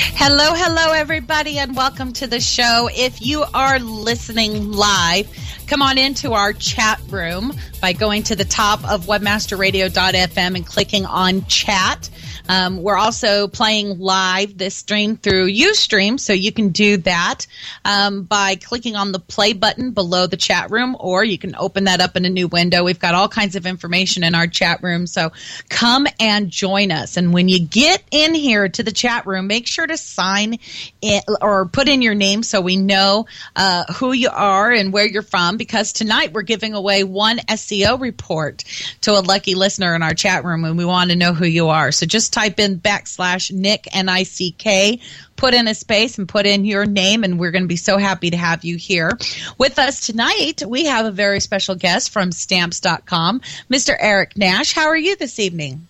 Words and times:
Hello, 0.00 0.54
hello, 0.54 0.92
everybody, 0.92 1.58
and 1.58 1.74
welcome 1.74 2.12
to 2.12 2.28
the 2.28 2.38
show. 2.38 2.88
If 2.92 3.20
you 3.20 3.44
are 3.52 3.80
listening 3.80 4.70
live, 4.70 5.28
come 5.66 5.82
on 5.82 5.98
into 5.98 6.34
our 6.34 6.52
chat 6.52 7.00
room 7.08 7.52
by 7.80 7.94
going 7.94 8.22
to 8.24 8.36
the 8.36 8.44
top 8.44 8.88
of 8.88 9.06
webmasterradio.fm 9.06 10.54
and 10.54 10.64
clicking 10.64 11.04
on 11.04 11.44
chat. 11.46 12.10
Um, 12.48 12.82
we're 12.82 12.96
also 12.96 13.48
playing 13.48 13.98
live 13.98 14.56
this 14.56 14.74
stream 14.74 15.16
through 15.16 15.50
Ustream, 15.50 16.18
so 16.18 16.32
you 16.32 16.52
can 16.52 16.70
do 16.70 16.96
that 16.98 17.46
um, 17.84 18.22
by 18.22 18.56
clicking 18.56 18.96
on 18.96 19.12
the 19.12 19.18
play 19.18 19.52
button 19.52 19.90
below 19.90 20.26
the 20.26 20.36
chat 20.36 20.70
room, 20.70 20.96
or 20.98 21.24
you 21.24 21.38
can 21.38 21.54
open 21.56 21.84
that 21.84 22.00
up 22.00 22.16
in 22.16 22.24
a 22.24 22.30
new 22.30 22.48
window. 22.48 22.84
We've 22.84 22.98
got 22.98 23.14
all 23.14 23.28
kinds 23.28 23.56
of 23.56 23.66
information 23.66 24.24
in 24.24 24.34
our 24.34 24.46
chat 24.46 24.82
room, 24.82 25.06
so 25.06 25.32
come 25.68 26.06
and 26.18 26.50
join 26.50 26.90
us. 26.90 27.16
And 27.16 27.32
when 27.32 27.48
you 27.48 27.60
get 27.60 28.02
in 28.10 28.34
here 28.34 28.68
to 28.68 28.82
the 28.82 28.92
chat 28.92 29.26
room, 29.26 29.46
make 29.46 29.66
sure 29.66 29.86
to 29.86 29.96
sign 29.96 30.58
in 31.00 31.20
or 31.40 31.66
put 31.66 31.88
in 31.88 32.02
your 32.02 32.14
name 32.14 32.42
so 32.42 32.60
we 32.60 32.76
know 32.76 33.26
uh, 33.56 33.84
who 33.94 34.12
you 34.12 34.30
are 34.30 34.70
and 34.72 34.92
where 34.92 35.06
you're 35.06 35.22
from, 35.22 35.56
because 35.56 35.92
tonight 35.92 36.32
we're 36.32 36.42
giving 36.42 36.74
away 36.74 37.04
one 37.04 37.38
SEO 37.38 38.00
report 38.00 38.64
to 39.02 39.12
a 39.12 39.20
lucky 39.20 39.54
listener 39.54 39.94
in 39.94 40.02
our 40.02 40.14
chat 40.14 40.44
room, 40.44 40.64
and 40.64 40.78
we 40.78 40.84
want 40.84 41.10
to 41.10 41.16
know 41.16 41.34
who 41.34 41.46
you 41.46 41.68
are. 41.68 41.92
So 41.92 42.06
just 42.06 42.32
type 42.38 42.60
in 42.60 42.78
backslash 42.78 43.50
Nick 43.50 43.88
N 43.92 44.08
I 44.08 44.22
C 44.22 44.52
K, 44.52 45.00
put 45.34 45.54
in 45.54 45.66
a 45.66 45.74
space 45.74 46.18
and 46.18 46.28
put 46.28 46.46
in 46.46 46.64
your 46.64 46.86
name, 46.86 47.24
and 47.24 47.38
we're 47.38 47.50
going 47.50 47.64
to 47.64 47.68
be 47.68 47.76
so 47.76 47.98
happy 47.98 48.30
to 48.30 48.36
have 48.36 48.64
you 48.64 48.76
here 48.76 49.18
with 49.58 49.78
us 49.78 50.06
tonight. 50.06 50.62
We 50.64 50.84
have 50.84 51.04
a 51.04 51.10
very 51.10 51.40
special 51.40 51.74
guest 51.74 52.10
from 52.10 52.30
Stamps.com, 52.30 53.40
Mr. 53.68 53.96
Eric 53.98 54.36
Nash. 54.36 54.72
How 54.72 54.86
are 54.86 54.96
you 54.96 55.16
this 55.16 55.40
evening? 55.40 55.86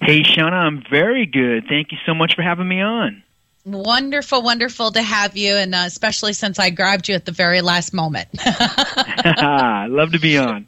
Hey, 0.00 0.22
Shauna, 0.22 0.52
I'm 0.52 0.82
very 0.90 1.26
good. 1.26 1.66
Thank 1.68 1.92
you 1.92 1.98
so 2.06 2.14
much 2.14 2.34
for 2.34 2.42
having 2.42 2.66
me 2.66 2.80
on. 2.80 3.22
Wonderful, 3.66 4.42
wonderful 4.42 4.90
to 4.92 5.02
have 5.02 5.36
you, 5.36 5.54
and 5.54 5.74
uh, 5.74 5.84
especially 5.86 6.32
since 6.32 6.58
I 6.58 6.70
grabbed 6.70 7.08
you 7.08 7.14
at 7.14 7.26
the 7.26 7.32
very 7.32 7.60
last 7.60 7.92
moment. 7.92 8.28
I 8.38 9.86
love 9.90 10.12
to 10.12 10.18
be 10.18 10.38
on. 10.38 10.66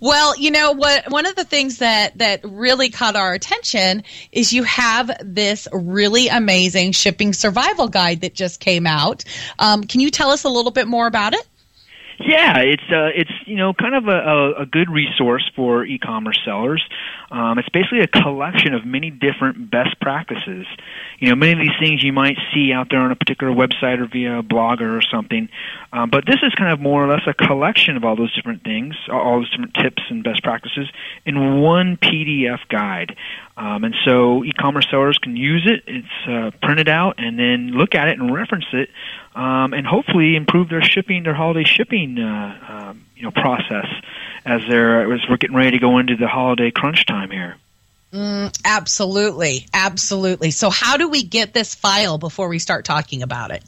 Well, 0.00 0.36
you 0.36 0.50
know 0.50 0.72
what? 0.72 1.10
One 1.10 1.26
of 1.26 1.36
the 1.36 1.44
things 1.44 1.78
that 1.78 2.18
that 2.18 2.40
really 2.44 2.90
caught 2.90 3.16
our 3.16 3.32
attention 3.32 4.02
is 4.32 4.52
you 4.52 4.62
have 4.64 5.10
this 5.22 5.68
really 5.72 6.28
amazing 6.28 6.92
shipping 6.92 7.32
survival 7.32 7.88
guide 7.88 8.20
that 8.22 8.34
just 8.34 8.60
came 8.60 8.86
out. 8.86 9.24
Um, 9.58 9.84
can 9.84 10.00
you 10.00 10.10
tell 10.10 10.30
us 10.30 10.44
a 10.44 10.48
little 10.48 10.70
bit 10.70 10.86
more 10.86 11.06
about 11.06 11.34
it? 11.34 11.46
Yeah, 12.26 12.58
it's 12.58 12.82
uh, 12.90 13.08
it's 13.14 13.30
you 13.46 13.56
know 13.56 13.72
kind 13.72 13.94
of 13.94 14.06
a, 14.06 14.62
a, 14.62 14.66
good 14.66 14.90
resource 14.90 15.50
for 15.56 15.86
e-commerce 15.86 16.38
sellers. 16.44 16.84
Um, 17.30 17.58
it's 17.58 17.68
basically 17.70 18.00
a 18.00 18.08
collection 18.08 18.74
of 18.74 18.84
many 18.84 19.10
different 19.10 19.70
best 19.70 19.98
practices. 20.00 20.66
You 21.20 21.28
know, 21.28 21.36
many 21.36 21.52
of 21.52 21.58
these 21.58 21.78
things 21.78 22.02
you 22.02 22.14
might 22.14 22.38
see 22.52 22.72
out 22.72 22.88
there 22.90 23.00
on 23.00 23.10
a 23.10 23.16
particular 23.16 23.54
website 23.54 24.00
or 24.00 24.06
via 24.06 24.38
a 24.38 24.42
blogger 24.42 24.96
or 24.96 25.02
something, 25.02 25.50
um, 25.92 26.08
but 26.08 26.24
this 26.26 26.38
is 26.42 26.54
kind 26.54 26.72
of 26.72 26.80
more 26.80 27.04
or 27.04 27.08
less 27.08 27.22
a 27.26 27.34
collection 27.34 27.96
of 27.96 28.04
all 28.04 28.16
those 28.16 28.34
different 28.34 28.64
things, 28.64 28.94
all 29.12 29.38
those 29.38 29.50
different 29.50 29.74
tips 29.74 30.02
and 30.08 30.24
best 30.24 30.42
practices 30.42 30.88
in 31.26 31.60
one 31.60 31.98
PDF 31.98 32.60
guide. 32.68 33.16
Um, 33.56 33.84
and 33.84 33.94
so 34.06 34.42
e-commerce 34.44 34.86
sellers 34.90 35.18
can 35.18 35.36
use 35.36 35.68
it. 35.70 35.84
It's 35.86 36.26
uh, 36.26 36.50
printed 36.62 36.88
out 36.88 37.16
and 37.18 37.38
then 37.38 37.72
look 37.72 37.94
at 37.94 38.08
it 38.08 38.18
and 38.18 38.32
reference 38.32 38.64
it, 38.72 38.88
um, 39.34 39.74
and 39.74 39.86
hopefully 39.86 40.36
improve 40.36 40.70
their 40.70 40.82
shipping, 40.82 41.24
their 41.24 41.34
holiday 41.34 41.64
shipping, 41.64 42.18
uh, 42.18 42.88
um, 42.90 43.04
you 43.14 43.24
know, 43.24 43.30
process 43.30 43.86
as 44.46 44.62
they're 44.68 45.12
as 45.12 45.20
we're 45.28 45.36
getting 45.36 45.56
ready 45.56 45.72
to 45.72 45.78
go 45.78 45.98
into 45.98 46.16
the 46.16 46.28
holiday 46.28 46.70
crunch 46.70 47.04
time 47.04 47.30
here. 47.30 47.56
Mm, 48.12 48.60
absolutely, 48.64 49.66
absolutely. 49.72 50.50
So, 50.50 50.68
how 50.68 50.96
do 50.96 51.08
we 51.08 51.22
get 51.22 51.54
this 51.54 51.76
file 51.76 52.18
before 52.18 52.48
we 52.48 52.58
start 52.58 52.84
talking 52.84 53.22
about 53.22 53.52
it? 53.52 53.62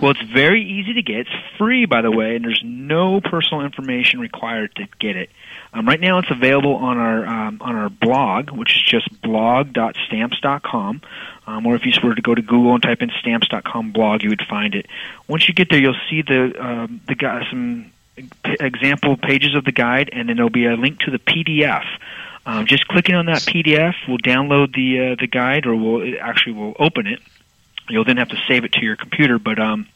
Well, 0.00 0.12
it's 0.12 0.22
very 0.22 0.64
easy 0.64 0.94
to 0.94 1.02
get. 1.02 1.18
It's 1.18 1.30
free, 1.58 1.84
by 1.84 2.00
the 2.00 2.10
way, 2.10 2.36
and 2.36 2.44
there's 2.44 2.62
no 2.64 3.20
personal 3.20 3.62
information 3.62 4.20
required 4.20 4.74
to 4.76 4.86
get 4.98 5.16
it. 5.16 5.28
Um, 5.74 5.86
right 5.86 6.00
now, 6.00 6.18
it's 6.18 6.30
available 6.30 6.76
on 6.76 6.96
our 6.96 7.26
um, 7.26 7.58
on 7.60 7.76
our 7.76 7.90
blog, 7.90 8.50
which 8.50 8.74
is 8.74 8.82
just 8.82 9.20
blog.stamps.com. 9.20 11.02
Um, 11.46 11.66
or 11.66 11.74
if 11.74 11.84
you 11.84 11.92
were 12.02 12.14
to 12.14 12.22
go 12.22 12.34
to 12.34 12.40
Google 12.40 12.72
and 12.72 12.82
type 12.82 13.02
in 13.02 13.10
stamps.com 13.20 13.92
blog, 13.92 14.22
you 14.22 14.30
would 14.30 14.42
find 14.48 14.74
it. 14.74 14.86
Once 15.28 15.46
you 15.46 15.52
get 15.52 15.68
there, 15.68 15.78
you'll 15.78 15.94
see 16.08 16.22
the 16.22 16.54
um, 16.58 17.02
the 17.06 17.16
some 17.50 17.90
example 18.44 19.18
pages 19.18 19.54
of 19.54 19.64
the 19.64 19.72
guide, 19.72 20.08
and 20.12 20.28
then 20.28 20.36
there'll 20.36 20.48
be 20.48 20.66
a 20.66 20.74
link 20.74 21.00
to 21.00 21.10
the 21.10 21.18
PDF. 21.18 21.84
Um, 22.46 22.66
just 22.66 22.86
clicking 22.88 23.14
on 23.14 23.26
that 23.26 23.38
PDF 23.38 23.94
will 24.06 24.18
download 24.18 24.74
the 24.74 25.12
uh, 25.12 25.16
the 25.18 25.26
guide, 25.26 25.66
or 25.66 25.74
will 25.74 26.14
actually 26.20 26.52
will 26.52 26.74
open 26.78 27.06
it. 27.06 27.20
You'll 27.88 28.04
then 28.04 28.18
have 28.18 28.28
to 28.28 28.36
save 28.46 28.64
it 28.64 28.72
to 28.72 28.82
your 28.82 28.96
computer, 28.96 29.38
but 29.38 29.58
um, 29.58 29.88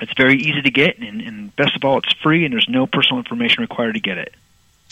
it's 0.00 0.12
very 0.16 0.36
easy 0.36 0.62
to 0.62 0.70
get, 0.70 0.98
and, 0.98 1.20
and 1.20 1.54
best 1.56 1.76
of 1.76 1.84
all, 1.84 1.98
it's 1.98 2.12
free, 2.22 2.44
and 2.44 2.52
there's 2.52 2.68
no 2.68 2.86
personal 2.86 3.18
information 3.18 3.62
required 3.62 3.94
to 3.94 4.00
get 4.00 4.18
it. 4.18 4.34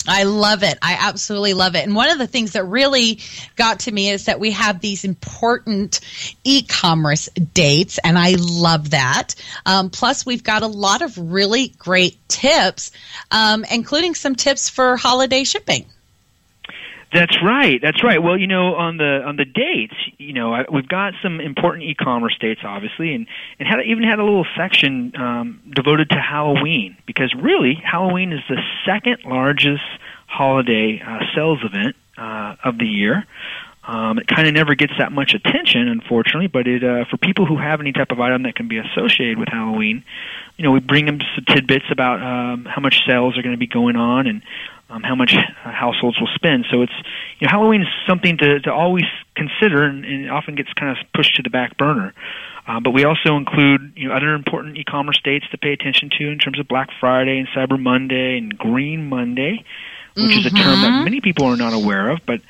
I 0.07 0.23
love 0.23 0.63
it. 0.63 0.79
I 0.81 0.97
absolutely 1.01 1.55
love 1.55 1.75
it. 1.75 1.85
And 1.85 1.95
one 1.95 2.11
of 2.11 2.19
the 2.19 2.27
things 2.27 2.53
that 2.53 2.65
really 2.65 3.19
got 3.57 3.81
to 3.81 3.93
me 3.93 4.11
is 4.11 4.27
that 4.27 4.39
we 4.39 4.53
have 4.53 4.81
these 4.81 5.05
important 5.05 6.01
e 6.45 6.63
commerce 6.63 7.29
dates, 7.55 7.99
and 8.03 8.19
I 8.19 8.37
love 8.39 8.91
that. 8.91 9.35
Um, 9.67 9.91
plus, 9.91 10.25
we've 10.25 10.45
got 10.45 10.63
a 10.63 10.67
lot 10.67 11.03
of 11.03 11.19
really 11.19 11.69
great 11.79 12.17
tips, 12.29 12.93
um, 13.31 13.65
including 13.71 14.15
some 14.15 14.35
tips 14.35 14.69
for 14.69 14.97
holiday 14.97 15.45
shipping. 15.45 15.87
That's 17.13 17.43
right. 17.43 17.81
That's 17.81 18.05
right. 18.05 18.23
Well, 18.23 18.37
you 18.37 18.47
know, 18.47 18.75
on 18.75 18.99
the 18.99 19.23
on 19.25 19.37
the 19.37 19.47
dates, 19.47 19.95
you 20.19 20.35
know, 20.35 20.65
we've 20.71 20.89
got 20.89 21.15
some 21.23 21.41
important 21.41 21.85
e-commerce 21.85 22.37
dates, 22.39 22.61
obviously, 22.65 23.15
and 23.15 23.27
and 23.59 23.67
had 23.67 23.81
even 23.87 24.05
had 24.05 24.19
a 24.19 24.25
little 24.25 24.47
section 24.57 25.15
um, 25.17 25.61
devoted 25.75 26.11
to 26.11 26.21
Halloween 26.21 26.99
because 27.07 27.35
really, 27.35 27.75
Halloween 27.83 28.33
is 28.33 28.41
the 28.49 28.61
second 28.85 29.25
largest 29.25 29.85
holiday 30.27 31.03
uh, 31.05 31.21
sales 31.35 31.61
event 31.65 31.97
uh, 32.19 32.57
of 32.63 32.77
the 32.77 32.87
year. 32.87 33.25
Um, 33.85 34.19
it 34.19 34.27
kind 34.27 34.47
of 34.47 34.53
never 34.53 34.75
gets 34.75 34.93
that 34.99 35.11
much 35.11 35.33
attention, 35.33 35.89
unfortunately. 35.89 36.49
But 36.49 36.69
it 36.69 36.85
uh, 36.85 37.07
for 37.11 37.17
people 37.17 37.47
who 37.47 37.57
have 37.57 37.81
any 37.81 37.93
type 37.93 38.11
of 38.11 38.21
item 38.21 38.43
that 38.43 38.55
can 38.55 38.69
be 38.69 38.77
associated 38.77 39.39
with 39.39 39.49
Halloween, 39.49 40.05
you 40.59 40.65
know, 40.65 40.73
we 40.73 40.81
bring 40.81 41.07
them 41.07 41.21
some 41.35 41.47
tidbits 41.47 41.87
about 41.91 42.21
um, 42.21 42.67
how 42.67 42.83
much 42.83 43.01
sales 43.07 43.39
are 43.39 43.43
going 43.43 43.55
to 43.55 43.59
be 43.59 43.67
going 43.67 43.97
on 43.97 44.27
and 44.27 44.43
um, 44.91 45.03
how 45.03 45.15
much 45.15 45.35
uh, 45.35 45.71
households 45.71 46.19
will 46.21 46.31
spend. 46.35 46.67
So 46.71 46.83
it's 46.83 46.93
you 47.39 47.47
know 47.47 47.51
Halloween 47.51 47.83
is 47.83 47.89
something 48.07 48.39
to 48.39 48.61
to 48.61 48.73
always 48.73 49.05
consider, 49.35 49.85
and, 49.85 50.05
and 50.05 50.31
often 50.31 50.55
gets 50.55 50.73
kind 50.73 50.97
of 50.97 51.05
pushed 51.13 51.37
to 51.37 51.43
the 51.43 51.51
back 51.51 51.77
burner. 51.77 52.15
Uh, 52.67 52.81
but 52.81 52.91
we 52.91 53.05
also 53.05 53.37
include 53.37 53.93
you 53.97 54.09
know 54.09 54.15
other 54.15 54.35
important 54.35 54.77
e-commerce 54.77 55.21
dates 55.23 55.47
to 55.51 55.59
pay 55.59 55.73
attention 55.73 56.11
to 56.19 56.29
in 56.29 56.39
terms 56.39 56.59
of 56.59 56.69
Black 56.69 56.89
Friday 57.01 57.39
and 57.39 57.49
Cyber 57.49 57.81
Monday 57.81 58.39
and 58.39 58.57
Green 58.57 59.09
Monday, 59.09 59.65
which 60.15 60.31
mm-hmm. 60.31 60.39
is 60.41 60.47
a 60.47 60.51
term 60.51 60.81
that 60.81 60.91
mm-hmm. 60.91 61.05
many 61.05 61.21
people 61.21 61.47
are 61.47 61.57
not 61.57 61.73
aware 61.73 62.11
of, 62.11 62.21
but 62.27 62.41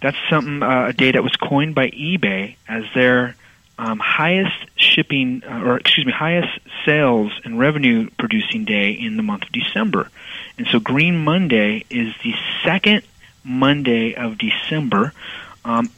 that's 0.00 0.16
something 0.28 0.62
uh, 0.62 0.86
a 0.88 0.92
day 0.92 1.12
that 1.12 1.22
was 1.22 1.32
coined 1.36 1.74
by 1.74 1.88
eBay 1.90 2.56
as 2.68 2.82
their 2.94 3.36
um, 3.78 3.98
highest 3.98 4.56
shipping 4.76 5.42
uh, 5.44 5.62
or 5.64 5.76
excuse 5.78 6.06
me 6.06 6.12
highest 6.12 6.58
sales 6.84 7.32
and 7.44 7.58
revenue 7.58 8.08
producing 8.18 8.64
day 8.64 8.92
in 8.92 9.16
the 9.16 9.22
month 9.22 9.44
of 9.44 9.52
December. 9.52 10.10
And 10.58 10.66
so 10.66 10.78
Green 10.78 11.24
Monday 11.24 11.84
is 11.90 12.14
the 12.22 12.34
second 12.64 13.02
Monday 13.44 14.14
of 14.14 14.38
December. 14.38 15.12
Um, 15.64 15.90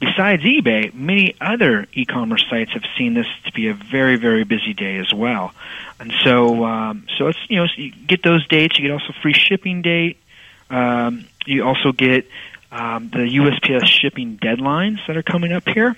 besides 0.00 0.42
eBay, 0.42 0.92
many 0.92 1.34
other 1.40 1.86
e-commerce 1.92 2.44
sites 2.50 2.72
have 2.72 2.84
seen 2.96 3.14
this 3.14 3.26
to 3.44 3.52
be 3.52 3.68
a 3.68 3.74
very, 3.74 4.16
very 4.16 4.44
busy 4.44 4.74
day 4.74 4.98
as 4.98 5.12
well. 5.12 5.54
And 6.00 6.12
so, 6.22 6.64
um, 6.64 7.06
so 7.16 7.28
it's 7.28 7.38
you 7.48 7.56
know 7.56 7.66
you 7.76 7.92
get 7.92 8.22
those 8.22 8.46
dates. 8.48 8.78
You 8.78 8.88
get 8.88 8.92
also 8.92 9.14
free 9.22 9.32
shipping 9.32 9.82
date. 9.82 10.18
Um, 10.68 11.26
you 11.46 11.64
also 11.64 11.92
get 11.92 12.28
um, 12.72 13.08
the 13.10 13.18
USPS 13.18 13.86
shipping 13.86 14.38
deadlines 14.38 14.98
that 15.06 15.16
are 15.16 15.22
coming 15.22 15.52
up 15.52 15.68
here. 15.68 15.96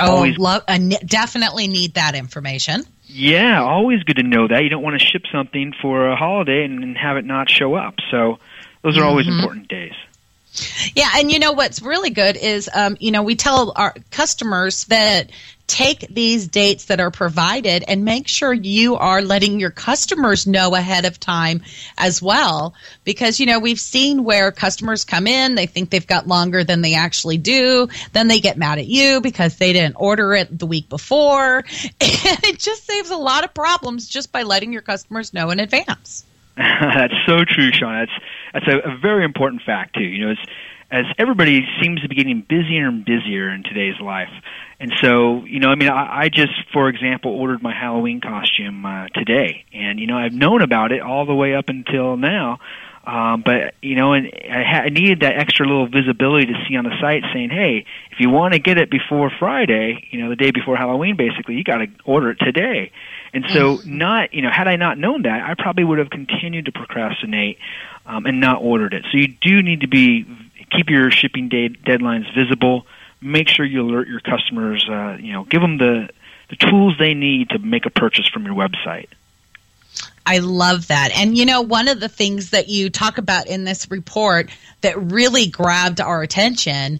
Oh, 0.00 0.16
always, 0.16 0.38
love, 0.38 0.62
uh, 0.68 0.78
definitely 1.04 1.68
need 1.68 1.94
that 1.94 2.14
information. 2.14 2.84
Yeah, 3.04 3.62
always 3.62 4.02
good 4.02 4.16
to 4.16 4.22
know 4.22 4.48
that. 4.48 4.62
You 4.62 4.68
don't 4.68 4.82
want 4.82 5.00
to 5.00 5.04
ship 5.04 5.22
something 5.30 5.72
for 5.80 6.08
a 6.08 6.16
holiday 6.16 6.64
and, 6.64 6.82
and 6.82 6.96
have 6.96 7.16
it 7.16 7.24
not 7.24 7.48
show 7.50 7.74
up. 7.74 7.94
So 8.10 8.38
those 8.82 8.98
are 8.98 9.04
always 9.04 9.26
mm-hmm. 9.26 9.38
important 9.38 9.68
days. 9.68 9.94
Yeah, 10.94 11.10
and 11.16 11.30
you 11.30 11.38
know 11.38 11.52
what's 11.52 11.82
really 11.82 12.10
good 12.10 12.36
is, 12.36 12.70
um, 12.72 12.96
you 13.00 13.10
know, 13.10 13.22
we 13.22 13.36
tell 13.36 13.72
our 13.76 13.94
customers 14.10 14.84
that 14.84 15.30
take 15.66 16.06
these 16.08 16.46
dates 16.46 16.86
that 16.86 17.00
are 17.00 17.10
provided 17.10 17.84
and 17.88 18.04
make 18.04 18.28
sure 18.28 18.52
you 18.52 18.96
are 18.96 19.20
letting 19.20 19.58
your 19.58 19.70
customers 19.70 20.46
know 20.46 20.74
ahead 20.74 21.04
of 21.04 21.18
time 21.18 21.62
as 21.98 22.22
well. 22.22 22.74
Because, 23.04 23.40
you 23.40 23.46
know, 23.46 23.58
we've 23.58 23.80
seen 23.80 24.24
where 24.24 24.52
customers 24.52 25.04
come 25.04 25.26
in, 25.26 25.54
they 25.54 25.66
think 25.66 25.90
they've 25.90 26.06
got 26.06 26.28
longer 26.28 26.62
than 26.62 26.82
they 26.82 26.94
actually 26.94 27.38
do. 27.38 27.88
Then 28.12 28.28
they 28.28 28.40
get 28.40 28.56
mad 28.56 28.78
at 28.78 28.86
you 28.86 29.20
because 29.20 29.56
they 29.56 29.72
didn't 29.72 29.96
order 29.96 30.34
it 30.34 30.56
the 30.56 30.66
week 30.66 30.88
before. 30.88 31.64
And 32.28 32.44
it 32.44 32.58
just 32.58 32.86
saves 32.86 33.10
a 33.10 33.16
lot 33.16 33.44
of 33.44 33.54
problems 33.54 34.08
just 34.08 34.32
by 34.32 34.42
letting 34.42 34.72
your 34.72 34.82
customers 34.82 35.32
know 35.32 35.50
in 35.50 35.60
advance. 35.60 36.24
that's 36.58 37.14
so 37.26 37.44
true, 37.44 37.70
Sean. 37.72 38.06
That's 38.06 38.24
that's 38.54 38.66
a, 38.68 38.90
a 38.90 38.96
very 38.96 39.24
important 39.24 39.62
fact 39.62 39.94
too. 39.94 40.04
You 40.04 40.26
know, 40.26 40.30
as 40.32 40.38
as 40.90 41.04
everybody 41.18 41.66
seems 41.82 42.00
to 42.00 42.08
be 42.08 42.14
getting 42.14 42.40
busier 42.48 42.88
and 42.88 43.04
busier 43.04 43.50
in 43.50 43.62
today's 43.62 44.00
life, 44.00 44.30
and 44.80 44.90
so 45.02 45.44
you 45.44 45.60
know, 45.60 45.68
I 45.68 45.74
mean, 45.74 45.90
I, 45.90 46.22
I 46.22 46.28
just, 46.30 46.52
for 46.72 46.88
example, 46.88 47.32
ordered 47.32 47.62
my 47.62 47.74
Halloween 47.74 48.22
costume 48.22 48.86
uh, 48.86 49.08
today, 49.08 49.66
and 49.74 50.00
you 50.00 50.06
know, 50.06 50.16
I've 50.16 50.32
known 50.32 50.62
about 50.62 50.92
it 50.92 51.02
all 51.02 51.26
the 51.26 51.34
way 51.34 51.54
up 51.54 51.68
until 51.68 52.16
now. 52.16 52.58
Um, 53.06 53.42
but 53.44 53.74
you 53.82 53.94
know, 53.94 54.14
and 54.14 54.26
I, 54.26 54.62
ha- 54.64 54.82
I 54.86 54.88
needed 54.88 55.20
that 55.20 55.38
extra 55.38 55.66
little 55.66 55.86
visibility 55.86 56.46
to 56.46 56.64
see 56.68 56.76
on 56.76 56.84
the 56.84 56.98
site 57.00 57.22
saying, 57.32 57.50
"Hey, 57.50 57.84
if 58.10 58.18
you 58.18 58.30
want 58.30 58.54
to 58.54 58.58
get 58.58 58.78
it 58.78 58.90
before 58.90 59.30
Friday, 59.38 60.08
you 60.10 60.22
know, 60.22 60.30
the 60.30 60.36
day 60.36 60.50
before 60.50 60.76
Halloween, 60.76 61.16
basically, 61.16 61.54
you 61.54 61.64
got 61.64 61.78
to 61.78 61.86
order 62.04 62.30
it 62.30 62.38
today." 62.40 62.90
And 63.32 63.44
so, 63.52 63.80
not 63.84 64.32
you 64.32 64.42
know, 64.42 64.50
had 64.50 64.68
I 64.68 64.76
not 64.76 64.98
known 64.98 65.22
that, 65.22 65.42
I 65.42 65.54
probably 65.54 65.84
would 65.84 65.98
have 65.98 66.10
continued 66.10 66.66
to 66.66 66.72
procrastinate 66.72 67.58
um, 68.06 68.26
and 68.26 68.40
not 68.40 68.62
ordered 68.62 68.94
it. 68.94 69.04
So 69.10 69.18
you 69.18 69.28
do 69.28 69.62
need 69.62 69.80
to 69.80 69.88
be 69.88 70.26
keep 70.70 70.88
your 70.88 71.10
shipping 71.10 71.48
deadlines 71.48 72.32
visible. 72.34 72.86
Make 73.20 73.48
sure 73.48 73.64
you 73.64 73.82
alert 73.82 74.08
your 74.08 74.20
customers. 74.20 74.86
Uh, 74.88 75.16
you 75.20 75.32
know, 75.32 75.44
give 75.44 75.60
them 75.60 75.78
the 75.78 76.08
the 76.50 76.56
tools 76.56 76.94
they 76.98 77.14
need 77.14 77.50
to 77.50 77.58
make 77.58 77.86
a 77.86 77.90
purchase 77.90 78.28
from 78.28 78.44
your 78.44 78.54
website. 78.54 79.08
I 80.26 80.38
love 80.38 80.88
that. 80.88 81.12
And 81.14 81.38
you 81.38 81.46
know, 81.46 81.62
one 81.62 81.86
of 81.86 82.00
the 82.00 82.08
things 82.08 82.50
that 82.50 82.68
you 82.68 82.90
talk 82.90 83.18
about 83.18 83.46
in 83.46 83.64
this 83.64 83.90
report 83.90 84.50
that 84.80 85.00
really 85.00 85.46
grabbed 85.46 86.00
our 86.00 86.20
attention, 86.20 86.98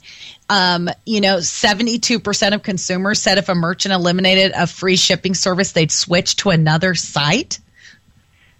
um, 0.48 0.88
you 1.04 1.20
know, 1.20 1.38
72% 1.38 2.54
of 2.54 2.62
consumers 2.62 3.20
said 3.20 3.38
if 3.38 3.48
a 3.48 3.54
merchant 3.54 3.92
eliminated 3.92 4.52
a 4.54 4.66
free 4.68 4.96
shipping 4.96 5.34
service, 5.34 5.72
they'd 5.72 5.90
switch 5.90 6.36
to 6.36 6.50
another 6.50 6.94
site 6.94 7.58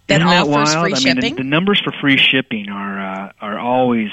that, 0.07 0.21
Isn't 0.21 0.27
that 0.27 0.47
offers 0.47 0.75
wild? 0.75 0.85
free 0.85 0.93
I 0.93 0.97
shipping. 0.97 1.21
Mean, 1.21 1.35
the, 1.35 1.43
the, 1.43 1.49
numbers 1.49 1.81
for 1.81 1.91
free 1.91 2.17
shipping 2.17 2.69
are 2.69 2.99
uh, 2.99 3.31
are 3.39 3.59
always 3.59 4.09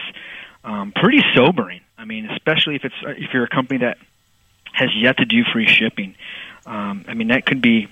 um, 0.63 0.93
pretty 0.95 1.23
sobering. 1.35 1.81
I 1.99 2.05
mean, 2.05 2.29
especially 2.31 2.77
if 2.77 2.85
it's 2.85 2.95
if 3.05 3.33
you're 3.33 3.45
a 3.45 3.49
company 3.49 3.79
that 3.81 3.99
has 4.73 4.91
yet 4.95 5.19
to 5.19 5.25
do 5.25 5.45
free 5.53 5.67
shipping. 5.67 6.15
Um, 6.67 7.05
I 7.07 7.15
mean, 7.15 7.29
that 7.29 7.47
could 7.47 7.61
be 7.61 7.89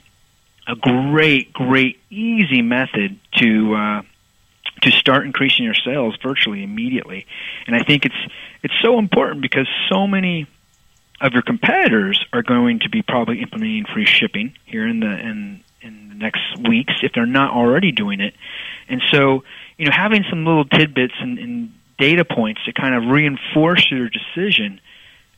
a 0.67 0.76
great, 0.76 1.53
great, 1.53 2.00
easy 2.11 2.62
method 2.62 3.19
to 3.37 3.75
uh, 3.75 4.03
to 4.82 4.91
start 4.91 5.25
increasing 5.26 5.64
your 5.64 5.75
sales 5.75 6.17
virtually 6.23 6.62
immediately. 6.62 7.26
And 7.67 7.75
I 7.76 7.82
think 7.82 8.05
it's 8.05 8.14
it's 8.62 8.75
so 8.81 8.99
important 8.99 9.43
because 9.43 9.69
so 9.91 10.06
many 10.06 10.47
of 11.20 11.32
your 11.32 11.43
competitors 11.43 12.25
are 12.32 12.43
going 12.43 12.81
to 12.81 12.88
be 12.88 13.03
probably 13.03 13.41
implementing 13.41 13.85
free 13.93 14.06
shipping 14.06 14.55
here 14.64 14.87
in 14.87 15.00
the 15.00 15.19
in 15.19 15.64
in 15.81 16.09
the 16.09 16.14
next 16.14 16.43
weeks 16.69 16.94
if 17.03 17.12
they're 17.12 17.26
not 17.26 17.53
already 17.53 17.93
doing 17.93 18.20
it. 18.20 18.35
And 18.88 19.03
so, 19.11 19.44
you 19.79 19.87
know, 19.87 19.93
having 19.93 20.25
some 20.31 20.44
little 20.44 20.64
tidbits 20.64 21.14
and, 21.19 21.38
and 21.38 21.73
data 21.99 22.25
points 22.25 22.64
to 22.64 22.73
kind 22.73 22.94
of 22.94 23.11
reinforce 23.11 23.91
your 23.91 24.09
decision 24.09 24.81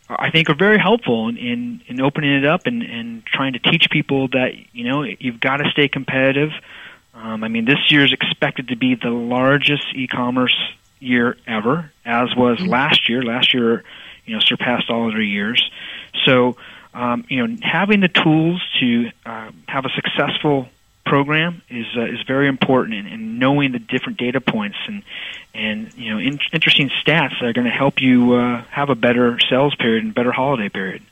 I 0.09 0.31
think 0.31 0.51
are 0.51 0.55
very 0.55 0.79
helpful 0.79 1.29
in, 1.29 1.37
in, 1.39 1.81
in 1.87 2.01
opening 2.01 2.33
it 2.33 2.45
up 2.45 2.67
and, 2.67 2.83
and 2.83 3.25
trying 3.25 3.55
to 3.55 3.59
teach 3.59 3.89
people 3.91 4.29
that 4.29 4.53
you 4.73 4.85
know 4.85 5.03
you've 5.03 5.41
got 5.41 5.59
to 5.59 5.71
stay 5.71 5.89
competitive. 5.89 6.51
Um, 7.15 7.45
I 7.45 7.49
mean, 7.49 7.65
this 7.65 7.91
year 7.91 8.05
is 8.05 8.13
expected 8.13 8.69
to 8.69 8.77
be 8.77 8.97
the 8.97 9.11
largest 9.11 9.85
e-commerce 9.95 10.55
year 10.99 11.37
ever, 11.47 11.91
as 12.05 12.35
was 12.37 12.59
mm-hmm. 12.59 12.71
last 12.71 13.09
year. 13.09 13.23
Last 13.23 13.55
year, 13.55 13.85
you 14.27 14.35
know, 14.35 14.41
surpassed 14.41 14.91
all 14.91 15.09
other 15.09 15.23
years. 15.23 15.71
So, 16.25 16.57
um, 16.93 17.25
you 17.29 17.47
know, 17.47 17.57
having 17.63 18.01
the 18.01 18.09
tools 18.09 18.63
to 18.81 19.11
uh, 19.25 19.51
have 19.69 19.85
a 19.85 19.91
successful 19.91 20.69
program 21.05 21.63
is 21.69 21.87
uh, 21.97 22.05
is 22.05 22.23
very 22.27 22.49
important, 22.49 22.95
in, 22.95 23.07
and 23.07 23.39
knowing 23.39 23.73
the 23.73 23.79
different 23.79 24.19
data 24.19 24.41
points 24.41 24.77
and 24.87 25.03
and 25.55 25.93
you 25.95 26.11
know 26.11 26.19
in, 26.19 26.39
interesting 26.53 26.91
stats 26.91 27.41
that 27.41 27.47
are 27.47 27.53
going 27.53 27.67
to 27.67 27.71
help 27.71 28.01
you 28.01 28.35
uh, 28.35 28.63
have 28.71 28.91
a 28.91 28.95
better 28.95 29.39
sales 29.49 29.75
period 29.77 30.05
and 30.05 30.15
better 30.15 30.33
holiday 30.33 30.69
period. 30.69 31.03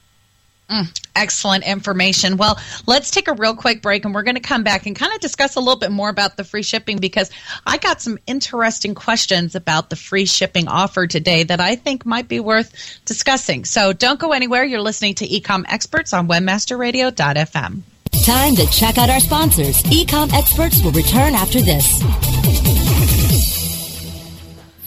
Mm, 0.72 1.06
excellent 1.14 1.64
information. 1.64 2.38
Well, 2.38 2.58
let's 2.86 3.10
take 3.10 3.28
a 3.28 3.34
real 3.34 3.54
quick 3.54 3.82
break 3.82 4.06
and 4.06 4.14
we're 4.14 4.22
going 4.22 4.36
to 4.36 4.40
come 4.40 4.62
back 4.62 4.86
and 4.86 4.96
kind 4.96 5.12
of 5.12 5.20
discuss 5.20 5.56
a 5.56 5.60
little 5.60 5.76
bit 5.76 5.90
more 5.90 6.08
about 6.08 6.38
the 6.38 6.44
free 6.44 6.62
shipping 6.62 6.96
because 6.96 7.30
I 7.66 7.76
got 7.76 8.00
some 8.00 8.18
interesting 8.26 8.94
questions 8.94 9.54
about 9.54 9.90
the 9.90 9.96
free 9.96 10.24
shipping 10.24 10.68
offer 10.68 11.06
today 11.06 11.42
that 11.42 11.60
I 11.60 11.76
think 11.76 12.06
might 12.06 12.26
be 12.26 12.40
worth 12.40 13.00
discussing. 13.04 13.66
So 13.66 13.92
don't 13.92 14.18
go 14.18 14.32
anywhere. 14.32 14.64
You're 14.64 14.80
listening 14.80 15.16
to 15.16 15.28
Ecom 15.28 15.64
Experts 15.68 16.14
on 16.14 16.26
WebmasterRadio.fm. 16.26 17.82
Time 18.24 18.54
to 18.54 18.66
check 18.70 18.98
out 18.98 19.10
our 19.10 19.18
sponsors. 19.18 19.82
Ecom 19.84 20.32
Experts 20.32 20.80
will 20.82 20.92
return 20.92 21.34
after 21.34 21.60
this. 21.60 22.00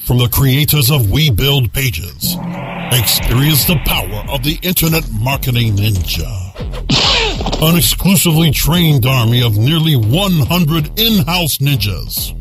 From 0.05 0.19
the 0.19 0.29
creators 0.29 0.89
of 0.89 1.11
We 1.11 1.31
Build 1.31 1.73
Pages, 1.73 2.37
experience 2.93 3.65
the 3.65 3.77
power 3.85 4.23
of 4.29 4.43
the 4.43 4.57
Internet 4.61 5.11
Marketing 5.11 5.75
Ninja. 5.75 6.31
An 7.61 7.75
exclusively 7.75 8.51
trained 8.51 9.05
army 9.05 9.41
of 9.43 9.57
nearly 9.57 9.95
100 9.97 10.97
in-house 10.97 11.57
ninjas. 11.57 12.31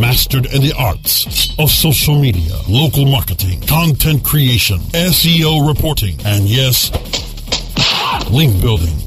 Mastered 0.00 0.46
in 0.46 0.62
the 0.62 0.72
arts 0.78 1.54
of 1.58 1.70
social 1.70 2.18
media, 2.18 2.56
local 2.66 3.04
marketing, 3.04 3.60
content 3.62 4.24
creation, 4.24 4.78
SEO 4.94 5.68
reporting, 5.68 6.18
and 6.24 6.44
yes, 6.44 6.90
link 8.30 8.58
building. 8.62 9.03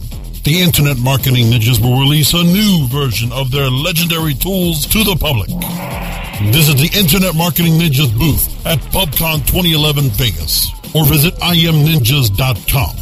The 0.48 0.62
Internet 0.62 1.00
Marketing 1.00 1.48
Ninjas 1.48 1.82
will 1.82 2.00
release 2.00 2.34
a 2.34 2.42
new 2.42 2.88
version 2.88 3.34
of 3.34 3.52
their 3.52 3.70
legendary 3.70 4.34
tools 4.34 4.86
to 4.86 5.04
the 5.04 5.18
public. 5.20 5.50
Visit 6.54 6.78
the 6.78 6.90
Internet 6.98 7.36
Marketing 7.36 7.74
Ninjas 7.74 8.18
booth 8.18 8.48
at 8.66 8.80
PubCon 8.96 9.46
2011 9.46 10.06
Vegas 10.12 10.72
or 10.96 11.04
visit 11.04 11.36
imninjas.com. 11.42 12.96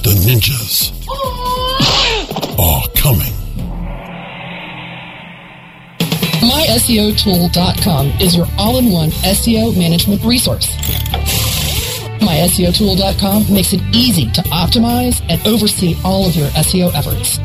The 0.00 0.14
ninjas 0.24 0.96
are 2.58 2.88
coming. 2.96 3.34
MySEOtool.com 6.40 8.06
is 8.22 8.34
your 8.34 8.46
all-in-one 8.56 9.10
SEO 9.10 9.76
management 9.76 10.24
resource 10.24 10.74
MySEOtool.com 12.20 13.52
makes 13.52 13.72
it 13.72 13.80
easy 13.92 14.30
to 14.32 14.42
optimize 14.42 15.22
and 15.28 15.44
oversee 15.46 15.96
all 16.04 16.26
of 16.26 16.36
your 16.36 16.48
SEO 16.48 16.92
efforts. 16.94 17.38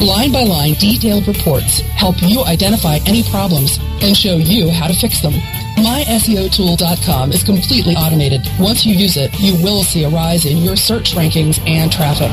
Line 0.00 0.32
by 0.32 0.42
line, 0.42 0.74
detailed 0.74 1.28
reports 1.28 1.80
help 1.80 2.16
you 2.22 2.44
identify 2.44 2.98
any 3.06 3.22
problems 3.24 3.78
and 4.02 4.16
show 4.16 4.36
you 4.36 4.70
how 4.70 4.88
to 4.88 4.94
fix 4.94 5.20
them. 5.20 5.34
MySEOtool.com 5.76 7.32
is 7.32 7.42
completely 7.42 7.94
automated. 7.94 8.42
Once 8.58 8.84
you 8.84 8.94
use 8.94 9.16
it, 9.16 9.32
you 9.40 9.54
will 9.62 9.82
see 9.82 10.04
a 10.04 10.08
rise 10.08 10.44
in 10.44 10.58
your 10.58 10.76
search 10.76 11.12
rankings 11.12 11.58
and 11.68 11.92
traffic. 11.92 12.30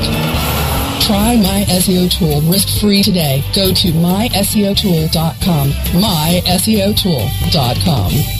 Try 1.00 1.36
My 1.36 1.64
SEO 1.68 2.10
Tool 2.10 2.40
risk-free 2.42 3.02
today. 3.02 3.42
Go 3.54 3.72
to 3.72 3.92
myseotool.com. 3.92 5.70
myseotool.com. 5.70 8.39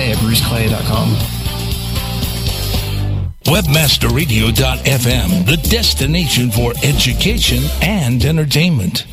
at 0.09 0.17
bruceclay.com. 0.17 1.15
Webmasterradio.fm, 3.45 5.45
the 5.45 5.57
destination 5.69 6.51
for 6.51 6.73
education 6.83 7.63
and 7.81 8.23
entertainment. 8.23 9.05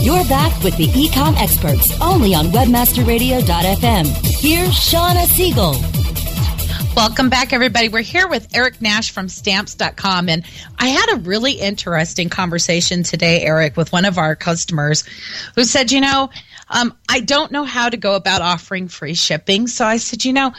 You're 0.00 0.24
back 0.24 0.62
with 0.62 0.76
the 0.78 0.86
ecom 0.86 1.36
experts 1.36 1.98
only 2.00 2.34
on 2.34 2.46
webmasterradio.fm. 2.46 4.06
Here's 4.40 4.70
Shauna 4.70 5.26
Siegel. 5.26 5.74
Welcome 6.96 7.28
back, 7.28 7.52
everybody. 7.52 7.88
We're 7.88 8.02
here 8.02 8.26
with 8.26 8.48
Eric 8.54 8.80
Nash 8.80 9.10
from 9.10 9.28
stamps.com. 9.28 10.28
And 10.28 10.44
I 10.78 10.88
had 10.88 11.12
a 11.12 11.20
really 11.20 11.52
interesting 11.52 12.28
conversation 12.28 13.02
today, 13.02 13.42
Eric, 13.42 13.76
with 13.76 13.92
one 13.92 14.04
of 14.04 14.18
our 14.18 14.36
customers 14.36 15.04
who 15.54 15.64
said, 15.64 15.92
you 15.92 16.00
know, 16.00 16.30
um, 16.70 16.96
I 17.08 17.20
don't 17.20 17.52
know 17.52 17.64
how 17.64 17.88
to 17.88 17.96
go 17.96 18.14
about 18.14 18.42
offering 18.42 18.88
free 18.88 19.14
shipping. 19.14 19.66
So 19.66 19.84
I 19.84 19.96
said, 19.98 20.24
you 20.24 20.32
know, 20.32 20.52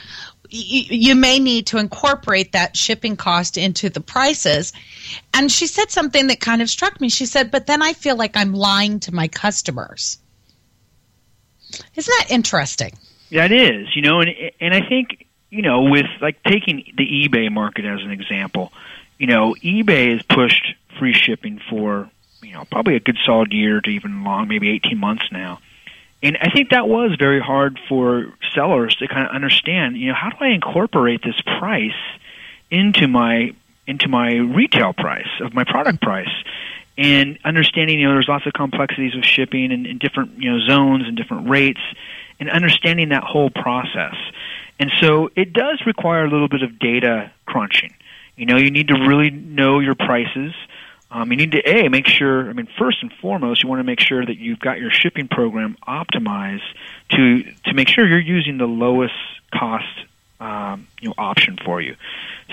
you 0.53 1.15
may 1.15 1.39
need 1.39 1.67
to 1.67 1.77
incorporate 1.77 2.51
that 2.51 2.75
shipping 2.75 3.15
cost 3.15 3.57
into 3.57 3.89
the 3.89 4.01
prices. 4.01 4.73
And 5.33 5.49
she 5.49 5.65
said 5.65 5.89
something 5.89 6.27
that 6.27 6.41
kind 6.41 6.61
of 6.61 6.69
struck 6.69 6.99
me. 6.99 7.07
She 7.07 7.25
said, 7.25 7.51
but 7.51 7.67
then 7.67 7.81
I 7.81 7.93
feel 7.93 8.17
like 8.17 8.35
I'm 8.35 8.53
lying 8.53 8.99
to 9.01 9.13
my 9.13 9.29
customers. 9.29 10.17
Isn't 11.95 12.13
that 12.19 12.31
interesting? 12.31 12.91
It 13.31 13.53
is. 13.53 13.95
You 13.95 14.01
know, 14.01 14.19
and 14.19 14.31
and 14.59 14.73
I 14.73 14.81
think 14.87 15.25
you 15.49 15.61
know 15.61 15.83
with 15.83 16.07
like 16.19 16.43
taking 16.43 16.83
the 16.97 17.05
eBay 17.05 17.49
market 17.49 17.85
as 17.85 18.01
an 18.01 18.11
example, 18.11 18.73
you 19.17 19.27
know, 19.27 19.55
eBay 19.63 20.11
has 20.11 20.21
pushed 20.23 20.75
free 20.99 21.13
shipping 21.13 21.61
for 21.69 22.09
you 22.41 22.51
know 22.51 22.65
probably 22.69 22.97
a 22.97 22.99
good 22.99 23.17
solid 23.23 23.53
year 23.53 23.79
to 23.79 23.89
even 23.89 24.25
long, 24.25 24.49
maybe 24.49 24.69
18 24.69 24.97
months 24.97 25.23
now. 25.31 25.59
And 26.23 26.37
I 26.39 26.49
think 26.51 26.69
that 26.69 26.87
was 26.87 27.15
very 27.17 27.39
hard 27.39 27.79
for 27.89 28.33
sellers 28.53 28.95
to 28.95 29.07
kind 29.07 29.27
of 29.27 29.33
understand, 29.33 29.97
you 29.97 30.09
know, 30.09 30.13
how 30.13 30.29
do 30.29 30.37
I 30.39 30.49
incorporate 30.49 31.23
this 31.23 31.39
price 31.41 31.91
into 32.69 33.07
my 33.07 33.53
into 33.87 34.07
my 34.07 34.33
retail 34.35 34.93
price 34.93 35.27
of 35.41 35.53
my 35.53 35.63
product 35.63 35.99
mm-hmm. 35.99 36.05
price? 36.05 36.43
And 36.97 37.39
understanding, 37.43 37.99
you 37.99 38.07
know, 38.07 38.13
there's 38.13 38.27
lots 38.27 38.45
of 38.45 38.53
complexities 38.53 39.15
of 39.15 39.23
shipping 39.23 39.71
and, 39.71 39.87
and 39.87 39.99
different, 39.99 40.37
you 40.37 40.51
know, 40.51 40.59
zones 40.67 41.07
and 41.07 41.17
different 41.17 41.49
rates 41.49 41.79
and 42.39 42.49
understanding 42.49 43.09
that 43.09 43.23
whole 43.23 43.49
process. 43.49 44.15
And 44.79 44.91
so 44.99 45.29
it 45.35 45.53
does 45.53 45.81
require 45.85 46.25
a 46.25 46.29
little 46.29 46.47
bit 46.47 46.63
of 46.63 46.77
data 46.79 47.31
crunching. 47.45 47.93
You 48.35 48.45
know, 48.45 48.57
you 48.57 48.71
need 48.71 48.89
to 48.89 48.95
really 48.95 49.29
know 49.29 49.79
your 49.79 49.95
prices 49.95 50.53
um, 51.11 51.29
you 51.29 51.37
need 51.37 51.51
to 51.51 51.59
a 51.59 51.89
make 51.89 52.07
sure. 52.07 52.49
I 52.49 52.53
mean, 52.53 52.69
first 52.79 52.99
and 53.01 53.11
foremost, 53.21 53.63
you 53.63 53.69
want 53.69 53.79
to 53.79 53.83
make 53.83 53.99
sure 53.99 54.25
that 54.25 54.37
you've 54.37 54.59
got 54.59 54.79
your 54.79 54.91
shipping 54.91 55.27
program 55.27 55.75
optimized 55.85 56.63
to 57.11 57.43
to 57.65 57.73
make 57.73 57.89
sure 57.89 58.07
you're 58.07 58.19
using 58.19 58.57
the 58.57 58.65
lowest 58.65 59.13
cost 59.53 59.85
um, 60.39 60.87
you 61.01 61.09
know 61.09 61.13
option 61.17 61.57
for 61.65 61.81
you. 61.81 61.97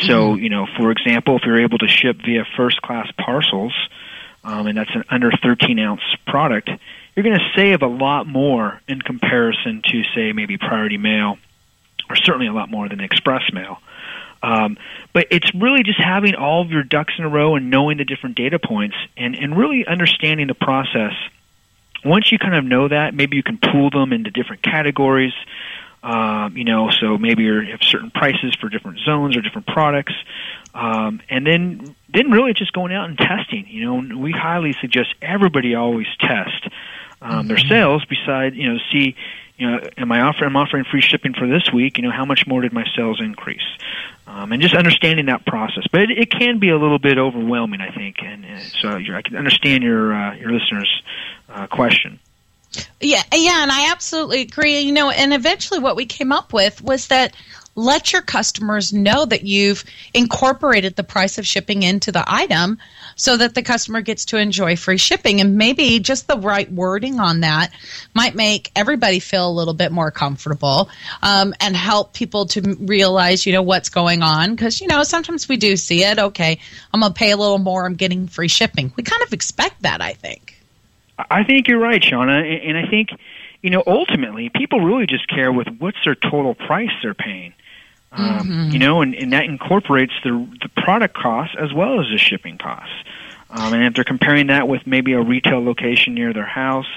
So 0.01 0.33
mm-hmm. 0.33 0.43
you 0.43 0.51
know, 0.51 0.67
for 0.77 0.91
example, 0.91 1.37
if 1.37 1.43
you're 1.45 1.63
able 1.63 1.79
to 1.79 1.89
ship 1.89 2.17
via 2.25 2.45
first 2.57 2.83
class 2.83 3.09
parcels, 3.17 3.73
um, 4.43 4.67
and 4.67 4.77
that's 4.77 4.95
an 4.95 5.05
under 5.09 5.31
13 5.31 5.79
ounce 5.79 6.03
product, 6.27 6.69
you're 7.15 7.25
going 7.25 7.39
to 7.39 7.53
save 7.55 7.83
a 7.83 7.87
lot 7.87 8.27
more 8.27 8.81
in 8.89 9.01
comparison 9.01 9.83
to 9.85 10.03
say 10.17 10.33
maybe 10.33 10.59
priority 10.59 10.99
mail, 10.99 11.39
or 12.11 12.17
certainly 12.17 12.49
a 12.49 12.53
lot 12.53 12.71
more 12.71 12.89
than 12.89 13.01
express 13.01 13.53
mail. 13.53 13.79
Um, 14.43 14.79
but 15.13 15.27
it's 15.31 15.53
really 15.55 15.83
just 15.83 16.01
having 16.01 16.35
all 16.35 16.63
of 16.63 16.71
your 16.71 16.83
ducks 16.83 17.15
in 17.19 17.25
a 17.25 17.29
row 17.29 17.57
and 17.57 17.71
knowing 17.71 17.99
the 17.99 18.05
different 18.05 18.37
data 18.37 18.59
points 18.59 18.97
and, 19.17 19.35
and 19.35 19.57
really 19.57 19.87
understanding 19.87 20.47
the 20.47 20.55
process. 20.55 21.13
Once 22.05 22.31
you 22.31 22.39
kind 22.39 22.55
of 22.55 22.65
know 22.65 22.89
that, 22.89 23.15
maybe 23.15 23.37
you 23.37 23.43
can 23.43 23.59
pool 23.59 23.91
them 23.91 24.13
into 24.13 24.31
different 24.31 24.63
categories. 24.63 25.33
Um, 26.01 26.57
you 26.57 26.63
know, 26.63 26.91
so 26.91 27.19
maybe 27.19 27.43
you 27.43 27.61
have 27.73 27.83
certain 27.83 28.13
prices 28.13 28.55
for 28.61 28.69
different 28.69 29.01
zones 29.01 29.37
or 29.37 29.41
different 29.41 29.67
products, 29.67 30.15
um, 30.73 31.21
and 31.29 31.45
then 31.45 31.97
then 32.09 32.31
really 32.31 32.55
just 32.55 32.73
going 32.73 32.93
out 32.93 33.09
and 33.09 33.19
testing. 33.19 33.67
You 33.69 33.85
know, 33.85 34.17
we 34.17 34.31
highly 34.31 34.75
suggest 34.81 35.13
everybody 35.21 35.75
always 35.75 36.07
test 36.21 36.69
um, 37.21 37.31
mm-hmm. 37.31 37.49
their 37.49 37.59
sales. 37.59 38.05
Beside, 38.05 38.55
you 38.55 38.73
know, 38.73 38.79
see 38.93 39.17
you 39.59 39.71
know, 39.71 39.81
am 39.97 40.13
I 40.13 40.21
offering? 40.21 40.51
I'm 40.51 40.57
offering 40.57 40.85
free 40.85 41.01
shipping 41.01 41.35
for 41.35 41.47
this 41.47 41.73
week. 41.73 41.99
You 41.99 42.05
know, 42.05 42.13
how 42.13 42.25
much 42.25 42.47
more 42.47 42.63
did 42.63 42.73
my 42.73 42.85
sales 42.97 43.21
increase? 43.21 43.67
Um, 44.27 44.53
and 44.53 44.63
just 44.63 44.75
understanding 44.75 45.27
that 45.27 45.45
process, 45.47 45.85
but 45.91 46.03
it, 46.03 46.11
it 46.19 46.31
can 46.31 46.59
be 46.59 46.69
a 46.69 46.79
little 46.79 46.99
bit 46.99 47.19
overwhelming, 47.19 47.81
I 47.81 47.91
think. 47.91 48.17
And 48.23 48.45
uh, 48.45 48.59
so 48.61 48.91
I 48.91 49.23
can 49.23 49.37
understand 49.37 49.83
your 49.83 50.15
uh, 50.15 50.35
your 50.35 50.53
listeners' 50.53 51.03
uh, 51.49 51.67
question. 51.67 52.21
Yeah, 53.01 53.23
yeah, 53.33 53.63
and 53.63 53.73
I 53.73 53.91
absolutely 53.91 54.43
agree. 54.43 54.81
You 54.81 54.93
know, 54.93 55.11
and 55.11 55.33
eventually, 55.33 55.81
what 55.81 55.97
we 55.97 56.07
came 56.07 56.31
up 56.31 56.53
with 56.53 56.83
was 56.83 57.09
that 57.09 57.35
let 57.79 58.13
your 58.13 58.23
customers 58.23 58.93
know 58.93 59.25
that 59.25 59.45
you've 59.45 59.85
incorporated 60.13 60.97
the 60.97 61.05
price 61.05 61.39
of 61.39 61.47
shipping 61.47 61.85
into 61.85 62.11
the 62.11 62.25
item 62.27 62.77
so 63.15 63.37
that 63.37 63.55
the 63.55 63.63
customer 63.63 64.01
gets 64.01 64.25
to 64.27 64.37
enjoy 64.37 64.75
free 64.75 64.97
shipping. 64.97 65.41
And 65.41 65.57
maybe 65.57 66.01
just 66.01 66.27
the 66.27 66.37
right 66.37 66.71
wording 66.73 67.21
on 67.21 67.41
that 67.41 67.71
might 68.15 68.35
make 68.35 68.73
everybody 68.75 69.21
feel 69.21 69.49
a 69.49 69.53
little 69.53 69.75
bit 69.75 69.93
more 69.93 70.11
comfortable 70.11 70.91
um, 71.23 71.55
and 71.61 71.77
help 71.77 72.15
people 72.15 72.47
to 72.47 72.77
realize, 72.81 73.47
you 73.47 73.53
know, 73.53 73.63
what's 73.63 73.91
going 73.91 74.23
on. 74.23 74.57
Because, 74.57 74.81
you 74.81 74.89
know, 74.89 75.05
sometimes 75.05 75.49
we 75.49 75.57
do 75.57 75.77
see 75.77 76.03
it. 76.03 76.19
Okay, 76.19 76.59
I'm 76.93 77.01
going 77.01 77.13
to 77.13 77.19
pay 77.19 77.31
a 77.31 77.37
little 77.37 77.59
more, 77.59 77.87
I'm 77.87 77.95
getting 77.95 78.27
free 78.27 78.49
shipping. 78.49 78.93
We 78.97 79.05
kind 79.05 79.23
of 79.23 79.33
expect 79.33 79.83
that, 79.83 80.03
I 80.03 80.15
think. 80.15 80.61
I 81.31 81.45
think 81.45 81.69
you're 81.69 81.79
right, 81.79 82.03
Shauna. 82.03 82.69
And 82.69 82.77
I 82.77 82.89
think, 82.89 83.11
you 83.63 83.71
know, 83.71 83.85
ultimately, 83.87 84.49
people 84.49 84.81
really 84.81 85.07
just 85.07 85.29
care 85.29 85.53
with 85.53 85.69
what's 85.79 85.99
their 86.05 86.17
total 86.17 86.55
price 86.55 86.91
they're 87.03 87.15
paying. 87.15 87.55
Um, 88.11 88.27
mm-hmm. 88.27 88.71
You 88.71 88.79
know, 88.79 89.03
and, 89.03 89.15
and 89.15 89.33
that 89.33 89.45
incorporates 89.45 90.13
the 90.25 90.31
the 90.63 90.69
product 90.83 91.15
costs 91.15 91.55
as 91.59 91.73
well 91.73 92.01
as 92.01 92.07
the 92.11 92.19
shipping 92.19 92.59
costs. 92.59 92.95
Um, 93.51 93.75
and 93.75 93.85
if 93.85 93.95
they're 93.95 94.05
comparing 94.05 94.49
that 94.49 94.69
with 94.69 94.87
maybe 94.87 95.13
a 95.13 95.21
retail 95.21 95.65
location 95.65 96.15
near 96.15 96.33
their 96.33 96.47
house 96.47 96.89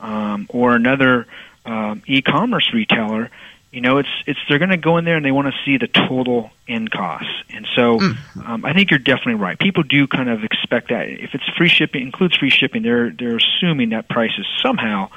um, 0.00 0.46
or 0.48 0.74
another 0.74 1.26
um, 1.64 2.02
e-commerce 2.06 2.70
retailer, 2.72 3.30
you 3.72 3.80
know, 3.80 3.98
it's 3.98 4.08
it's 4.26 4.38
they're 4.48 4.58
going 4.58 4.70
to 4.70 4.76
go 4.76 4.96
in 4.96 5.04
there 5.04 5.16
and 5.16 5.24
they 5.24 5.30
want 5.30 5.52
to 5.52 5.60
see 5.64 5.76
the 5.76 5.88
total 5.88 6.50
end 6.66 6.90
costs. 6.90 7.30
And 7.50 7.66
so, 7.74 7.98
mm. 7.98 8.16
um, 8.48 8.64
I 8.64 8.72
think 8.72 8.90
you're 8.90 8.98
definitely 8.98 9.34
right. 9.34 9.58
People 9.58 9.82
do 9.82 10.06
kind 10.06 10.28
of 10.28 10.42
expect 10.42 10.88
that 10.88 11.08
if 11.08 11.34
it's 11.34 11.44
free 11.56 11.68
shipping 11.68 12.02
includes 12.02 12.36
free 12.36 12.50
shipping, 12.50 12.82
they're 12.82 13.10
they're 13.10 13.36
assuming 13.36 13.90
that 13.90 14.08
price 14.08 14.32
is 14.38 14.46
somehow 14.62 15.10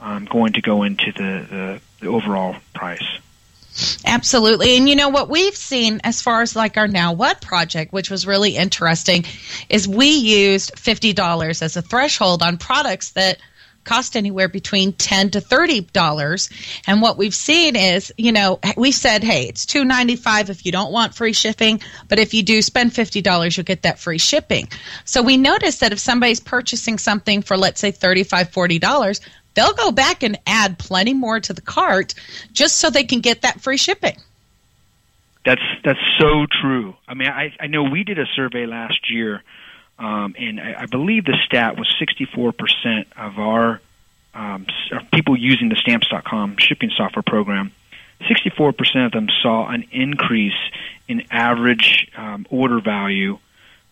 um, 0.00 0.24
going 0.24 0.54
to 0.54 0.62
go 0.62 0.84
into 0.84 1.12
the, 1.12 1.46
the, 1.50 1.80
the 2.00 2.06
overall 2.06 2.56
price. 2.74 3.04
Absolutely. 4.04 4.76
And 4.76 4.88
you 4.88 4.96
know 4.96 5.08
what 5.08 5.28
we've 5.28 5.56
seen 5.56 6.00
as 6.04 6.22
far 6.22 6.42
as 6.42 6.56
like 6.56 6.76
our 6.76 6.88
Now 6.88 7.12
What 7.12 7.40
project, 7.40 7.92
which 7.92 8.10
was 8.10 8.26
really 8.26 8.56
interesting, 8.56 9.24
is 9.68 9.86
we 9.86 10.08
used 10.08 10.74
$50 10.74 11.62
as 11.62 11.76
a 11.76 11.82
threshold 11.82 12.42
on 12.42 12.58
products 12.58 13.10
that 13.10 13.38
cost 13.88 14.16
anywhere 14.16 14.48
between 14.48 14.92
10 14.92 15.30
to 15.30 15.40
30 15.40 15.80
dollars 15.92 16.50
and 16.86 17.00
what 17.00 17.16
we've 17.16 17.34
seen 17.34 17.74
is 17.74 18.12
you 18.18 18.32
know 18.32 18.60
we 18.76 18.92
said 18.92 19.24
hey 19.24 19.44
it's 19.44 19.64
295 19.64 20.50
if 20.50 20.66
you 20.66 20.72
don't 20.72 20.92
want 20.92 21.14
free 21.14 21.32
shipping 21.32 21.80
but 22.06 22.18
if 22.18 22.34
you 22.34 22.42
do 22.42 22.60
spend 22.60 22.92
50 22.92 23.22
dollars 23.22 23.56
you'll 23.56 23.64
get 23.64 23.82
that 23.82 23.98
free 23.98 24.18
shipping 24.18 24.68
so 25.06 25.22
we 25.22 25.38
noticed 25.38 25.80
that 25.80 25.92
if 25.92 25.98
somebody's 25.98 26.40
purchasing 26.40 26.98
something 26.98 27.40
for 27.40 27.56
let's 27.56 27.80
say 27.80 27.90
35 27.90 28.50
40 28.50 28.78
dollars 28.78 29.20
they'll 29.58 29.74
go 29.74 29.90
back 29.90 30.22
and 30.22 30.38
add 30.46 30.78
plenty 30.78 31.12
more 31.12 31.40
to 31.40 31.52
the 31.52 31.60
cart 31.60 32.14
just 32.52 32.78
so 32.78 32.90
they 32.90 33.02
can 33.02 33.20
get 33.20 33.42
that 33.42 33.60
free 33.60 33.76
shipping. 33.76 34.16
That's 35.44 35.62
that's 35.84 35.98
so 36.18 36.46
true. 36.60 36.94
I 37.08 37.14
mean, 37.14 37.28
I 37.28 37.52
I 37.58 37.66
know 37.66 37.84
we 37.84 38.04
did 38.04 38.18
a 38.18 38.26
survey 38.36 38.66
last 38.66 39.10
year, 39.10 39.42
um, 39.98 40.34
and 40.38 40.60
I, 40.60 40.82
I 40.82 40.86
believe 40.86 41.24
the 41.24 41.36
stat 41.46 41.76
was 41.76 41.92
64 41.98 42.52
percent 42.52 43.08
of 43.16 43.38
our 43.38 43.80
um, 44.34 44.66
people 45.12 45.36
using 45.36 45.70
the 45.70 45.76
Stamps.com 45.76 46.56
shipping 46.58 46.90
software 46.96 47.22
program. 47.22 47.72
64 48.28 48.72
percent 48.74 49.04
of 49.06 49.12
them 49.12 49.28
saw 49.42 49.68
an 49.68 49.86
increase 49.90 50.58
in 51.08 51.24
average 51.30 52.08
um, 52.16 52.46
order 52.50 52.80
value 52.80 53.38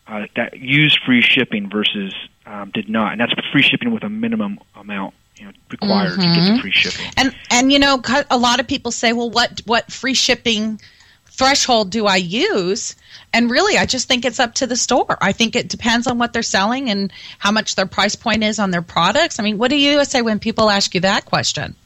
uh, 0.06 0.26
that 0.36 0.58
used 0.58 1.00
free 1.06 1.22
shipping 1.22 1.70
versus 1.70 2.14
um, 2.44 2.70
did 2.70 2.88
not, 2.88 3.12
and 3.12 3.20
that's 3.20 3.32
free 3.50 3.62
shipping 3.62 3.92
with 3.92 4.04
a 4.04 4.10
minimum 4.10 4.58
amount 4.76 5.14
you 5.38 5.46
know, 5.46 5.52
required 5.70 6.12
mm-hmm. 6.12 6.20
to 6.20 6.26
get 6.26 6.34
the 6.34 6.50
mm-hmm. 6.50 6.60
free 6.60 6.72
shipping. 6.72 7.06
And 7.16 7.34
and 7.50 7.72
you 7.72 7.78
know, 7.78 8.00
a 8.30 8.38
lot 8.38 8.60
of 8.60 8.66
people 8.66 8.90
say, 8.90 9.12
well, 9.12 9.30
what 9.30 9.60
what 9.66 9.90
free 9.90 10.14
shipping 10.14 10.80
threshold 11.26 11.90
do 11.90 12.06
I 12.06 12.16
use? 12.16 12.96
And 13.32 13.50
really, 13.50 13.76
I 13.76 13.84
just 13.84 14.08
think 14.08 14.24
it's 14.24 14.40
up 14.40 14.54
to 14.54 14.66
the 14.66 14.76
store. 14.76 15.18
I 15.20 15.32
think 15.32 15.54
it 15.56 15.68
depends 15.68 16.06
on 16.06 16.18
what 16.18 16.32
they're 16.32 16.42
selling 16.42 16.88
and 16.88 17.12
how 17.38 17.50
much 17.50 17.74
their 17.74 17.86
price 17.86 18.14
point 18.14 18.42
is 18.42 18.58
on 18.58 18.70
their 18.70 18.82
products. 18.82 19.38
I 19.38 19.42
mean, 19.42 19.58
what 19.58 19.68
do 19.68 19.76
you 19.76 20.04
say 20.04 20.22
when 20.22 20.38
people 20.38 20.70
ask 20.70 20.94
you 20.94 21.00
that 21.02 21.26
question? 21.26 21.76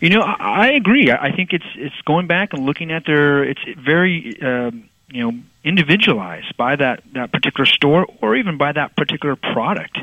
You 0.00 0.10
know, 0.10 0.20
I 0.20 0.72
agree. 0.72 1.10
I 1.10 1.32
think 1.34 1.52
it's 1.52 1.66
it's 1.76 2.00
going 2.06 2.26
back 2.26 2.52
and 2.52 2.64
looking 2.66 2.90
at 2.92 3.04
their. 3.06 3.44
It's 3.44 3.60
very 3.78 4.38
uh, 4.42 4.70
you 5.10 5.22
know 5.22 5.38
individualized 5.64 6.56
by 6.56 6.76
that 6.76 7.02
that 7.14 7.32
particular 7.32 7.66
store 7.66 8.06
or 8.20 8.36
even 8.36 8.56
by 8.56 8.72
that 8.72 8.96
particular 8.96 9.36
product. 9.36 9.98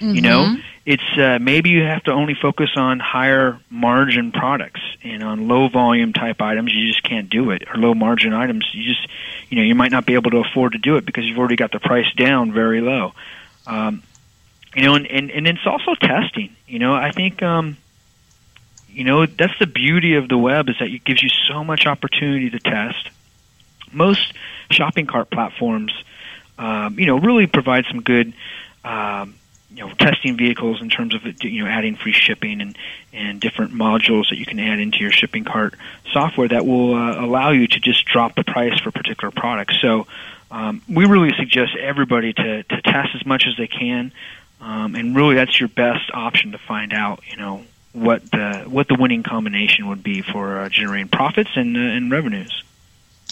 Mm-hmm. 0.00 0.14
You 0.14 0.20
know, 0.22 0.56
it's 0.84 1.18
uh, 1.18 1.38
maybe 1.40 1.70
you 1.70 1.82
have 1.82 2.02
to 2.04 2.12
only 2.12 2.34
focus 2.34 2.70
on 2.76 2.98
higher 2.98 3.58
margin 3.70 4.32
products 4.32 4.80
and 5.04 5.22
on 5.22 5.48
low 5.48 5.68
volume 5.68 6.12
type 6.12 6.40
items. 6.40 6.72
You 6.74 6.88
just 6.88 7.02
can't 7.02 7.30
do 7.30 7.50
it, 7.50 7.62
or 7.68 7.76
low 7.76 7.94
margin 7.94 8.32
items. 8.32 8.68
You 8.72 8.84
just, 8.84 9.06
you 9.48 9.56
know, 9.56 9.62
you 9.62 9.74
might 9.74 9.92
not 9.92 10.06
be 10.06 10.14
able 10.14 10.30
to 10.32 10.38
afford 10.38 10.72
to 10.72 10.78
do 10.78 10.96
it 10.96 11.06
because 11.06 11.24
you've 11.24 11.38
already 11.38 11.56
got 11.56 11.72
the 11.72 11.80
price 11.80 12.12
down 12.16 12.52
very 12.52 12.80
low. 12.80 13.12
Um, 13.66 14.02
you 14.74 14.82
know, 14.84 14.94
and, 14.94 15.06
and 15.06 15.30
and 15.30 15.46
it's 15.46 15.66
also 15.66 15.94
testing. 15.94 16.54
You 16.66 16.78
know, 16.78 16.94
I 16.94 17.10
think. 17.10 17.42
Um, 17.42 17.76
you 18.92 19.04
know 19.04 19.24
that's 19.26 19.58
the 19.58 19.66
beauty 19.66 20.14
of 20.14 20.28
the 20.28 20.36
web 20.36 20.68
is 20.68 20.76
that 20.78 20.88
it 20.88 21.04
gives 21.04 21.22
you 21.22 21.30
so 21.30 21.64
much 21.64 21.86
opportunity 21.86 22.50
to 22.50 22.58
test. 22.58 23.08
Most 23.90 24.32
shopping 24.70 25.06
cart 25.06 25.30
platforms, 25.30 25.92
um, 26.58 26.98
you 26.98 27.06
know, 27.06 27.18
really 27.18 27.46
provide 27.46 27.84
some 27.90 28.02
good 28.02 28.32
um, 28.84 29.34
you 29.74 29.86
know 29.86 29.92
testing 29.94 30.36
vehicles 30.36 30.82
in 30.82 30.90
terms 30.90 31.14
of 31.14 31.22
you 31.42 31.64
know 31.64 31.70
adding 31.70 31.96
free 31.96 32.12
shipping 32.12 32.60
and 32.60 32.76
and 33.12 33.40
different 33.40 33.72
modules 33.72 34.28
that 34.30 34.36
you 34.36 34.46
can 34.46 34.58
add 34.58 34.78
into 34.78 34.98
your 34.98 35.10
shipping 35.10 35.44
cart 35.44 35.74
software 36.12 36.48
that 36.48 36.66
will 36.66 36.94
uh, 36.94 37.24
allow 37.24 37.50
you 37.50 37.66
to 37.66 37.80
just 37.80 38.04
drop 38.04 38.34
the 38.34 38.44
price 38.44 38.78
for 38.80 38.90
particular 38.90 39.30
products. 39.30 39.80
So 39.80 40.06
um, 40.50 40.82
we 40.88 41.06
really 41.06 41.32
suggest 41.38 41.74
everybody 41.76 42.32
to 42.32 42.62
to 42.62 42.82
test 42.82 43.10
as 43.14 43.24
much 43.24 43.46
as 43.46 43.56
they 43.56 43.68
can, 43.68 44.12
um, 44.60 44.94
and 44.94 45.16
really 45.16 45.36
that's 45.36 45.58
your 45.58 45.68
best 45.68 46.10
option 46.12 46.52
to 46.52 46.58
find 46.58 46.92
out 46.92 47.22
you 47.30 47.36
know 47.36 47.64
what 47.92 48.30
the 48.30 48.64
what 48.68 48.88
the 48.88 48.96
winning 48.98 49.22
combination 49.22 49.88
would 49.88 50.02
be 50.02 50.22
for 50.22 50.58
uh, 50.58 50.68
generating 50.68 51.08
profits 51.08 51.50
and 51.56 51.76
uh, 51.76 51.80
and 51.80 52.10
revenues. 52.10 52.62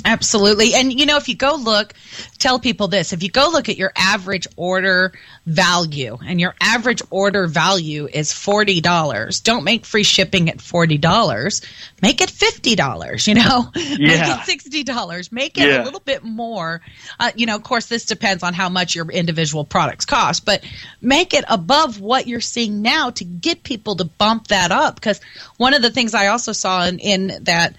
Absolutely. 0.04 0.74
And 0.74 0.98
you 0.98 1.06
know, 1.06 1.16
if 1.16 1.28
you 1.28 1.34
go 1.34 1.56
look, 1.56 1.94
tell 2.38 2.58
people 2.58 2.88
this 2.88 3.12
if 3.12 3.22
you 3.22 3.30
go 3.30 3.48
look 3.52 3.68
at 3.68 3.76
your 3.76 3.92
average 3.96 4.46
order 4.56 5.12
value 5.46 6.16
and 6.24 6.40
your 6.40 6.54
average 6.60 7.02
order 7.10 7.46
value 7.46 8.08
is 8.12 8.32
$40, 8.32 9.42
don't 9.42 9.64
make 9.64 9.84
free 9.84 10.02
shipping 10.02 10.48
at 10.48 10.58
$40. 10.58 11.66
Make 12.02 12.20
it 12.20 12.30
$50, 12.30 13.26
you 13.26 13.34
know? 13.34 13.70
Yeah. 14.00 14.38
Make 14.46 14.48
it 14.48 14.86
$60. 14.86 15.32
Make 15.32 15.58
it 15.58 15.68
yeah. 15.68 15.82
a 15.82 15.84
little 15.84 16.00
bit 16.00 16.22
more. 16.22 16.80
Uh, 17.18 17.32
you 17.34 17.46
know, 17.46 17.56
of 17.56 17.62
course, 17.62 17.86
this 17.86 18.04
depends 18.04 18.42
on 18.42 18.54
how 18.54 18.68
much 18.68 18.94
your 18.94 19.10
individual 19.10 19.64
products 19.64 20.04
cost, 20.04 20.44
but 20.44 20.64
make 21.00 21.34
it 21.34 21.44
above 21.48 22.00
what 22.00 22.26
you're 22.26 22.40
seeing 22.40 22.82
now 22.82 23.10
to 23.10 23.24
get 23.24 23.62
people 23.62 23.96
to 23.96 24.04
bump 24.04 24.48
that 24.48 24.70
up. 24.70 24.94
Because 24.94 25.20
one 25.56 25.74
of 25.74 25.82
the 25.82 25.90
things 25.90 26.14
I 26.14 26.28
also 26.28 26.52
saw 26.52 26.86
in, 26.86 26.98
in 26.98 27.44
that 27.44 27.74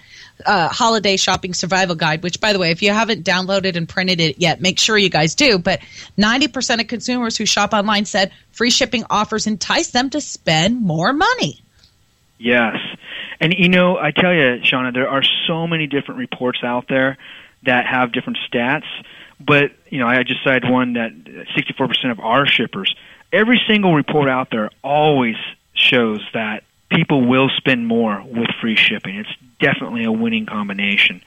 uh, 0.45 0.69
holiday 0.69 1.17
shopping 1.17 1.53
survival 1.53 1.95
guide, 1.95 2.23
which, 2.23 2.39
by 2.39 2.53
the 2.53 2.59
way, 2.59 2.71
if 2.71 2.81
you 2.81 2.91
haven't 2.91 3.23
downloaded 3.23 3.75
and 3.75 3.87
printed 3.87 4.19
it 4.19 4.39
yet, 4.39 4.61
make 4.61 4.79
sure 4.79 4.97
you 4.97 5.09
guys 5.09 5.35
do. 5.35 5.57
But 5.57 5.81
90% 6.17 6.81
of 6.81 6.87
consumers 6.87 7.37
who 7.37 7.45
shop 7.45 7.73
online 7.73 8.05
said 8.05 8.31
free 8.51 8.69
shipping 8.69 9.03
offers 9.09 9.47
entice 9.47 9.91
them 9.91 10.09
to 10.11 10.21
spend 10.21 10.81
more 10.81 11.13
money. 11.13 11.61
Yes. 12.37 12.75
And, 13.39 13.53
you 13.53 13.69
know, 13.69 13.97
I 13.97 14.11
tell 14.11 14.33
you, 14.33 14.61
Shauna, 14.63 14.93
there 14.93 15.09
are 15.09 15.23
so 15.47 15.67
many 15.67 15.87
different 15.87 16.19
reports 16.19 16.59
out 16.63 16.87
there 16.87 17.17
that 17.63 17.85
have 17.85 18.11
different 18.11 18.39
stats. 18.51 18.85
But, 19.39 19.71
you 19.89 19.99
know, 19.99 20.07
I 20.07 20.21
just 20.23 20.43
cited 20.43 20.69
one 20.69 20.93
that 20.93 21.11
64% 21.57 22.11
of 22.11 22.19
our 22.19 22.45
shippers, 22.45 22.93
every 23.33 23.59
single 23.67 23.93
report 23.95 24.29
out 24.29 24.49
there 24.51 24.69
always 24.83 25.35
shows 25.73 26.21
that 26.33 26.63
people 26.89 27.25
will 27.25 27.49
spend 27.57 27.87
more 27.87 28.23
with 28.23 28.49
free 28.59 28.75
shipping. 28.75 29.17
It's 29.17 29.29
definitely 29.61 30.03
a 30.03 30.11
winning 30.11 30.45
combination. 30.45 31.21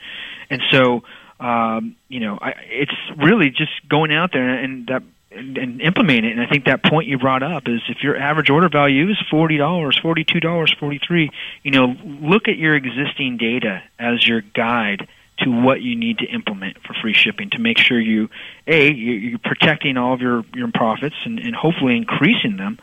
And 0.50 0.62
so, 0.70 1.04
um, 1.40 1.96
you 2.08 2.20
know, 2.20 2.38
I, 2.40 2.54
it's 2.68 2.94
really 3.16 3.50
just 3.50 3.72
going 3.88 4.12
out 4.12 4.32
there 4.32 4.48
and 4.48 4.86
that 4.88 5.02
and, 5.30 5.58
and 5.58 5.80
implementing 5.80 6.30
it. 6.30 6.32
And 6.32 6.40
I 6.40 6.46
think 6.46 6.66
that 6.66 6.84
point 6.84 7.08
you 7.08 7.18
brought 7.18 7.42
up 7.42 7.64
is 7.66 7.80
if 7.88 8.02
your 8.02 8.16
average 8.16 8.50
order 8.50 8.68
value 8.68 9.10
is 9.10 9.18
forty 9.30 9.56
dollars, 9.56 9.98
forty 9.98 10.24
two 10.24 10.40
dollars, 10.40 10.74
forty 10.78 11.00
three, 11.04 11.30
you 11.62 11.70
know, 11.70 11.96
look 12.04 12.48
at 12.48 12.56
your 12.56 12.74
existing 12.74 13.36
data 13.36 13.82
as 13.98 14.26
your 14.26 14.42
guide 14.42 15.08
to 15.38 15.50
what 15.50 15.82
you 15.82 15.96
need 15.96 16.18
to 16.18 16.26
implement 16.26 16.80
for 16.84 16.94
free 16.94 17.12
shipping 17.12 17.50
to 17.50 17.58
make 17.58 17.78
sure 17.78 17.98
you 17.98 18.30
a 18.68 18.92
you're 18.92 19.38
protecting 19.38 19.96
all 19.96 20.14
of 20.14 20.20
your 20.20 20.44
your 20.54 20.70
profits 20.72 21.16
and, 21.24 21.40
and 21.40 21.56
hopefully 21.56 21.96
increasing 21.96 22.56
them 22.56 22.78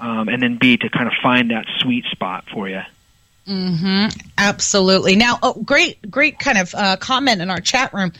um, 0.00 0.28
and 0.28 0.42
then 0.42 0.58
B 0.58 0.76
to 0.76 0.88
kind 0.88 1.06
of 1.06 1.14
find 1.22 1.52
that 1.52 1.66
sweet 1.78 2.04
spot 2.06 2.44
for 2.52 2.68
you. 2.68 2.82
Mm-hmm. 3.46 4.20
Absolutely. 4.38 5.16
Now, 5.16 5.38
oh, 5.42 5.54
great, 5.64 6.10
great 6.10 6.38
kind 6.38 6.58
of 6.58 6.74
uh, 6.74 6.96
comment 6.96 7.40
in 7.42 7.50
our 7.50 7.60
chat 7.60 7.92
room 7.92 8.12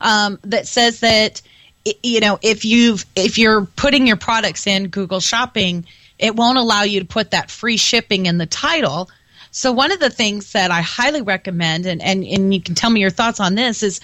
um, 0.00 0.38
that 0.44 0.66
says 0.66 1.00
that 1.00 1.42
you 2.02 2.20
know 2.20 2.38
if 2.42 2.64
you've 2.64 3.04
if 3.16 3.38
you're 3.38 3.64
putting 3.64 4.06
your 4.06 4.16
products 4.16 4.66
in 4.66 4.88
Google 4.88 5.20
Shopping, 5.20 5.84
it 6.18 6.36
won't 6.36 6.58
allow 6.58 6.82
you 6.82 7.00
to 7.00 7.06
put 7.06 7.32
that 7.32 7.50
free 7.50 7.76
shipping 7.76 8.26
in 8.26 8.38
the 8.38 8.46
title. 8.46 9.10
So 9.50 9.72
one 9.72 9.90
of 9.90 9.98
the 9.98 10.10
things 10.10 10.52
that 10.52 10.70
I 10.70 10.82
highly 10.82 11.22
recommend, 11.22 11.86
and 11.86 12.00
and, 12.00 12.24
and 12.24 12.54
you 12.54 12.60
can 12.60 12.74
tell 12.74 12.90
me 12.90 13.00
your 13.00 13.10
thoughts 13.10 13.40
on 13.40 13.54
this, 13.56 13.82
is 13.82 14.00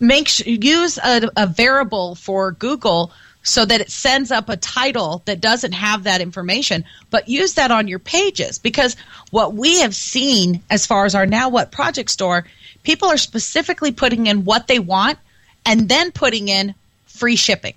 make 0.00 0.44
use 0.44 0.98
a, 0.98 1.30
a 1.36 1.46
variable 1.46 2.14
for 2.14 2.52
Google 2.52 3.12
so 3.42 3.64
that 3.64 3.80
it 3.80 3.90
sends 3.90 4.30
up 4.30 4.48
a 4.48 4.56
title 4.56 5.22
that 5.24 5.40
doesn't 5.40 5.72
have 5.72 6.04
that 6.04 6.20
information, 6.20 6.84
but 7.10 7.28
use 7.28 7.54
that 7.54 7.70
on 7.70 7.88
your 7.88 7.98
pages 7.98 8.58
because 8.58 8.96
what 9.30 9.54
we 9.54 9.80
have 9.80 9.94
seen 9.94 10.62
as 10.70 10.86
far 10.86 11.06
as 11.06 11.14
our 11.14 11.26
Now 11.26 11.48
What 11.48 11.72
project 11.72 12.10
store, 12.10 12.44
people 12.82 13.08
are 13.08 13.16
specifically 13.16 13.92
putting 13.92 14.26
in 14.26 14.44
what 14.44 14.66
they 14.66 14.78
want 14.78 15.18
and 15.64 15.88
then 15.88 16.12
putting 16.12 16.48
in 16.48 16.74
free 17.06 17.36
shipping. 17.36 17.74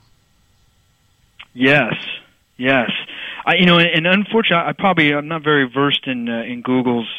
Yes, 1.53 1.93
yes. 2.57 2.89
I, 3.45 3.55
you 3.55 3.65
know, 3.65 3.77
and, 3.77 4.07
unfortunately, 4.07 4.69
I 4.69 4.73
probably 4.73 5.13
I'm 5.13 5.27
not 5.27 5.43
very 5.43 5.69
versed 5.69 6.07
in 6.07 6.29
uh, 6.29 6.43
in 6.43 6.61
Google's 6.61 7.09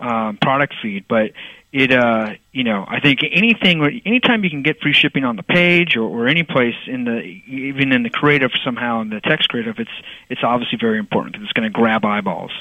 um, 0.00 0.36
product 0.42 0.74
feed, 0.82 1.04
but 1.08 1.30
it 1.72 1.92
uh 1.92 2.30
you 2.52 2.64
know 2.64 2.84
i 2.88 2.98
think 3.00 3.20
anything 3.30 4.02
anytime 4.04 4.42
you 4.42 4.50
can 4.50 4.62
get 4.62 4.80
free 4.80 4.92
shipping 4.92 5.24
on 5.24 5.36
the 5.36 5.42
page 5.42 5.96
or, 5.96 6.02
or 6.02 6.26
any 6.26 6.42
place 6.42 6.74
in 6.86 7.04
the 7.04 7.20
even 7.46 7.92
in 7.92 8.02
the 8.02 8.10
creative 8.10 8.50
somehow 8.64 9.00
in 9.00 9.10
the 9.10 9.20
text 9.20 9.48
creative 9.48 9.78
it's 9.78 9.90
it's 10.28 10.42
obviously 10.42 10.78
very 10.78 10.98
important 10.98 11.32
because 11.32 11.44
it's 11.44 11.52
going 11.52 11.70
to 11.70 11.72
grab 11.72 12.04
eyeballs. 12.04 12.52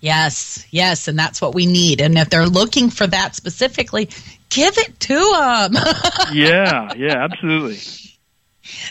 Yes 0.00 0.66
yes 0.70 1.08
and 1.08 1.18
that's 1.18 1.40
what 1.40 1.54
we 1.54 1.66
need. 1.66 2.00
And 2.00 2.16
if 2.16 2.30
they're 2.30 2.46
looking 2.46 2.90
for 2.90 3.06
that 3.06 3.34
specifically 3.34 4.08
give 4.48 4.78
it 4.78 4.98
to 5.00 5.14
them 5.14 5.74
yeah 6.32 6.92
yeah 6.96 7.24
absolutely 7.24 7.78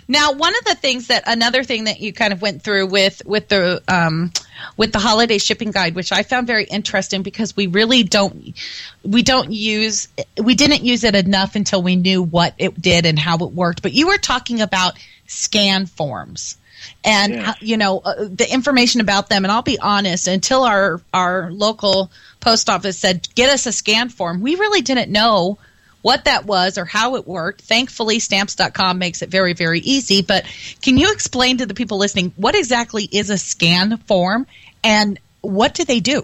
now, 0.07 0.33
one 0.33 0.55
of 0.55 0.65
the 0.65 0.75
things 0.75 1.07
that 1.07 1.23
another 1.27 1.63
thing 1.63 1.85
that 1.85 1.99
you 1.99 2.13
kind 2.13 2.33
of 2.33 2.41
went 2.41 2.61
through 2.61 2.87
with 2.87 3.21
with 3.25 3.47
the 3.47 3.81
um, 3.87 4.31
with 4.77 4.91
the 4.91 4.99
holiday 4.99 5.37
shipping 5.37 5.71
guide, 5.71 5.95
which 5.95 6.11
I 6.11 6.23
found 6.23 6.47
very 6.47 6.65
interesting 6.65 7.23
because 7.23 7.55
we 7.55 7.67
really 7.67 8.03
don't 8.03 8.55
we 9.03 9.23
don't 9.23 9.51
use 9.51 10.07
we 10.41 10.55
didn't 10.55 10.83
use 10.83 11.03
it 11.03 11.15
enough 11.15 11.55
until 11.55 11.81
we 11.81 11.95
knew 11.95 12.21
what 12.21 12.53
it 12.57 12.79
did 12.81 13.05
and 13.05 13.17
how 13.17 13.37
it 13.37 13.51
worked. 13.51 13.81
But 13.81 13.93
you 13.93 14.07
were 14.07 14.17
talking 14.17 14.61
about 14.61 14.93
scan 15.27 15.85
forms 15.85 16.57
and 17.03 17.33
yeah. 17.33 17.53
you 17.61 17.77
know 17.77 17.99
uh, 17.99 18.27
the 18.29 18.51
information 18.51 19.01
about 19.01 19.29
them 19.29 19.43
and 19.43 19.51
I'll 19.51 19.61
be 19.61 19.79
honest 19.79 20.27
until 20.27 20.63
our 20.63 21.01
our 21.13 21.51
local 21.51 22.11
post 22.39 22.69
office 22.69 22.97
said 22.97 23.27
get 23.35 23.49
us 23.49 23.65
a 23.65 23.71
scan 23.71 24.09
form 24.09 24.41
we 24.41 24.55
really 24.55 24.81
didn't 24.81 25.11
know 25.11 25.57
what 26.05 26.25
that 26.25 26.45
was 26.45 26.77
or 26.77 26.85
how 26.85 27.15
it 27.15 27.27
worked. 27.27 27.61
Thankfully, 27.61 28.19
stamps.com 28.19 28.99
makes 28.99 29.23
it 29.23 29.29
very, 29.29 29.53
very 29.53 29.79
easy. 29.79 30.21
But 30.21 30.45
can 30.83 30.99
you 30.99 31.11
explain 31.11 31.57
to 31.57 31.65
the 31.65 31.73
people 31.73 31.97
listening 31.97 32.31
what 32.35 32.53
exactly 32.53 33.09
is 33.11 33.31
a 33.31 33.39
scan 33.39 33.97
form 33.97 34.45
and 34.83 35.19
what 35.41 35.73
do 35.73 35.83
they 35.83 36.01
do? 36.01 36.23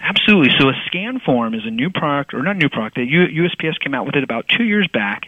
Absolutely. 0.00 0.48
So 0.58 0.70
a 0.70 0.72
scan 0.86 1.20
form 1.20 1.52
is 1.52 1.66
a 1.66 1.70
new 1.70 1.90
product, 1.90 2.32
or 2.32 2.42
not 2.42 2.56
a 2.56 2.58
new 2.58 2.70
product, 2.70 2.94
that 2.94 3.06
USPS 3.06 3.78
came 3.80 3.92
out 3.92 4.06
with 4.06 4.14
it 4.14 4.24
about 4.24 4.48
two 4.48 4.64
years 4.64 4.88
back. 4.90 5.24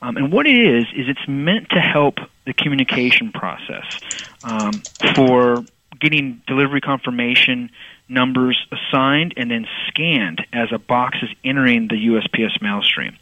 Um, 0.00 0.16
and 0.16 0.32
what 0.32 0.48
it 0.48 0.58
is, 0.58 0.86
is 0.96 1.08
it's 1.08 1.28
meant 1.28 1.70
to 1.70 1.78
help 1.78 2.16
the 2.44 2.52
communication 2.52 3.30
process 3.30 4.00
um, 4.42 4.72
for 5.14 5.64
getting 6.00 6.42
delivery 6.48 6.80
confirmation 6.80 7.70
numbers 8.12 8.66
assigned 8.70 9.34
and 9.36 9.50
then 9.50 9.66
scanned 9.88 10.46
as 10.52 10.68
a 10.72 10.78
box 10.78 11.18
is 11.22 11.30
entering 11.44 11.88
the 11.88 11.94
USPS 11.94 12.60
mail 12.60 12.82
stream. 12.82 13.16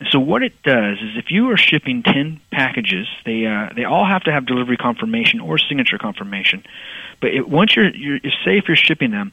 And 0.00 0.08
so 0.12 0.20
what 0.20 0.42
it 0.42 0.62
does 0.62 0.98
is 0.98 1.16
if 1.16 1.30
you 1.30 1.50
are 1.50 1.56
shipping 1.56 2.02
10 2.02 2.40
packages, 2.52 3.08
they 3.26 3.46
uh, 3.46 3.70
they 3.74 3.84
all 3.84 4.06
have 4.06 4.22
to 4.24 4.32
have 4.32 4.46
delivery 4.46 4.76
confirmation 4.76 5.40
or 5.40 5.58
signature 5.58 5.98
confirmation. 5.98 6.64
But 7.20 7.34
it, 7.34 7.48
once 7.48 7.74
you're, 7.74 7.94
you're 7.94 8.20
say 8.44 8.58
if 8.58 8.68
you're 8.68 8.76
shipping 8.76 9.10
them, 9.10 9.32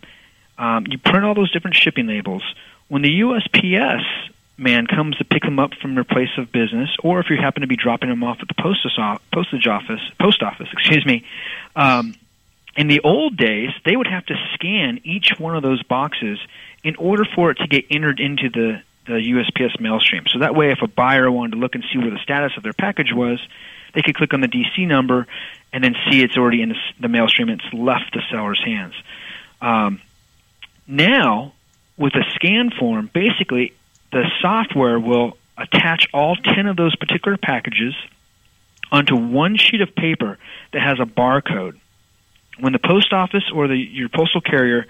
um, 0.58 0.86
you 0.90 0.98
print 0.98 1.24
all 1.24 1.36
those 1.36 1.52
different 1.52 1.76
shipping 1.76 2.08
labels. 2.08 2.44
When 2.88 3.04
the 3.04 3.20
USPS 3.22 4.04
man 4.58 4.88
comes 4.88 5.18
to 5.18 5.26
pick 5.26 5.44
them 5.44 5.60
up 5.60 5.72
from 5.82 5.96
their 5.96 6.04
place 6.04 6.30
of 6.38 6.52
business, 6.52 6.90
or 7.04 7.20
if 7.20 7.30
you 7.30 7.38
happen 7.38 7.62
to 7.62 7.68
be 7.68 7.76
dropping 7.76 8.10
them 8.10 8.24
off 8.24 8.38
at 8.42 8.48
the 8.48 8.56
postage 8.56 9.68
office, 9.68 10.02
post 10.20 10.42
office, 10.42 10.68
excuse 10.74 11.06
me. 11.06 11.26
Um, 11.76 12.16
in 12.76 12.88
the 12.88 13.02
old 13.04 13.38
days, 13.38 13.70
they 13.86 13.96
would 13.96 14.08
have 14.08 14.26
to 14.26 14.36
scan 14.54 15.00
each 15.04 15.34
one 15.38 15.56
of 15.56 15.64
those 15.64 15.82
boxes 15.84 16.40
in 16.84 16.96
order 16.98 17.24
for 17.36 17.52
it 17.52 17.58
to 17.60 17.68
get 17.68 17.86
entered 17.90 18.20
into 18.20 18.50
the 18.50 18.82
the 19.06 19.14
USPS 19.14 19.80
mail 19.80 20.00
stream. 20.00 20.24
So 20.28 20.40
that 20.40 20.56
way, 20.56 20.72
if 20.72 20.82
a 20.82 20.88
buyer 20.88 21.30
wanted 21.30 21.52
to 21.52 21.58
look 21.58 21.76
and 21.76 21.84
see 21.92 22.00
where 22.00 22.10
the 22.10 22.18
status 22.24 22.54
of 22.58 22.64
their 22.64 22.74
package 22.74 23.14
was, 23.14 23.40
they 23.94 24.02
could 24.02 24.16
click 24.16 24.34
on 24.34 24.42
the 24.42 24.48
DC 24.48 24.88
number 24.88 25.28
and 25.72 25.84
then 25.84 25.96
see 26.10 26.22
it's 26.22 26.38
already 26.38 26.62
in 26.62 26.74
the, 27.00 27.08
mail 27.08 27.28
stream. 27.28 27.50
It's 27.50 27.72
left 27.72 28.14
the 28.14 28.22
seller's 28.32 28.62
hands. 28.64 28.96
Um, 29.62 30.02
now, 30.88 31.54
with 31.98 32.14
a 32.16 32.24
scan 32.34 32.72
form, 32.72 33.10
basically 33.14 33.74
the 34.12 34.26
software 34.42 35.00
will 35.00 35.38
attach 35.58 36.08
all 36.14 36.36
10 36.36 36.66
of 36.68 36.76
those 36.76 36.96
particular 36.96 37.38
packages 37.38 37.94
onto 38.92 39.16
one 39.16 39.56
sheet 39.56 39.82
of 39.82 39.96
paper 39.96 40.38
that 40.74 40.82
has 40.82 41.00
a 41.00 41.06
barcode. 41.06 41.80
When 42.60 42.74
the 42.74 42.80
post 42.80 43.14
office 43.14 43.44
or 43.54 43.68
the, 43.68 43.76
your 43.78 44.10
postal 44.10 44.42
carrier 44.42 44.86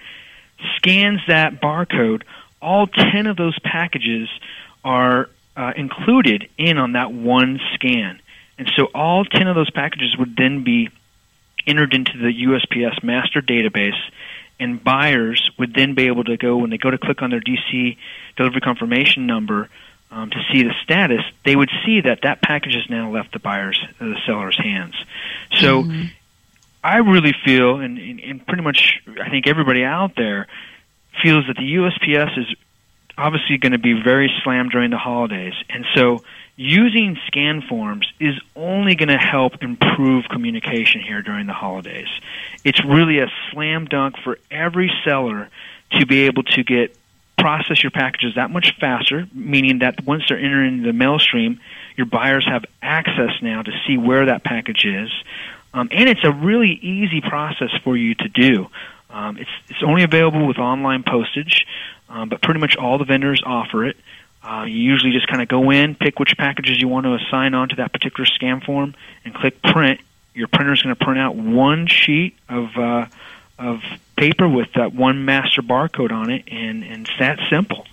scans 0.77 1.19
that 1.27 1.61
barcode, 1.61 2.23
all 2.61 2.87
10 2.87 3.27
of 3.27 3.37
those 3.37 3.57
packages 3.59 4.29
are 4.83 5.29
uh, 5.57 5.73
included 5.75 6.49
in 6.57 6.77
on 6.77 6.93
that 6.93 7.11
one 7.11 7.59
scan. 7.73 8.19
And 8.57 8.71
so 8.75 8.85
all 8.93 9.25
10 9.25 9.47
of 9.47 9.55
those 9.55 9.69
packages 9.69 10.15
would 10.17 10.35
then 10.35 10.63
be 10.63 10.89
entered 11.67 11.93
into 11.93 12.17
the 12.17 12.31
USPS 12.45 13.03
master 13.03 13.41
database, 13.41 13.99
and 14.59 14.81
buyers 14.83 15.49
would 15.57 15.73
then 15.73 15.95
be 15.95 16.07
able 16.07 16.23
to 16.23 16.37
go, 16.37 16.57
when 16.57 16.69
they 16.69 16.77
go 16.77 16.91
to 16.91 16.97
click 16.97 17.21
on 17.21 17.31
their 17.31 17.41
DC 17.41 17.97
delivery 18.37 18.61
confirmation 18.61 19.25
number 19.25 19.69
um, 20.11 20.29
to 20.29 20.37
see 20.51 20.63
the 20.63 20.73
status, 20.83 21.21
they 21.43 21.55
would 21.55 21.71
see 21.85 22.01
that 22.01 22.19
that 22.23 22.41
package 22.41 22.75
has 22.75 22.89
now 22.89 23.11
left 23.11 23.33
the 23.33 23.39
buyer's, 23.39 23.79
uh, 23.99 24.05
the 24.05 24.17
seller's 24.25 24.57
hands. 24.57 24.95
So 25.59 25.83
mm-hmm. 25.83 26.05
I 26.85 26.97
really 26.97 27.33
feel, 27.43 27.79
and, 27.79 27.97
and, 27.97 28.45
pretty 28.45 28.61
much 28.61 29.01
I 29.19 29.31
think 29.31 29.47
everybody 29.47 29.83
out 29.83 30.11
there 30.15 30.45
feels 31.23 31.47
that 31.47 31.55
the 31.57 31.75
USPS 31.77 32.37
is 32.37 32.55
obviously 33.17 33.57
going 33.57 33.71
to 33.71 33.79
be 33.79 33.99
very 34.03 34.31
slammed 34.43 34.69
during 34.69 34.91
the 34.91 34.97
holidays. 34.97 35.55
And 35.67 35.83
so 35.95 36.23
using 36.55 37.17
scan 37.25 37.63
forms 37.63 38.05
is 38.19 38.35
only 38.55 38.93
going 38.93 39.09
to 39.09 39.17
help 39.17 39.63
improve 39.63 40.25
communication 40.29 41.01
here 41.01 41.23
during 41.23 41.47
the 41.47 41.53
holidays. 41.53 42.09
It's 42.63 42.85
really 42.85 43.17
a 43.17 43.31
slam 43.51 43.85
dunk 43.85 44.17
for 44.23 44.37
every 44.51 44.91
seller 45.03 45.49
to 45.93 46.05
be 46.05 46.27
able 46.27 46.43
to 46.43 46.63
get 46.63 46.95
process 47.39 47.81
your 47.81 47.91
packages 47.91 48.35
that 48.35 48.51
much 48.51 48.75
faster, 48.79 49.27
meaning 49.33 49.79
that 49.79 50.05
once 50.05 50.23
they're 50.29 50.37
entering 50.37 50.83
the 50.83 50.93
mail 50.93 51.17
stream, 51.17 51.59
your 51.95 52.05
buyers 52.05 52.45
have 52.45 52.63
access 52.81 53.31
now 53.41 53.63
to 53.63 53.71
see 53.87 53.97
where 53.97 54.27
that 54.27 54.43
package 54.43 54.85
is. 54.85 55.11
Um, 55.75 55.89
and 55.91 56.07
it's 56.07 56.23
a 56.23 56.31
really 56.31 56.71
easy 56.71 57.19
process 57.19 57.69
for 57.83 57.97
you 57.97 58.15
to 58.15 58.29
do. 58.29 58.67
Um, 59.09 59.37
it's, 59.37 59.49
it's 59.67 59.83
only 59.83 60.03
available 60.03 60.47
with 60.47 60.57
online 60.57 61.03
postage, 61.03 61.67
um, 62.07 62.29
but 62.29 62.41
pretty 62.41 62.61
much 62.61 62.77
all 62.77 62.97
the 62.97 63.03
vendors 63.03 63.43
offer 63.45 63.85
it. 63.85 63.97
Uh, 64.41 64.63
you 64.63 64.77
usually 64.77 65.11
just 65.11 65.27
kind 65.27 65.41
of 65.41 65.49
go 65.49 65.71
in, 65.71 65.95
pick 65.95 66.17
which 66.17 66.37
packages 66.37 66.79
you 66.79 66.87
want 66.87 67.05
to 67.05 67.15
assign 67.15 67.53
onto 67.53 67.75
that 67.75 67.91
particular 67.91 68.25
scan 68.25 68.61
form, 68.61 68.95
and 69.25 69.33
click 69.33 69.61
print. 69.61 69.99
Your 70.33 70.47
printer 70.47 70.73
is 70.73 70.81
going 70.81 70.95
to 70.95 71.03
print 71.03 71.19
out 71.19 71.35
one 71.35 71.87
sheet 71.87 72.37
of 72.47 72.77
uh, 72.77 73.07
of 73.59 73.81
paper 74.15 74.47
with 74.47 74.71
that 74.73 74.93
one 74.93 75.25
master 75.25 75.61
barcode 75.61 76.11
on 76.11 76.29
it, 76.29 76.43
and 76.47 76.83
and 76.83 77.07
it's 77.07 77.19
that 77.19 77.39
simple 77.49 77.85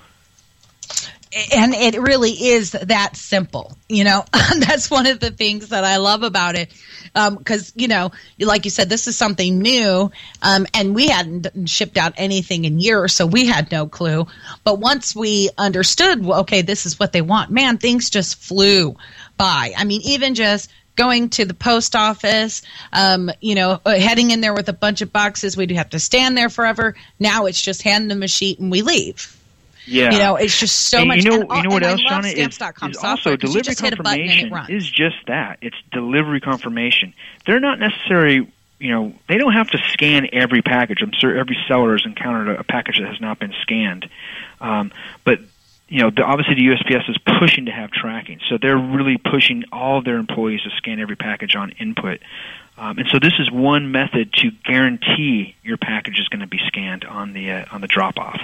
and 1.53 1.75
it 1.75 2.01
really 2.01 2.31
is 2.31 2.73
that 2.73 3.17
simple 3.17 3.77
you 3.89 4.05
know 4.05 4.25
that's 4.59 4.91
one 4.91 5.07
of 5.07 5.21
the 5.21 5.31
things 5.31 5.69
that 5.69 5.85
i 5.85 5.97
love 5.97 6.23
about 6.23 6.55
it 6.55 6.73
because 7.15 7.69
um, 7.69 7.73
you 7.77 7.89
know 7.89 8.11
like 8.39 8.65
you 8.65 8.71
said 8.71 8.89
this 8.89 9.07
is 9.07 9.17
something 9.17 9.59
new 9.59 10.11
um, 10.43 10.67
and 10.75 10.95
we 10.95 11.09
hadn't 11.09 11.69
shipped 11.69 11.97
out 11.97 12.13
anything 12.17 12.65
in 12.65 12.79
years 12.79 13.15
so 13.15 13.27
we 13.27 13.47
had 13.47 13.71
no 13.71 13.87
clue 13.87 14.27
but 14.65 14.79
once 14.79 15.15
we 15.15 15.49
understood 15.57 16.25
well, 16.25 16.41
okay 16.41 16.63
this 16.63 16.87
is 16.87 16.99
what 16.99 17.13
they 17.13 17.23
want 17.23 17.51
man 17.51 17.79
things 17.79 18.11
just 18.11 18.37
flew 18.37 18.97
by 19.37 19.73
i 19.77 19.85
mean 19.85 20.01
even 20.03 20.35
just 20.35 20.71
going 20.95 21.31
to 21.31 21.47
the 21.47 21.55
post 21.55 21.97
office, 21.97 22.61
um, 22.93 23.31
you 23.41 23.55
know, 23.55 23.81
uh, 23.87 23.95
heading 23.95 24.31
in 24.31 24.43
there 24.43 24.53
with 24.53 24.69
a 24.69 24.75
bunch 24.75 25.01
of 25.01 25.11
boxes. 25.11 25.57
We'd 25.57 25.71
have 25.71 25.89
to 25.91 25.99
stand 25.99 26.37
there 26.37 26.51
forever. 26.51 26.95
Now 27.19 27.47
it's 27.47 27.63
just 27.63 27.81
hand 27.81 28.11
them 28.11 28.23
a 28.23 28.29
sheet 28.29 28.59
and 28.59 28.71
we 28.71 28.83
leave. 28.83 29.42
Yeah, 29.87 30.13
you 30.13 30.19
know, 30.19 30.37
it's 30.37 30.59
just 30.59 30.89
so 30.89 30.99
and 30.99 31.09
much. 31.09 31.25
You 31.25 31.31
know, 31.31 31.41
and, 31.43 31.57
you 31.57 31.63
know 31.69 31.75
what 31.75 31.83
else, 31.83 32.03
Shauna 32.03 32.33
is, 32.33 32.59
is 32.91 32.97
also 33.03 33.37
delivery 33.37 33.75
confirmation 33.75 34.53
is 34.69 34.89
just 34.89 35.17
that. 35.27 35.59
It's 35.61 35.77
delivery 35.91 36.41
confirmation. 36.41 37.15
They're 37.47 37.61
not 37.61 37.79
necessarily, 37.79 38.53
you 38.79 38.91
know, 38.91 39.15
they 39.29 39.39
don't 39.39 39.55
have 39.55 39.71
to 39.71 39.79
scan 39.93 40.29
every 40.33 40.63
package. 40.63 41.03
I'm 41.03 41.13
sure 41.13 41.37
every 41.37 41.59
seller 41.67 41.93
has 41.93 42.07
encountered 42.07 42.57
a, 42.57 42.61
a 42.61 42.65
package 42.65 43.01
that 43.01 43.09
has 43.09 43.21
not 43.21 43.39
been 43.39 43.55
scanned, 43.63 44.09
um, 44.61 44.93
but 45.25 45.41
you 45.89 45.99
know, 45.99 46.11
the, 46.11 46.23
obviously 46.23 46.55
the 46.55 46.69
USPS 46.69 47.11
is 47.11 47.19
pushing 47.39 47.67
to 47.67 47.73
have 47.73 47.91
tracking, 47.91 48.41
so 48.49 48.57
they're 48.57 48.79
really 48.79 49.19
pushing 49.19 49.65
all 49.73 49.99
of 49.99 50.05
their 50.05 50.17
employees 50.17 50.63
to 50.63 50.71
scan 50.77 51.01
every 51.01 51.17
package 51.17 51.55
on 51.55 51.71
input. 51.73 52.21
Um, 52.79 52.99
and 52.99 53.09
so 53.09 53.19
this 53.19 53.35
is 53.39 53.51
one 53.51 53.93
method 53.93 54.33
to 54.39 54.51
guarantee 54.65 55.55
your 55.63 55.77
package 55.77 56.19
is 56.19 56.29
going 56.29 56.41
to 56.41 56.47
be 56.47 56.61
scanned 56.67 57.05
on 57.05 57.35
the 57.35 57.51
uh, 57.51 57.65
on 57.73 57.83
the 57.83 57.87
drop 57.87 58.19
off. 58.19 58.41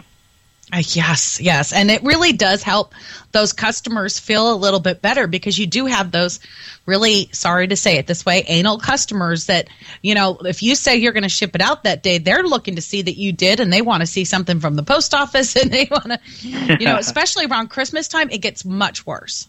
Uh, 0.70 0.82
yes, 0.88 1.40
yes. 1.40 1.72
And 1.72 1.90
it 1.90 2.02
really 2.02 2.32
does 2.32 2.62
help 2.62 2.94
those 3.32 3.54
customers 3.54 4.18
feel 4.18 4.52
a 4.52 4.56
little 4.56 4.80
bit 4.80 5.00
better 5.00 5.26
because 5.26 5.58
you 5.58 5.66
do 5.66 5.86
have 5.86 6.10
those 6.10 6.40
really, 6.84 7.30
sorry 7.32 7.68
to 7.68 7.76
say 7.76 7.96
it 7.96 8.06
this 8.06 8.26
way, 8.26 8.44
anal 8.48 8.78
customers 8.78 9.46
that, 9.46 9.68
you 10.02 10.14
know, 10.14 10.36
if 10.44 10.62
you 10.62 10.74
say 10.74 10.96
you're 10.96 11.12
going 11.12 11.22
to 11.22 11.28
ship 11.28 11.54
it 11.54 11.62
out 11.62 11.84
that 11.84 12.02
day, 12.02 12.18
they're 12.18 12.42
looking 12.42 12.76
to 12.76 12.82
see 12.82 13.00
that 13.00 13.16
you 13.16 13.32
did 13.32 13.60
and 13.60 13.72
they 13.72 13.80
want 13.80 14.02
to 14.02 14.06
see 14.06 14.24
something 14.24 14.60
from 14.60 14.76
the 14.76 14.82
post 14.82 15.14
office 15.14 15.56
and 15.62 15.70
they 15.70 15.88
want 15.90 16.04
to, 16.04 16.20
you 16.42 16.86
know, 16.86 16.96
especially 16.98 17.46
around 17.46 17.68
Christmas 17.68 18.06
time, 18.08 18.28
it 18.30 18.38
gets 18.38 18.64
much 18.64 19.06
worse. 19.06 19.48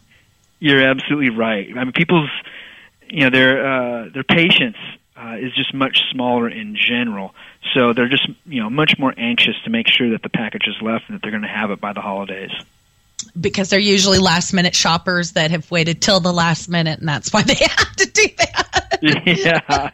You're 0.59 0.83
absolutely 0.83 1.29
right. 1.29 1.67
I 1.75 1.83
mean, 1.83 1.93
people's, 1.93 2.29
you 3.09 3.23
know, 3.23 3.29
their, 3.29 3.65
uh, 3.65 4.09
their 4.13 4.23
patience 4.23 4.77
uh, 5.17 5.35
is 5.39 5.53
just 5.53 5.73
much 5.73 6.03
smaller 6.11 6.49
in 6.49 6.77
general. 6.77 7.33
So 7.73 7.93
they're 7.93 8.09
just 8.09 8.27
you 8.45 8.61
know 8.61 8.69
much 8.69 8.97
more 8.97 9.13
anxious 9.17 9.55
to 9.63 9.69
make 9.69 9.87
sure 9.87 10.11
that 10.11 10.23
the 10.23 10.29
package 10.29 10.67
is 10.67 10.81
left 10.81 11.05
and 11.07 11.15
that 11.15 11.21
they're 11.21 11.31
going 11.31 11.43
to 11.43 11.49
have 11.49 11.71
it 11.71 11.79
by 11.79 11.93
the 11.93 12.01
holidays. 12.01 12.51
Because 13.39 13.69
they're 13.69 13.79
usually 13.79 14.17
last 14.17 14.53
minute 14.53 14.73
shoppers 14.73 15.33
that 15.33 15.51
have 15.51 15.69
waited 15.69 16.01
till 16.01 16.21
the 16.21 16.31
last 16.31 16.69
minute, 16.69 16.99
and 16.99 17.07
that's 17.07 17.33
why 17.33 17.43
they 17.43 17.55
have 17.59 17.95
to 17.97 18.05
do 18.05 18.27
that. 18.37 18.99
yeah. 19.01 19.91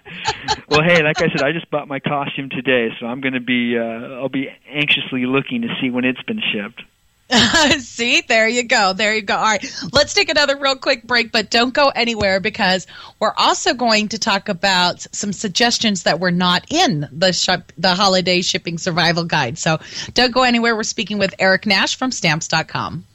Well, 0.70 0.84
hey, 0.84 1.04
like 1.04 1.22
I 1.22 1.30
said, 1.30 1.42
I 1.42 1.52
just 1.52 1.70
bought 1.70 1.88
my 1.88 2.00
costume 2.00 2.50
today, 2.50 2.90
so 3.00 3.08
I'm 3.08 3.22
going 3.22 3.34
to 3.34 3.40
be 3.40 3.78
uh, 3.78 3.82
I'll 3.82 4.30
be 4.30 4.50
anxiously 4.70 5.26
looking 5.26 5.64
to 5.64 5.76
see 5.82 5.90
when 5.90 6.06
it's 6.06 6.22
been 6.24 6.42
shipped. 6.54 6.84
See, 7.80 8.22
there 8.22 8.48
you 8.48 8.64
go. 8.64 8.94
There 8.94 9.16
you 9.16 9.24
go. 9.24 9.36
All 9.36 9.44
right. 9.44 9.84
Let's 9.92 10.14
take 10.14 10.30
another 10.30 10.58
real 10.58 10.76
quick 10.76 11.04
break, 11.04 11.32
but 11.32 11.50
don't 11.50 11.74
go 11.74 11.90
anywhere 11.90 12.40
because 12.40 12.86
we're 13.20 13.34
also 13.36 13.74
going 13.74 14.10
to 14.10 14.20
talk 14.20 14.48
about 14.48 15.06
some 15.12 15.34
suggestions 15.34 16.04
that 16.04 16.20
were 16.20 16.32
not 16.32 16.66
in 16.72 17.08
the 17.12 17.34
shop, 17.34 17.72
the 17.78 17.96
holiday 17.96 18.42
shipping 18.42 18.78
survival 18.78 19.24
guide. 19.24 19.58
So 19.58 19.80
don't 20.14 20.32
go 20.32 20.44
anywhere. 20.44 20.76
We're 20.76 20.84
speaking 20.84 21.18
with 21.18 21.34
Eric 21.40 21.66
Nash 21.66 21.98
from 21.98 22.12
stamps.com. 22.12 23.06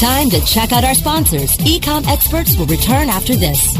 Time 0.00 0.30
to 0.30 0.40
check 0.44 0.72
out 0.72 0.84
our 0.84 0.94
sponsors. 0.94 1.56
Ecom 1.58 2.06
experts 2.06 2.56
will 2.56 2.66
return 2.66 3.08
after 3.08 3.34
this. 3.36 3.76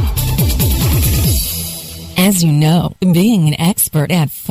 As 2.18 2.42
you 2.42 2.50
know, 2.52 2.94
being 3.00 3.46
an 3.48 3.60
expert 3.60 4.10
at 4.10 4.28
f- 4.28 4.50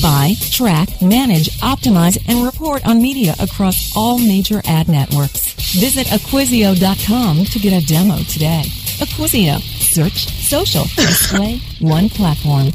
Buy, 0.00 0.34
track, 0.50 1.02
manage, 1.02 1.48
optimize, 1.60 2.16
and 2.28 2.44
report 2.44 2.86
on 2.86 3.02
media 3.02 3.34
across 3.40 3.94
all 3.96 4.18
major 4.18 4.62
ad 4.64 4.88
networks. 4.88 5.52
Visit 5.78 6.06
Acquisio.com 6.06 7.44
to 7.44 7.58
get 7.58 7.72
a 7.82 7.84
demo 7.86 8.18
today. 8.24 8.62
Acquisio. 9.00 9.60
Search, 9.60 10.28
social, 10.28 10.84
display, 10.96 11.60
one 11.80 12.08
platform. 12.08 12.70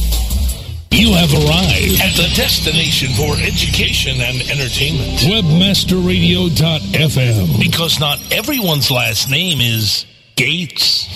You 0.91 1.13
have 1.13 1.31
arrived 1.33 2.01
at 2.01 2.15
the 2.17 2.29
destination 2.35 3.13
for 3.13 3.35
education 3.37 4.19
and 4.19 4.41
entertainment. 4.51 5.19
Webmasterradio.fm. 5.21 7.59
Because 7.59 7.99
not 7.99 8.19
everyone's 8.31 8.89
last 8.91 9.29
name 9.29 9.61
is 9.61 10.05
Gates. 10.35 11.07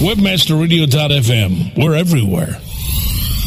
Webmasterradio.fm. 0.00 1.76
We're 1.76 1.94
everywhere. 1.94 2.58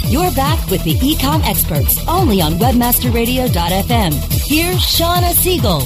You're 0.08 0.32
back 0.32 0.70
with 0.70 0.84
the 0.84 0.94
ecom 0.94 1.44
experts 1.44 2.00
only 2.08 2.42
on 2.42 2.54
webmasterradio.fm. 2.54 4.14
Here's 4.48 4.78
Shauna 4.78 5.34
Siegel. 5.34 5.82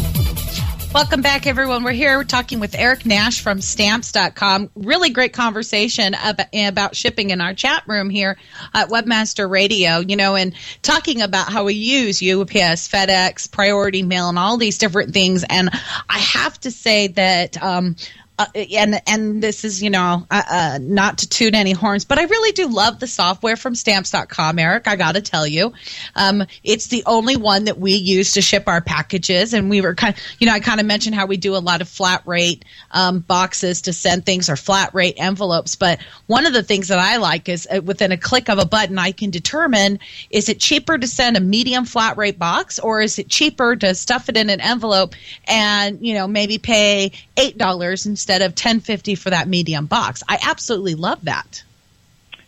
Welcome 0.93 1.21
back, 1.21 1.47
everyone. 1.47 1.85
We're 1.85 1.93
here 1.93 2.17
we're 2.17 2.25
talking 2.25 2.59
with 2.59 2.75
Eric 2.75 3.05
Nash 3.05 3.39
from 3.39 3.61
stamps.com. 3.61 4.71
Really 4.75 5.09
great 5.09 5.31
conversation 5.31 6.13
about, 6.21 6.47
about 6.53 6.95
shipping 6.97 7.29
in 7.29 7.39
our 7.39 7.53
chat 7.53 7.83
room 7.87 8.09
here 8.09 8.37
at 8.73 8.89
Webmaster 8.89 9.49
Radio, 9.49 9.99
you 9.99 10.17
know, 10.17 10.35
and 10.35 10.53
talking 10.81 11.21
about 11.21 11.49
how 11.49 11.63
we 11.63 11.75
use 11.75 12.21
UPS, 12.21 12.89
FedEx, 12.89 13.49
Priority 13.49 14.03
Mail, 14.03 14.27
and 14.27 14.37
all 14.37 14.57
these 14.57 14.77
different 14.77 15.13
things. 15.13 15.45
And 15.49 15.69
I 16.09 16.19
have 16.19 16.59
to 16.59 16.71
say 16.71 17.07
that, 17.07 17.61
um, 17.63 17.95
uh, 18.39 18.45
and 18.55 19.01
and 19.07 19.43
this 19.43 19.63
is 19.63 19.83
you 19.83 19.89
know 19.89 20.25
uh, 20.31 20.43
uh, 20.49 20.79
not 20.81 21.19
to 21.19 21.29
toot 21.29 21.53
any 21.53 21.71
horns, 21.71 22.05
but 22.05 22.17
I 22.17 22.23
really 22.23 22.51
do 22.51 22.67
love 22.67 22.99
the 22.99 23.07
software 23.07 23.55
from 23.55 23.75
Stamps.com, 23.75 24.57
Eric. 24.57 24.87
I 24.87 24.95
got 24.95 25.15
to 25.15 25.21
tell 25.21 25.45
you, 25.45 25.73
um, 26.15 26.43
it's 26.63 26.87
the 26.87 27.03
only 27.05 27.35
one 27.35 27.65
that 27.65 27.77
we 27.77 27.93
use 27.93 28.33
to 28.33 28.41
ship 28.41 28.63
our 28.67 28.81
packages, 28.81 29.53
and 29.53 29.69
we 29.69 29.81
were 29.81 29.93
kind 29.95 30.15
of 30.15 30.21
you 30.39 30.47
know 30.47 30.53
I 30.53 30.59
kind 30.59 30.79
of 30.79 30.85
mentioned 30.85 31.15
how 31.15 31.25
we 31.25 31.37
do 31.37 31.55
a 31.55 31.57
lot 31.57 31.81
of 31.81 31.89
flat 31.89 32.23
rate 32.25 32.65
um, 32.91 33.19
boxes 33.19 33.83
to 33.83 33.93
send 33.93 34.25
things 34.25 34.49
or 34.49 34.55
flat 34.55 34.93
rate 34.95 35.15
envelopes, 35.17 35.75
but 35.75 35.99
one 36.27 36.45
of 36.45 36.53
the 36.53 36.63
things 36.63 36.87
that 36.87 36.99
I 36.99 37.17
like 37.17 37.47
is 37.49 37.67
uh, 37.71 37.81
within 37.81 38.11
a 38.11 38.17
click 38.17 38.49
of 38.49 38.57
a 38.57 38.65
button, 38.65 38.97
I 38.97 39.11
can 39.11 39.29
determine 39.29 39.99
is 40.29 40.49
it 40.49 40.59
cheaper 40.59 40.97
to 40.97 41.07
send 41.07 41.37
a 41.37 41.41
medium 41.41 41.85
flat 41.85 42.17
rate 42.17 42.39
box 42.39 42.79
or 42.79 43.01
is 43.01 43.19
it 43.19 43.29
cheaper 43.29 43.75
to 43.75 43.93
stuff 43.93 44.29
it 44.29 44.37
in 44.37 44.49
an 44.49 44.61
envelope 44.61 45.13
and 45.47 46.05
you 46.05 46.13
know 46.13 46.27
maybe 46.27 46.57
pay 46.57 47.11
eight 47.37 47.57
dollars 47.57 48.05
instead 48.21 48.43
of 48.43 48.53
ten 48.53 48.79
fifty 48.79 49.15
for 49.15 49.31
that 49.31 49.47
medium 49.47 49.87
box. 49.87 50.21
I 50.29 50.37
absolutely 50.43 50.93
love 50.93 51.25
that. 51.25 51.63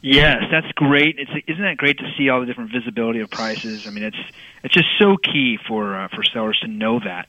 Yes, 0.01 0.43
that's 0.51 0.71
great. 0.73 1.17
It's 1.17 1.31
isn't 1.47 1.63
that 1.63 1.77
great 1.77 1.97
to 1.97 2.13
see 2.15 2.29
all 2.29 2.41
the 2.41 2.45
different 2.45 2.71
visibility 2.71 3.21
of 3.21 3.31
prices? 3.31 3.87
I 3.87 3.89
mean, 3.89 4.03
it's 4.03 4.17
it's 4.63 4.73
just 4.73 4.87
so 4.99 5.17
key 5.17 5.57
for 5.67 5.95
uh, 5.95 6.07
for 6.09 6.23
sellers 6.23 6.59
to 6.59 6.67
know 6.67 6.99
that. 6.99 7.27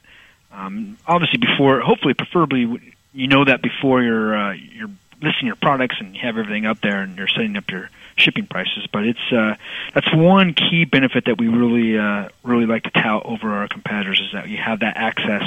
Um, 0.53 0.99
obviously, 1.07 1.39
before 1.39 1.81
hopefully, 1.81 2.13
preferably, 2.13 2.95
you 3.15 3.29
know 3.29 3.47
that 3.47 3.63
before 3.63 4.03
you're 4.03 4.37
uh, 4.37 4.53
you're 4.53 4.91
listing 5.23 5.47
your 5.47 5.57
products 5.57 5.97
and 6.01 6.15
you 6.15 6.21
have 6.21 6.37
everything 6.37 6.67
up 6.67 6.81
there 6.83 7.01
and 7.01 7.17
you're 7.17 7.29
setting 7.29 7.57
up 7.57 7.71
your 7.71 7.89
shipping 8.17 8.47
prices. 8.47 8.87
But 8.93 9.07
it's 9.07 9.33
uh, 9.33 9.57
that's 9.95 10.13
one 10.15 10.55
key 10.55 10.85
benefit 10.85 11.27
that 11.27 11.39
we 11.39 11.49
really 11.49 11.99
uh, 11.99 12.29
really 12.43 12.67
like 12.67 12.85
to 12.85 12.91
tout 12.91 13.25
over 13.25 13.53
our 13.53 13.69
competitors 13.69 14.21
is 14.21 14.33
that 14.33 14.49
you 14.49 14.57
have 14.57 14.81
that 14.81 14.97
access 14.97 15.43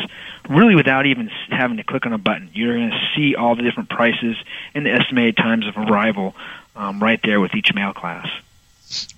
really 0.50 0.76
without 0.76 1.06
even 1.06 1.30
having 1.50 1.78
to 1.78 1.84
click 1.84 2.06
on 2.06 2.14
a 2.14 2.18
button. 2.18 2.50
You're 2.54 2.76
going 2.76 2.92
to 2.92 3.10
see 3.16 3.36
all 3.36 3.56
the 3.56 3.64
different 3.64 3.90
prices 3.90 4.38
and 4.74 4.86
the 4.86 4.92
estimated 4.92 5.38
times 5.38 5.68
of 5.68 5.78
arrival 5.78 6.36
um, 6.76 7.02
right 7.02 7.20
there 7.24 7.40
with 7.40 7.56
each 7.56 7.74
mail 7.74 7.94
class. 7.94 8.28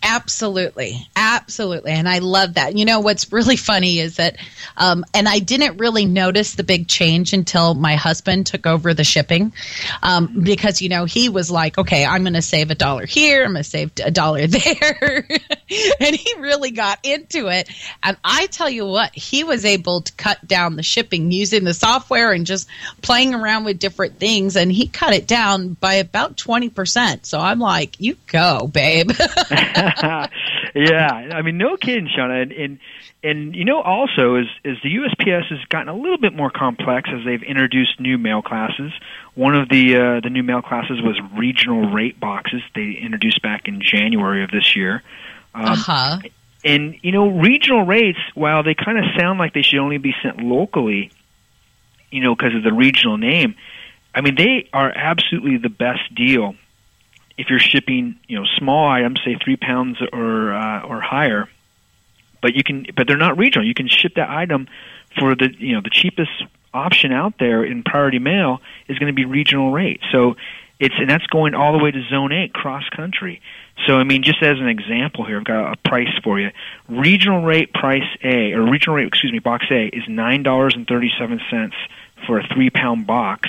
Absolutely. 0.01 1.07
Absolutely. 1.15 1.91
And 1.91 2.09
I 2.09 2.19
love 2.19 2.55
that. 2.55 2.75
You 2.75 2.85
know, 2.85 3.01
what's 3.01 3.31
really 3.31 3.57
funny 3.57 3.99
is 3.99 4.15
that, 4.15 4.37
um, 4.77 5.05
and 5.13 5.27
I 5.27 5.39
didn't 5.39 5.77
really 5.77 6.05
notice 6.05 6.55
the 6.55 6.63
big 6.63 6.87
change 6.87 7.33
until 7.33 7.75
my 7.75 7.95
husband 7.95 8.47
took 8.47 8.65
over 8.65 8.93
the 8.93 9.03
shipping 9.03 9.53
um, 10.01 10.41
because, 10.43 10.81
you 10.81 10.89
know, 10.89 11.05
he 11.05 11.29
was 11.29 11.51
like, 11.51 11.77
okay, 11.77 12.05
I'm 12.05 12.23
going 12.23 12.33
to 12.33 12.41
save 12.41 12.71
a 12.71 12.75
dollar 12.75 13.05
here, 13.05 13.43
I'm 13.43 13.51
going 13.51 13.63
to 13.63 13.69
save 13.69 13.91
a 14.03 14.09
dollar 14.09 14.47
there. 14.47 15.27
and 15.99 16.15
he 16.15 16.33
really 16.39 16.71
got 16.71 16.99
into 17.03 17.47
it. 17.47 17.69
And 18.01 18.17
I 18.23 18.47
tell 18.47 18.69
you 18.69 18.85
what, 18.87 19.13
he 19.13 19.43
was 19.43 19.65
able 19.65 20.01
to 20.01 20.13
cut 20.13 20.45
down 20.47 20.75
the 20.75 20.83
shipping 20.83 21.31
using 21.31 21.63
the 21.63 21.73
software 21.73 22.31
and 22.31 22.45
just 22.45 22.67
playing 23.01 23.35
around 23.35 23.65
with 23.65 23.77
different 23.79 24.17
things. 24.17 24.55
And 24.55 24.71
he 24.71 24.87
cut 24.87 25.13
it 25.13 25.27
down 25.27 25.73
by 25.73 25.95
about 25.95 26.37
20%. 26.37 27.25
So 27.25 27.39
I'm 27.39 27.59
like, 27.59 27.99
you 27.99 28.15
go, 28.27 28.67
babe. 28.67 29.11
yeah, 30.75 31.29
I 31.33 31.41
mean, 31.41 31.57
no 31.57 31.77
kidding, 31.77 32.07
Shauna, 32.07 32.43
and, 32.43 32.51
and 32.51 32.79
and 33.21 33.55
you 33.55 33.65
know 33.65 33.81
also 33.81 34.35
is 34.35 34.47
is 34.63 34.77
the 34.81 34.95
USPS 34.95 35.47
has 35.49 35.59
gotten 35.69 35.89
a 35.89 35.95
little 35.95 36.17
bit 36.17 36.33
more 36.33 36.49
complex 36.49 37.09
as 37.11 37.25
they've 37.25 37.43
introduced 37.43 37.99
new 37.99 38.17
mail 38.17 38.41
classes. 38.41 38.91
One 39.35 39.55
of 39.55 39.69
the 39.69 39.95
uh, 39.95 40.19
the 40.21 40.29
new 40.29 40.43
mail 40.43 40.61
classes 40.61 41.01
was 41.01 41.19
regional 41.35 41.91
rate 41.91 42.19
boxes. 42.19 42.61
They 42.75 42.91
introduced 42.91 43.41
back 43.41 43.67
in 43.67 43.81
January 43.81 44.43
of 44.43 44.51
this 44.51 44.75
year. 44.75 45.03
Um, 45.53 45.65
uh-huh. 45.65 46.19
And 46.63 46.95
you 47.01 47.11
know, 47.11 47.27
regional 47.27 47.85
rates, 47.85 48.19
while 48.35 48.63
they 48.63 48.75
kind 48.75 48.97
of 48.97 49.05
sound 49.17 49.39
like 49.39 49.53
they 49.53 49.61
should 49.61 49.79
only 49.79 49.97
be 49.97 50.13
sent 50.21 50.41
locally, 50.41 51.11
you 52.11 52.21
know, 52.21 52.35
because 52.35 52.55
of 52.55 52.63
the 52.63 52.73
regional 52.73 53.17
name, 53.17 53.55
I 54.15 54.21
mean, 54.21 54.35
they 54.35 54.69
are 54.73 54.91
absolutely 54.91 55.57
the 55.57 55.69
best 55.69 56.13
deal 56.15 56.55
if 57.39 57.49
you're 57.49 57.57
shipping, 57.57 58.19
you 58.27 58.37
know, 58.37 58.45
small 58.57 58.89
items, 58.89 59.21
say 59.23 59.37
three 59.41 59.55
pounds 59.55 59.97
or 60.11 60.53
uh, 60.53 60.81
or 60.81 60.99
higher, 60.99 61.47
but 62.41 62.53
you 62.53 62.63
can, 62.63 62.85
but 62.95 63.07
they're 63.07 63.17
not 63.17 63.37
regional. 63.37 63.65
You 63.65 63.73
can 63.73 63.87
ship 63.87 64.15
that 64.15 64.29
item 64.29 64.67
for 65.17 65.35
the, 65.35 65.49
you 65.57 65.73
know, 65.73 65.81
the 65.81 65.89
cheapest 65.89 66.43
option 66.73 67.13
out 67.13 67.33
there 67.39 67.63
in 67.63 67.83
priority 67.83 68.19
mail 68.19 68.61
is 68.89 68.99
going 68.99 69.07
to 69.07 69.15
be 69.15 69.23
regional 69.23 69.71
rate. 69.71 70.01
So 70.11 70.35
it's 70.81 70.95
and 70.97 71.09
that's 71.09 71.25
going 71.27 71.55
all 71.55 71.71
the 71.71 71.81
way 71.81 71.91
to 71.91 72.01
zone 72.09 72.33
eight 72.33 72.53
cross 72.53 72.83
country. 72.89 73.41
So 73.87 73.95
I 73.95 74.03
mean, 74.03 74.21
just 74.21 74.43
as 74.43 74.59
an 74.59 74.67
example 74.67 75.25
here, 75.25 75.37
I've 75.37 75.45
got 75.45 75.73
a 75.73 75.77
price 75.77 76.13
for 76.21 76.41
you. 76.41 76.51
Regional 76.89 77.41
rate 77.41 77.73
price 77.73 78.17
A 78.21 78.51
or 78.51 78.69
regional 78.69 78.97
rate, 78.97 79.07
excuse 79.07 79.31
me, 79.31 79.39
box 79.39 79.65
A 79.71 79.87
is 79.87 80.03
nine 80.09 80.43
dollars 80.43 80.73
and 80.75 80.85
thirty 80.85 81.09
seven 81.17 81.39
cents 81.49 81.75
for 82.27 82.37
a 82.37 82.47
three 82.53 82.69
pound 82.69 83.07
box 83.07 83.47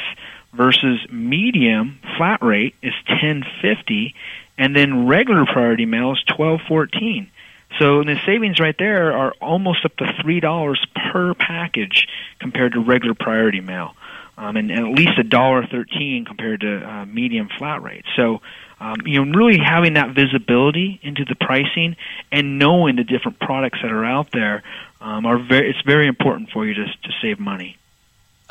versus 0.52 1.00
medium 1.10 1.98
flat 2.16 2.42
rate 2.42 2.74
is 2.82 2.94
1050 3.06 4.14
and 4.58 4.74
then 4.74 5.06
regular 5.06 5.44
priority 5.46 5.86
mail 5.86 6.12
is 6.12 6.22
1214 6.36 7.30
so 7.78 8.02
the 8.02 8.16
savings 8.26 8.58
right 8.58 8.76
there 8.78 9.12
are 9.12 9.32
almost 9.40 9.84
up 9.84 9.96
to 9.96 10.12
three 10.20 10.40
dollars 10.40 10.84
per 10.94 11.34
package 11.34 12.08
compared 12.40 12.72
to 12.72 12.80
regular 12.80 13.14
priority 13.14 13.60
mail 13.60 13.94
um, 14.40 14.56
and, 14.56 14.70
and 14.70 14.86
at 14.86 14.92
least 14.94 15.18
a 15.18 15.22
dollar 15.22 15.66
thirteen 15.66 16.24
compared 16.24 16.60
to 16.62 16.88
uh, 16.88 17.06
medium 17.06 17.48
flat 17.58 17.82
rate. 17.82 18.04
So. 18.16 18.40
Um, 18.82 18.96
you 19.04 19.22
know, 19.22 19.38
really 19.38 19.58
having 19.58 19.92
that 19.92 20.14
visibility 20.14 20.98
into 21.02 21.26
the 21.26 21.34
pricing 21.34 21.96
and 22.32 22.58
knowing 22.58 22.96
the 22.96 23.04
different 23.04 23.38
products 23.38 23.80
that 23.82 23.92
are 23.92 24.06
out 24.06 24.32
there 24.32 24.62
um, 25.02 25.26
are 25.26 25.36
very. 25.36 25.68
It's 25.68 25.82
very 25.82 26.06
important 26.06 26.48
for 26.48 26.64
you 26.64 26.72
to 26.72 26.86
to 26.86 27.12
save 27.20 27.38
money. 27.38 27.76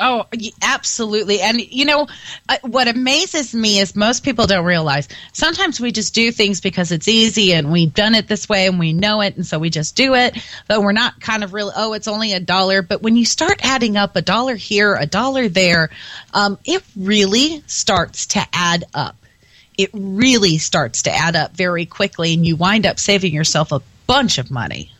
Oh, 0.01 0.25
absolutely. 0.61 1.41
And, 1.41 1.59
you 1.59 1.83
know, 1.83 2.07
uh, 2.47 2.57
what 2.61 2.87
amazes 2.87 3.53
me 3.53 3.79
is 3.79 3.97
most 3.97 4.23
people 4.23 4.47
don't 4.47 4.63
realize 4.63 5.09
sometimes 5.33 5.81
we 5.81 5.91
just 5.91 6.15
do 6.15 6.31
things 6.31 6.61
because 6.61 6.93
it's 6.93 7.09
easy 7.09 7.53
and 7.53 7.69
we've 7.69 7.93
done 7.93 8.15
it 8.15 8.25
this 8.29 8.47
way 8.47 8.67
and 8.67 8.79
we 8.79 8.93
know 8.93 9.19
it. 9.19 9.35
And 9.35 9.45
so 9.45 9.59
we 9.59 9.69
just 9.69 9.97
do 9.97 10.15
it. 10.15 10.37
But 10.69 10.81
we're 10.81 10.93
not 10.93 11.19
kind 11.19 11.43
of 11.43 11.53
really, 11.53 11.73
oh, 11.75 11.91
it's 11.91 12.07
only 12.07 12.31
a 12.31 12.39
dollar. 12.39 12.81
But 12.81 13.01
when 13.01 13.17
you 13.17 13.25
start 13.25 13.59
adding 13.61 13.97
up 13.97 14.15
a 14.15 14.21
dollar 14.21 14.55
here, 14.55 14.95
a 14.95 15.05
dollar 15.05 15.49
there, 15.49 15.89
um, 16.33 16.57
it 16.63 16.81
really 16.95 17.61
starts 17.67 18.27
to 18.27 18.47
add 18.53 18.85
up. 18.93 19.17
It 19.77 19.89
really 19.91 20.59
starts 20.59 21.03
to 21.03 21.11
add 21.11 21.35
up 21.35 21.57
very 21.57 21.85
quickly. 21.85 22.33
And 22.33 22.45
you 22.45 22.55
wind 22.55 22.85
up 22.85 22.99
saving 22.99 23.33
yourself 23.33 23.73
a 23.73 23.81
bunch 24.07 24.37
of 24.37 24.49
money. 24.49 24.93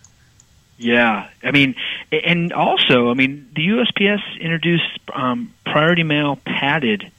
Yeah, 0.80 1.28
I 1.44 1.52
mean, 1.52 1.76
and 2.10 2.54
also, 2.54 3.12
I 3.12 3.14
mean, 3.14 3.50
the 3.54 3.68
USPS 3.68 4.22
introduced 4.40 5.00
um, 5.14 5.54
priority 5.66 6.04
mail 6.04 6.38
padded 6.46 7.12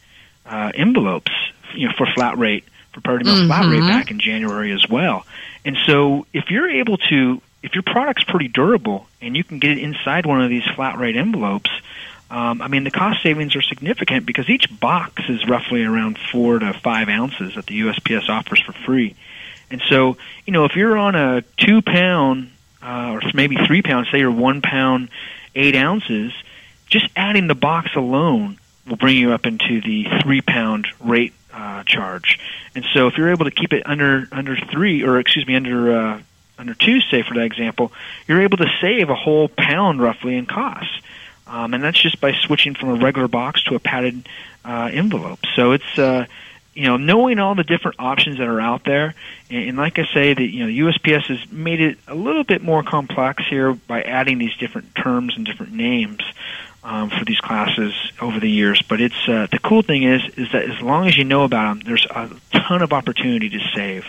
uh, 0.46 0.72
envelopes, 0.74 1.30
you 1.74 1.86
know, 1.86 1.92
for 1.96 2.06
flat 2.06 2.38
rate 2.38 2.64
for 2.94 3.02
priority 3.02 3.26
mail 3.26 3.46
flat 3.46 3.66
rate 3.70 3.82
Mhm. 3.82 3.88
back 3.88 4.10
in 4.10 4.18
January 4.18 4.72
as 4.72 4.88
well. 4.88 5.26
And 5.64 5.76
so, 5.86 6.26
if 6.32 6.50
you're 6.50 6.70
able 6.70 6.96
to, 7.10 7.42
if 7.62 7.74
your 7.74 7.82
product's 7.82 8.24
pretty 8.24 8.48
durable 8.48 9.06
and 9.20 9.36
you 9.36 9.44
can 9.44 9.58
get 9.58 9.72
it 9.72 9.78
inside 9.78 10.24
one 10.24 10.40
of 10.40 10.48
these 10.48 10.64
flat 10.74 10.98
rate 10.98 11.16
envelopes, 11.16 11.70
um, 12.30 12.62
I 12.62 12.68
mean, 12.68 12.84
the 12.84 12.90
cost 12.90 13.22
savings 13.22 13.54
are 13.56 13.62
significant 13.62 14.24
because 14.24 14.48
each 14.48 14.68
box 14.80 15.24
is 15.28 15.46
roughly 15.46 15.84
around 15.84 16.18
four 16.32 16.58
to 16.60 16.72
five 16.72 17.10
ounces 17.10 17.56
that 17.56 17.66
the 17.66 17.80
USPS 17.80 18.28
offers 18.30 18.62
for 18.62 18.72
free. 18.72 19.14
And 19.70 19.82
so, 19.88 20.16
you 20.46 20.52
know, 20.54 20.64
if 20.64 20.74
you're 20.76 20.96
on 20.96 21.14
a 21.14 21.42
two 21.58 21.82
pound 21.82 22.50
uh, 22.82 23.12
or 23.12 23.20
maybe 23.34 23.56
three 23.66 23.82
pounds, 23.82 24.08
say 24.10 24.18
you're 24.18 24.30
one 24.30 24.62
pound, 24.62 25.08
eight 25.54 25.74
ounces, 25.74 26.32
just 26.86 27.06
adding 27.16 27.46
the 27.46 27.54
box 27.54 27.90
alone 27.94 28.58
will 28.86 28.96
bring 28.96 29.16
you 29.16 29.32
up 29.32 29.46
into 29.46 29.80
the 29.80 30.06
three 30.22 30.40
pound 30.40 30.86
rate 31.00 31.32
uh, 31.52 31.82
charge. 31.84 32.38
And 32.74 32.84
so, 32.92 33.06
if 33.06 33.16
you're 33.16 33.30
able 33.30 33.44
to 33.44 33.50
keep 33.50 33.72
it 33.72 33.82
under 33.86 34.28
under 34.32 34.56
three, 34.56 35.02
or 35.02 35.18
excuse 35.18 35.46
me, 35.46 35.56
under 35.56 35.96
uh, 35.96 36.22
under 36.58 36.74
two, 36.74 37.00
say 37.00 37.22
for 37.22 37.34
that 37.34 37.44
example, 37.44 37.92
you're 38.28 38.42
able 38.42 38.58
to 38.58 38.70
save 38.80 39.10
a 39.10 39.14
whole 39.14 39.48
pound 39.48 40.00
roughly 40.00 40.36
in 40.36 40.46
costs. 40.46 41.00
Um, 41.46 41.74
and 41.74 41.82
that's 41.82 42.00
just 42.00 42.20
by 42.20 42.32
switching 42.32 42.74
from 42.76 42.90
a 42.90 42.94
regular 42.94 43.26
box 43.26 43.64
to 43.64 43.74
a 43.74 43.80
padded 43.80 44.28
uh, 44.64 44.90
envelope. 44.92 45.40
So 45.56 45.72
it's 45.72 45.98
uh, 45.98 46.26
you 46.74 46.84
know 46.84 46.96
knowing 46.96 47.38
all 47.38 47.54
the 47.54 47.64
different 47.64 47.96
options 47.98 48.38
that 48.38 48.46
are 48.46 48.60
out 48.60 48.84
there, 48.84 49.14
and, 49.50 49.70
and 49.70 49.78
like 49.78 49.98
I 49.98 50.06
say, 50.12 50.34
that 50.34 50.42
you 50.42 50.66
know 50.66 50.90
USPS 50.90 51.26
has 51.26 51.52
made 51.52 51.80
it 51.80 51.98
a 52.06 52.14
little 52.14 52.44
bit 52.44 52.62
more 52.62 52.82
complex 52.82 53.44
here 53.48 53.74
by 53.74 54.02
adding 54.02 54.38
these 54.38 54.56
different 54.56 54.94
terms 54.94 55.36
and 55.36 55.44
different 55.44 55.72
names 55.72 56.20
um, 56.82 57.10
for 57.10 57.24
these 57.24 57.40
classes 57.40 57.94
over 58.20 58.40
the 58.40 58.50
years. 58.50 58.82
But 58.82 59.00
it's 59.00 59.28
uh, 59.28 59.46
the 59.50 59.58
cool 59.58 59.82
thing 59.82 60.04
is 60.04 60.22
is 60.36 60.52
that 60.52 60.70
as 60.70 60.80
long 60.80 61.06
as 61.06 61.16
you 61.16 61.24
know 61.24 61.44
about 61.44 61.74
them, 61.74 61.80
there's 61.86 62.06
a 62.06 62.30
ton 62.52 62.82
of 62.82 62.92
opportunity 62.92 63.48
to 63.50 63.60
save. 63.74 64.06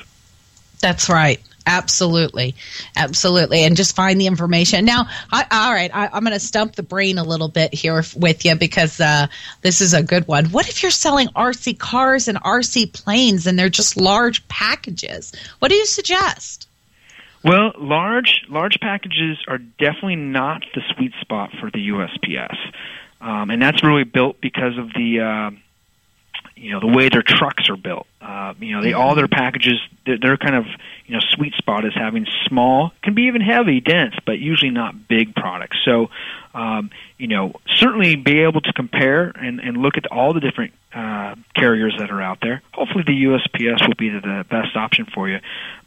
That's 0.80 1.10
right. 1.10 1.42
Absolutely, 1.66 2.56
absolutely, 2.96 3.64
and 3.64 3.76
just 3.76 3.96
find 3.96 4.20
the 4.20 4.26
information. 4.26 4.84
Now, 4.84 5.08
I, 5.32 5.46
all 5.52 5.74
right, 5.74 5.92
I, 5.94 6.10
I'm 6.12 6.24
going 6.24 6.34
to 6.34 6.40
stump 6.40 6.76
the 6.76 6.84
brain 6.84 7.20
a 7.20 7.24
little 7.24 7.50
bit 7.50 7.74
here 7.74 8.04
with 8.16 8.46
you 8.46 8.56
because 8.56 9.00
uh, 9.00 9.28
this 9.62 9.80
is 9.80 9.94
a 9.94 10.02
good 10.02 10.28
one. 10.28 10.46
What 10.46 10.68
if 10.70 10.82
you're 10.82 10.92
selling 10.92 11.28
RC 11.30 11.78
cars 11.78 12.28
and 12.28 12.42
RC 12.42 12.94
planes, 12.94 13.46
and 13.46 13.60
they're 13.60 13.70
just 13.70 13.96
large 13.96 14.48
packages? 14.48 15.34
What 15.60 15.70
do 15.70 15.76
you 15.76 15.86
suggest? 15.86 16.68
Well, 17.44 17.74
large 17.78 18.46
large 18.50 18.80
packages 18.80 19.38
are 19.48 19.58
definitely 19.58 20.16
not 20.16 20.64
the 20.76 20.82
sweet 20.96 21.14
spot 21.22 21.52
for 21.60 21.72
the 21.72 21.90
USPS, 21.90 22.56
um, 23.20 23.50
and 23.50 23.62
that's 23.62 23.84
really 23.84 24.04
built 24.04 24.42
because 24.42 24.78
of 24.78 24.94
the 24.94 25.20
uh, 25.20 25.52
you 26.56 26.72
know 26.72 26.80
the 26.80 26.88
way 26.88 27.10
their 27.10 27.24
trucks 27.24 27.70
are 27.70 27.78
built. 27.78 28.06
Uh, 28.22 28.54
you 28.60 28.76
know, 28.76 28.84
they 28.84 28.94
all 28.94 29.16
their 29.16 29.28
packages 29.28 29.80
they're 30.06 30.38
kind 30.38 30.56
of 30.56 30.66
you 31.12 31.18
know 31.18 31.24
sweet 31.36 31.54
spot 31.56 31.84
is 31.84 31.92
having 31.94 32.26
small, 32.48 32.94
can 33.04 33.14
be 33.14 33.24
even 33.24 33.42
heavy, 33.42 33.82
dense, 33.82 34.16
but 34.26 34.40
usually 34.40 34.72
not 34.72 35.10
big 35.10 35.36
products. 35.36 35.76
So, 35.84 36.10
um, 36.54 36.90
you 37.18 37.28
know, 37.28 37.52
certainly 37.68 38.16
be 38.16 38.44
able 38.44 38.62
to 38.62 38.72
compare 38.72 39.26
and, 39.26 39.60
and 39.60 39.76
look 39.76 39.98
at 39.98 40.10
all 40.10 40.34
the 40.34 40.40
different 40.40 40.72
uh, 40.96 41.36
carriers 41.54 41.96
that 42.00 42.12
are 42.12 42.22
out 42.22 42.38
there. 42.42 42.62
Hopefully, 42.74 43.04
the 43.06 43.26
USPS 43.26 43.86
will 43.86 43.96
be 43.96 44.08
the, 44.08 44.22
the 44.22 44.46
best 44.50 44.78
option 44.78 45.06
for 45.06 45.28
you. 45.28 45.40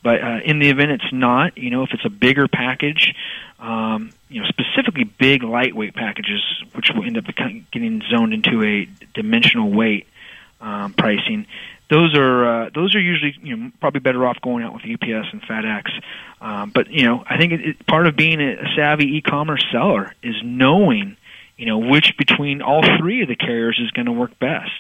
But 0.03 0.23
uh, 0.23 0.41
in 0.45 0.59
the 0.59 0.69
event 0.69 0.91
it's 0.91 1.11
not, 1.11 1.57
you 1.57 1.71
know, 1.71 1.85
if 1.85 1.95
it's 1.95 2.05
a 2.05 2.11
bigger 2.11 2.47
package, 2.47 3.15
um, 3.59 4.11
you 4.29 4.43
know, 4.43 4.47
specifically 4.49 5.05
big 5.05 5.43
lightweight 5.43 5.95
packages, 5.95 6.43
which 6.75 6.91
will 6.95 7.07
end 7.07 7.17
up 7.17 7.25
getting 7.73 8.03
zoned 8.11 8.35
into 8.35 8.63
a 8.63 8.87
dimensional 9.15 9.71
weight 9.71 10.07
um, 10.61 10.93
pricing. 10.93 11.47
Those 11.91 12.17
are 12.17 12.45
uh, 12.45 12.71
those 12.75 12.95
are 12.95 13.01
usually 13.01 13.35
you 13.43 13.57
know 13.57 13.71
probably 13.81 14.01
better 14.01 14.27
off 14.27 14.41
going 14.43 14.65
out 14.65 14.73
with 14.73 14.83
UPS 14.83 15.29
and 15.33 15.43
FedEx. 15.43 15.91
Um, 16.41 16.71
but 16.75 16.91
you 16.91 17.05
know 17.05 17.25
I 17.29 17.37
think 17.37 17.53
it, 17.53 17.61
it, 17.61 17.87
part 17.87 18.07
of 18.07 18.17
being 18.17 18.41
a 18.41 18.57
savvy 18.75 19.17
e-commerce 19.17 19.65
seller 19.71 20.15
is 20.23 20.37
knowing 20.43 21.17
you 21.57 21.67
know 21.67 21.79
which 21.79 22.17
between 22.17 22.63
all 22.63 22.83
three 22.99 23.23
of 23.23 23.29
the 23.29 23.37
carriers 23.37 23.79
is 23.83 23.91
going 23.91 24.07
to 24.07 24.13
work 24.13 24.39
best. 24.39 24.71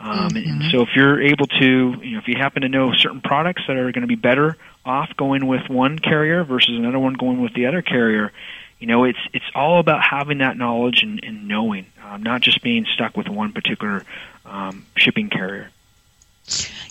Um, 0.00 0.34
and, 0.34 0.36
and 0.36 0.62
so 0.70 0.80
if 0.80 0.88
you're 0.96 1.22
able 1.22 1.46
to 1.46 1.94
you 2.02 2.12
know 2.12 2.18
if 2.18 2.26
you 2.26 2.34
happen 2.36 2.62
to 2.62 2.68
know 2.68 2.92
certain 2.94 3.20
products 3.20 3.62
that 3.68 3.76
are 3.76 3.92
going 3.92 4.02
to 4.02 4.08
be 4.08 4.16
better 4.16 4.56
off 4.84 5.10
going 5.16 5.46
with 5.46 5.68
one 5.68 5.98
carrier 5.98 6.42
versus 6.42 6.76
another 6.76 6.98
one 6.98 7.14
going 7.14 7.40
with 7.40 7.54
the 7.54 7.66
other 7.66 7.82
carrier, 7.82 8.32
you 8.80 8.88
know 8.88 9.04
it's 9.04 9.18
it's 9.32 9.44
all 9.54 9.78
about 9.78 10.02
having 10.02 10.38
that 10.38 10.56
knowledge 10.56 11.04
and, 11.04 11.22
and 11.22 11.46
knowing, 11.46 11.86
um, 12.04 12.24
not 12.24 12.40
just 12.40 12.60
being 12.62 12.86
stuck 12.92 13.16
with 13.16 13.28
one 13.28 13.52
particular 13.52 14.04
um, 14.44 14.84
shipping 14.96 15.28
carrier. 15.28 15.70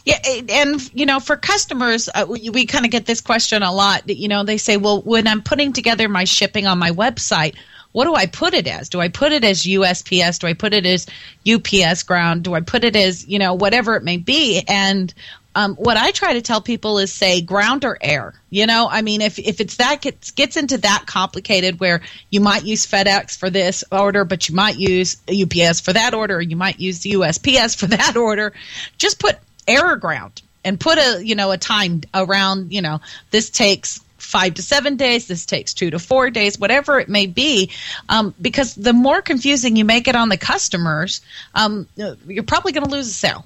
Yeah, 0.05 0.17
and 0.49 0.93
you 0.93 1.05
know, 1.05 1.19
for 1.19 1.35
customers, 1.35 2.09
uh, 2.13 2.25
we, 2.27 2.49
we 2.49 2.65
kind 2.65 2.85
of 2.85 2.91
get 2.91 3.05
this 3.05 3.21
question 3.21 3.63
a 3.63 3.71
lot. 3.71 4.09
You 4.09 4.27
know, 4.27 4.43
they 4.43 4.57
say, 4.57 4.77
"Well, 4.77 5.01
when 5.01 5.27
I'm 5.27 5.41
putting 5.41 5.73
together 5.73 6.09
my 6.09 6.23
shipping 6.23 6.67
on 6.67 6.79
my 6.79 6.91
website, 6.91 7.55
what 7.91 8.05
do 8.05 8.15
I 8.15 8.25
put 8.25 8.53
it 8.53 8.67
as? 8.67 8.89
Do 8.89 8.99
I 9.01 9.09
put 9.09 9.31
it 9.31 9.43
as 9.43 9.63
USPS? 9.63 10.39
Do 10.39 10.47
I 10.47 10.53
put 10.53 10.73
it 10.73 10.85
as 10.85 11.05
UPS 11.47 12.03
ground? 12.03 12.43
Do 12.43 12.53
I 12.53 12.61
put 12.61 12.83
it 12.83 12.95
as 12.95 13.27
you 13.27 13.39
know 13.39 13.53
whatever 13.53 13.95
it 13.95 14.03
may 14.03 14.17
be?" 14.17 14.63
And 14.67 15.13
um, 15.55 15.75
what 15.75 15.97
I 15.97 16.11
try 16.11 16.33
to 16.33 16.41
tell 16.41 16.61
people 16.61 16.99
is 16.99 17.11
say 17.11 17.41
ground 17.41 17.83
or 17.83 17.97
air. 17.99 18.33
You 18.49 18.65
know, 18.65 18.87
I 18.89 19.01
mean, 19.01 19.21
if 19.21 19.39
if 19.39 19.59
it's 19.59 19.77
that 19.77 20.01
gets 20.01 20.31
gets 20.31 20.57
into 20.57 20.77
that 20.79 21.03
complicated, 21.07 21.79
where 21.79 22.01
you 22.29 22.39
might 22.39 22.63
use 22.63 22.85
FedEx 22.85 23.37
for 23.37 23.49
this 23.49 23.83
order, 23.91 24.23
but 24.25 24.47
you 24.47 24.55
might 24.55 24.77
use 24.77 25.17
UPS 25.27 25.81
for 25.81 25.93
that 25.93 26.13
order, 26.13 26.37
or 26.37 26.41
you 26.41 26.55
might 26.55 26.79
use 26.79 27.01
USPS 27.01 27.75
for 27.77 27.87
that 27.97 28.15
order, 28.15 28.53
just 28.97 29.19
put 29.19 29.37
air 29.69 29.91
or 29.91 29.95
ground 29.95 30.41
and 30.63 30.79
put 30.79 30.97
a 30.97 31.23
you 31.23 31.35
know 31.35 31.51
a 31.51 31.57
time 31.57 32.01
around. 32.13 32.73
You 32.73 32.81
know, 32.81 33.01
this 33.31 33.49
takes 33.49 34.01
five 34.17 34.55
to 34.55 34.61
seven 34.61 34.95
days. 34.95 35.27
This 35.27 35.45
takes 35.45 35.73
two 35.73 35.89
to 35.91 35.99
four 35.99 36.29
days, 36.29 36.59
whatever 36.59 36.99
it 36.99 37.09
may 37.09 37.25
be, 37.25 37.71
um, 38.09 38.33
because 38.39 38.75
the 38.75 38.93
more 38.93 39.21
confusing 39.21 39.75
you 39.75 39.85
make 39.85 40.07
it 40.07 40.15
on 40.15 40.29
the 40.29 40.37
customers, 40.37 41.21
um, 41.55 41.87
you're 41.95 42.43
probably 42.43 42.71
going 42.71 42.85
to 42.85 42.91
lose 42.91 43.07
a 43.07 43.13
sale. 43.13 43.45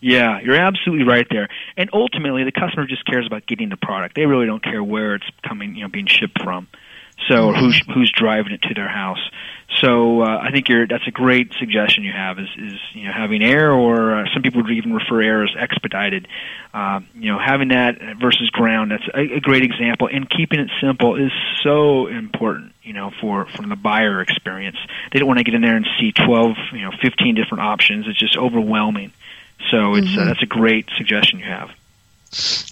Yeah, 0.00 0.40
you're 0.40 0.56
absolutely 0.56 1.06
right 1.06 1.26
there. 1.30 1.48
And 1.76 1.88
ultimately, 1.92 2.42
the 2.42 2.52
customer 2.52 2.86
just 2.86 3.04
cares 3.06 3.24
about 3.26 3.46
getting 3.46 3.68
the 3.68 3.76
product. 3.76 4.16
They 4.16 4.26
really 4.26 4.46
don't 4.46 4.62
care 4.62 4.82
where 4.82 5.14
it's 5.14 5.26
coming, 5.46 5.76
you 5.76 5.82
know, 5.82 5.88
being 5.88 6.06
shipped 6.06 6.42
from. 6.42 6.66
So, 7.28 7.50
or 7.50 7.54
who's 7.54 7.80
who's 7.94 8.10
driving 8.10 8.52
it 8.52 8.62
to 8.62 8.74
their 8.74 8.88
house. 8.88 9.20
So, 9.80 10.22
uh, 10.22 10.38
I 10.42 10.50
think 10.50 10.68
you're 10.68 10.86
that's 10.86 11.06
a 11.06 11.10
great 11.10 11.52
suggestion 11.58 12.04
you 12.04 12.12
have 12.12 12.38
is 12.38 12.48
is 12.58 12.78
you 12.92 13.06
know 13.06 13.12
having 13.12 13.42
air, 13.42 13.72
or 13.72 14.16
uh, 14.16 14.24
some 14.32 14.42
people 14.42 14.62
would 14.62 14.70
even 14.70 14.92
refer 14.92 15.22
air 15.22 15.44
as 15.44 15.50
expedited. 15.56 16.28
Um, 16.74 17.06
you 17.14 17.32
know, 17.32 17.38
having 17.38 17.68
that 17.68 17.98
versus 18.20 18.50
ground. 18.50 18.90
That's 18.90 19.06
a, 19.14 19.36
a 19.36 19.40
great 19.40 19.62
example. 19.62 20.08
And 20.12 20.28
keeping 20.28 20.60
it 20.60 20.70
simple 20.80 21.16
is 21.16 21.32
so 21.62 22.06
important. 22.06 22.72
You 22.82 22.92
know, 22.92 23.12
for 23.20 23.46
from 23.46 23.68
the 23.68 23.76
buyer 23.76 24.20
experience, 24.20 24.76
they 25.10 25.18
don't 25.18 25.28
want 25.28 25.38
to 25.38 25.44
get 25.44 25.54
in 25.54 25.62
there 25.62 25.76
and 25.76 25.86
see 25.98 26.12
twelve, 26.12 26.56
you 26.72 26.82
know, 26.82 26.92
fifteen 27.00 27.34
different 27.34 27.62
options. 27.64 28.06
It's 28.06 28.18
just 28.18 28.36
overwhelming. 28.36 29.12
So 29.70 29.94
it's 29.94 30.08
uh, 30.16 30.20
Mhm. 30.20 30.26
that's 30.26 30.42
a 30.42 30.46
great 30.46 30.88
suggestion 30.96 31.38
you 31.38 31.46
have. 31.46 31.70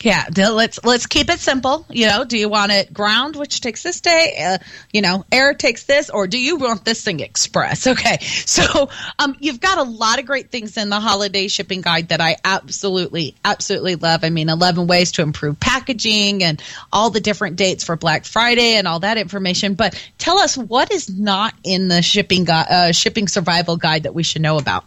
Yeah, 0.02 0.24
let's 0.34 0.82
let's 0.84 1.06
keep 1.06 1.28
it 1.28 1.38
simple. 1.38 1.84
You 1.90 2.06
know, 2.06 2.24
do 2.24 2.38
you 2.38 2.48
want 2.48 2.72
it 2.72 2.94
ground, 2.94 3.36
which 3.36 3.60
takes 3.60 3.82
this 3.82 4.00
day? 4.00 4.42
Uh, 4.42 4.58
you 4.90 5.02
know, 5.02 5.26
air 5.30 5.52
takes 5.52 5.84
this, 5.84 6.08
or 6.08 6.26
do 6.26 6.38
you 6.38 6.56
want 6.56 6.84
this 6.84 7.04
thing 7.04 7.20
express? 7.20 7.86
Okay, 8.00 8.18
so 8.20 8.88
um, 9.18 9.36
you've 9.40 9.60
got 9.60 9.78
a 9.78 9.82
lot 9.82 10.20
of 10.20 10.24
great 10.24 10.50
things 10.50 10.76
in 10.76 10.90
the 10.90 11.00
holiday 11.00 11.48
shipping 11.48 11.80
guide 11.80 12.10
that 12.10 12.20
I 12.20 12.36
absolutely 12.44 13.34
absolutely 13.44 13.96
love. 13.96 14.24
I 14.24 14.30
mean, 14.30 14.48
eleven 14.48 14.86
ways 14.86 15.12
to 15.12 15.22
improve 15.22 15.58
packaging 15.60 16.42
and 16.44 16.62
all 16.92 17.10
the 17.10 17.20
different 17.20 17.56
dates 17.56 17.84
for 17.84 17.96
Black 17.96 18.24
Friday 18.24 18.76
and 18.76 18.86
all 18.88 19.00
that 19.00 19.18
information. 19.18 19.74
But 19.74 20.00
tell 20.18 20.38
us 20.38 20.56
what 20.56 20.92
is 20.92 21.10
not 21.10 21.52
in 21.64 21.88
the 21.88 22.00
shipping 22.00 22.44
gu- 22.44 22.52
uh, 22.52 22.92
shipping 22.92 23.28
survival 23.28 23.76
guide 23.76 24.04
that 24.04 24.14
we 24.14 24.22
should 24.22 24.42
know 24.42 24.56
about. 24.56 24.84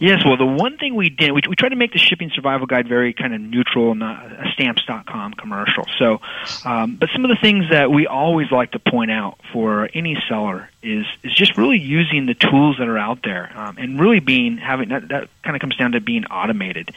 Yes, 0.00 0.24
well, 0.24 0.36
the 0.36 0.46
one 0.46 0.78
thing 0.78 0.94
we 0.94 1.10
did, 1.10 1.32
we, 1.32 1.42
we 1.48 1.56
tried 1.56 1.70
to 1.70 1.76
make 1.76 1.92
the 1.92 1.98
shipping 1.98 2.30
survival 2.32 2.66
guide 2.66 2.88
very 2.88 3.12
kind 3.12 3.34
of 3.34 3.40
neutral, 3.40 3.94
not 3.96 4.26
a 4.26 4.52
stamps.com 4.52 5.34
commercial. 5.34 5.86
So, 5.98 6.20
um, 6.64 6.96
but 6.96 7.08
some 7.12 7.24
of 7.24 7.30
the 7.30 7.36
things 7.40 7.70
that 7.70 7.90
we 7.90 8.06
always 8.06 8.50
like 8.52 8.72
to 8.72 8.78
point 8.78 9.10
out 9.10 9.38
for 9.52 9.88
any 9.92 10.16
seller 10.28 10.70
is 10.82 11.04
is 11.24 11.34
just 11.34 11.56
really 11.56 11.78
using 11.78 12.26
the 12.26 12.34
tools 12.34 12.76
that 12.78 12.86
are 12.86 12.98
out 12.98 13.22
there, 13.24 13.50
um, 13.56 13.76
and 13.78 14.00
really 14.00 14.20
being 14.20 14.56
having 14.58 14.90
that, 14.90 15.08
that 15.08 15.28
kind 15.42 15.56
of 15.56 15.60
comes 15.60 15.76
down 15.76 15.92
to 15.92 16.00
being 16.00 16.24
automated. 16.26 16.90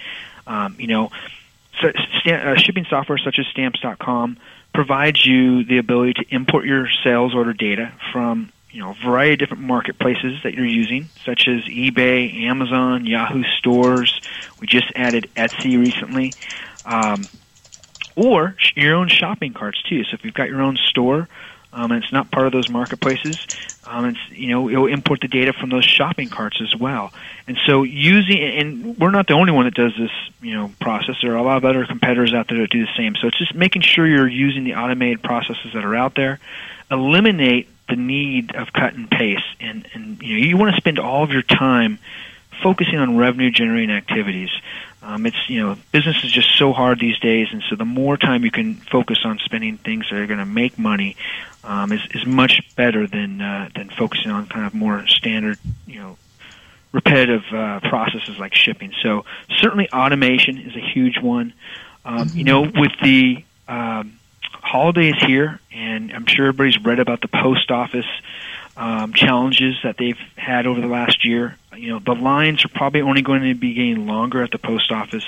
Um, 0.46 0.76
you 0.78 0.88
know, 0.88 1.12
so, 1.82 1.90
uh, 1.90 2.56
shipping 2.58 2.86
software 2.86 3.18
such 3.18 3.40
as 3.40 3.48
stamps.com 3.48 4.38
provides 4.74 5.26
you 5.26 5.64
the 5.64 5.80
ability 5.80 6.14
to 6.14 6.26
import 6.30 6.66
your 6.66 6.88
sales 7.04 7.34
order 7.34 7.54
data 7.54 7.92
from 8.12 8.52
you 8.72 8.80
know, 8.80 8.92
a 8.92 9.06
variety 9.06 9.34
of 9.34 9.40
different 9.40 9.64
marketplaces 9.64 10.42
that 10.44 10.54
you're 10.54 10.66
using, 10.66 11.10
such 11.26 11.48
as 11.48 11.62
eBay, 11.64 12.44
Amazon, 12.44 13.06
Yahoo 13.06 13.44
stores. 13.58 14.22
We 14.60 14.68
just 14.68 14.92
added 14.96 15.30
Etsy 15.36 15.78
recently. 15.78 16.36
Um, 16.86 17.28
or 18.16 18.56
your 18.76 18.96
own 18.96 19.08
shopping 19.08 19.54
carts 19.54 19.82
too. 19.84 20.04
So 20.04 20.16
if 20.16 20.26
you've 20.26 20.34
got 20.34 20.50
your 20.50 20.62
own 20.62 20.78
store, 20.78 21.28
um, 21.74 21.92
and 21.92 22.04
it's 22.04 22.12
not 22.12 22.32
part 22.32 22.48
of 22.48 22.52
those 22.52 22.70
marketplaces, 22.70 23.40
um, 23.86 24.06
it's 24.06 24.20
you 24.30 24.50
know 24.50 24.70
it'll 24.70 24.88
import 24.88 25.22
the 25.22 25.28
data 25.28 25.54
from 25.54 25.70
those 25.70 25.86
shopping 25.86 26.30
carts 26.30 26.62
as 26.62 26.76
well. 26.76 27.14
And 27.48 27.58
so 27.66 27.84
using 27.84 28.40
and 28.40 28.98
we're 29.00 29.12
not 29.12 29.28
the 29.28 29.34
only 29.34 29.54
one 29.54 29.66
that 29.66 29.74
does 29.74 29.94
this 29.98 30.12
you 30.42 30.54
know 30.54 30.72
process. 30.80 31.16
There 31.22 31.34
are 31.34 31.38
a 31.38 31.44
lot 31.44 31.58
of 31.58 31.66
other 31.66 31.86
competitors 31.86 32.34
out 32.34 32.48
there 32.50 32.60
that 32.60 32.70
do 32.70 32.86
the 32.86 32.92
same. 32.98 33.16
So 33.16 33.28
it's 33.28 33.38
just 33.38 33.56
making 33.56 33.84
sure 33.84 34.06
you're 34.06 34.28
using 34.28 34.66
the 34.66 34.76
automated 34.76 35.24
processes 35.24 35.72
that 35.74 35.86
are 35.86 35.96
out 35.96 36.16
there. 36.16 36.40
Eliminate 36.90 37.70
the 37.92 37.98
need 37.98 38.56
of 38.56 38.74
cut 38.74 38.94
and 38.96 39.10
paste, 39.10 39.44
and 39.60 39.88
and 39.94 40.22
you 40.22 40.38
know 40.40 40.46
you 40.48 40.58
want 40.58 40.74
to 40.74 40.82
spend 40.82 40.98
all 40.98 41.24
of 41.24 41.32
your 41.32 41.44
time 41.44 42.00
focusing 42.64 42.98
on 42.98 43.18
revenue 43.18 43.52
generating 43.52 43.92
activities. 43.92 44.50
Um, 45.04 45.26
it's 45.26 45.50
you 45.50 45.62
know 45.62 45.78
business 45.92 46.24
is 46.24 46.32
just 46.32 46.58
so 46.58 46.74
hard 46.74 47.00
these 47.00 47.20
days, 47.20 47.50
and 47.52 47.62
so 47.70 47.76
the 47.76 47.86
more 47.86 48.18
time 48.18 48.44
you 48.44 48.52
can 48.52 48.76
focus 48.76 49.20
on 49.26 49.40
spending 49.40 49.78
things 49.78 50.10
that 50.10 50.18
are 50.18 50.28
going 50.28 50.40
to 50.40 50.46
make 50.46 50.80
money 50.80 51.16
um, 51.64 51.92
is 51.92 52.02
is 52.14 52.26
much 52.26 52.62
better 52.76 53.08
than 53.08 53.42
uh, 53.42 53.70
than 53.76 53.90
focusing 53.90 54.32
on 54.32 54.48
kind 54.48 54.66
of 54.66 54.74
more 54.74 55.06
standard 55.08 55.60
you 55.86 56.00
know 56.00 56.18
repetitive 56.92 57.44
uh, 57.54 57.80
processes 57.82 58.38
like 58.38 58.54
shipping. 58.54 58.94
So 59.02 59.26
certainly 59.58 59.90
automation 59.92 60.58
is 60.58 60.76
a 60.76 60.82
huge 60.94 61.20
one. 61.20 61.54
Um, 62.04 62.30
You 62.34 62.44
know 62.44 62.62
with 62.62 62.94
the 63.02 63.44
um, 63.68 64.20
holidays 64.72 65.16
here, 65.28 65.60
and 65.74 66.14
I'm 66.14 66.26
sure 66.26 66.48
everybody's 66.48 66.82
read 66.82 67.00
about 67.00 67.20
the 67.20 67.28
post 67.28 67.72
office 67.72 68.06
um, 68.78 69.14
challenges 69.14 69.76
that 69.84 69.98
they've 69.98 70.18
had 70.38 70.66
over 70.66 70.80
the 70.80 70.88
last 70.88 71.26
year. 71.26 71.58
You 71.76 71.90
know, 71.90 72.00
the 72.00 72.16
lines 72.16 72.64
are 72.64 72.70
probably 72.70 73.02
only 73.02 73.22
going 73.22 73.42
to 73.42 73.54
be 73.54 73.74
getting 73.74 74.08
longer 74.08 74.42
at 74.42 74.52
the 74.52 74.58
post 74.58 74.90
office. 74.94 75.26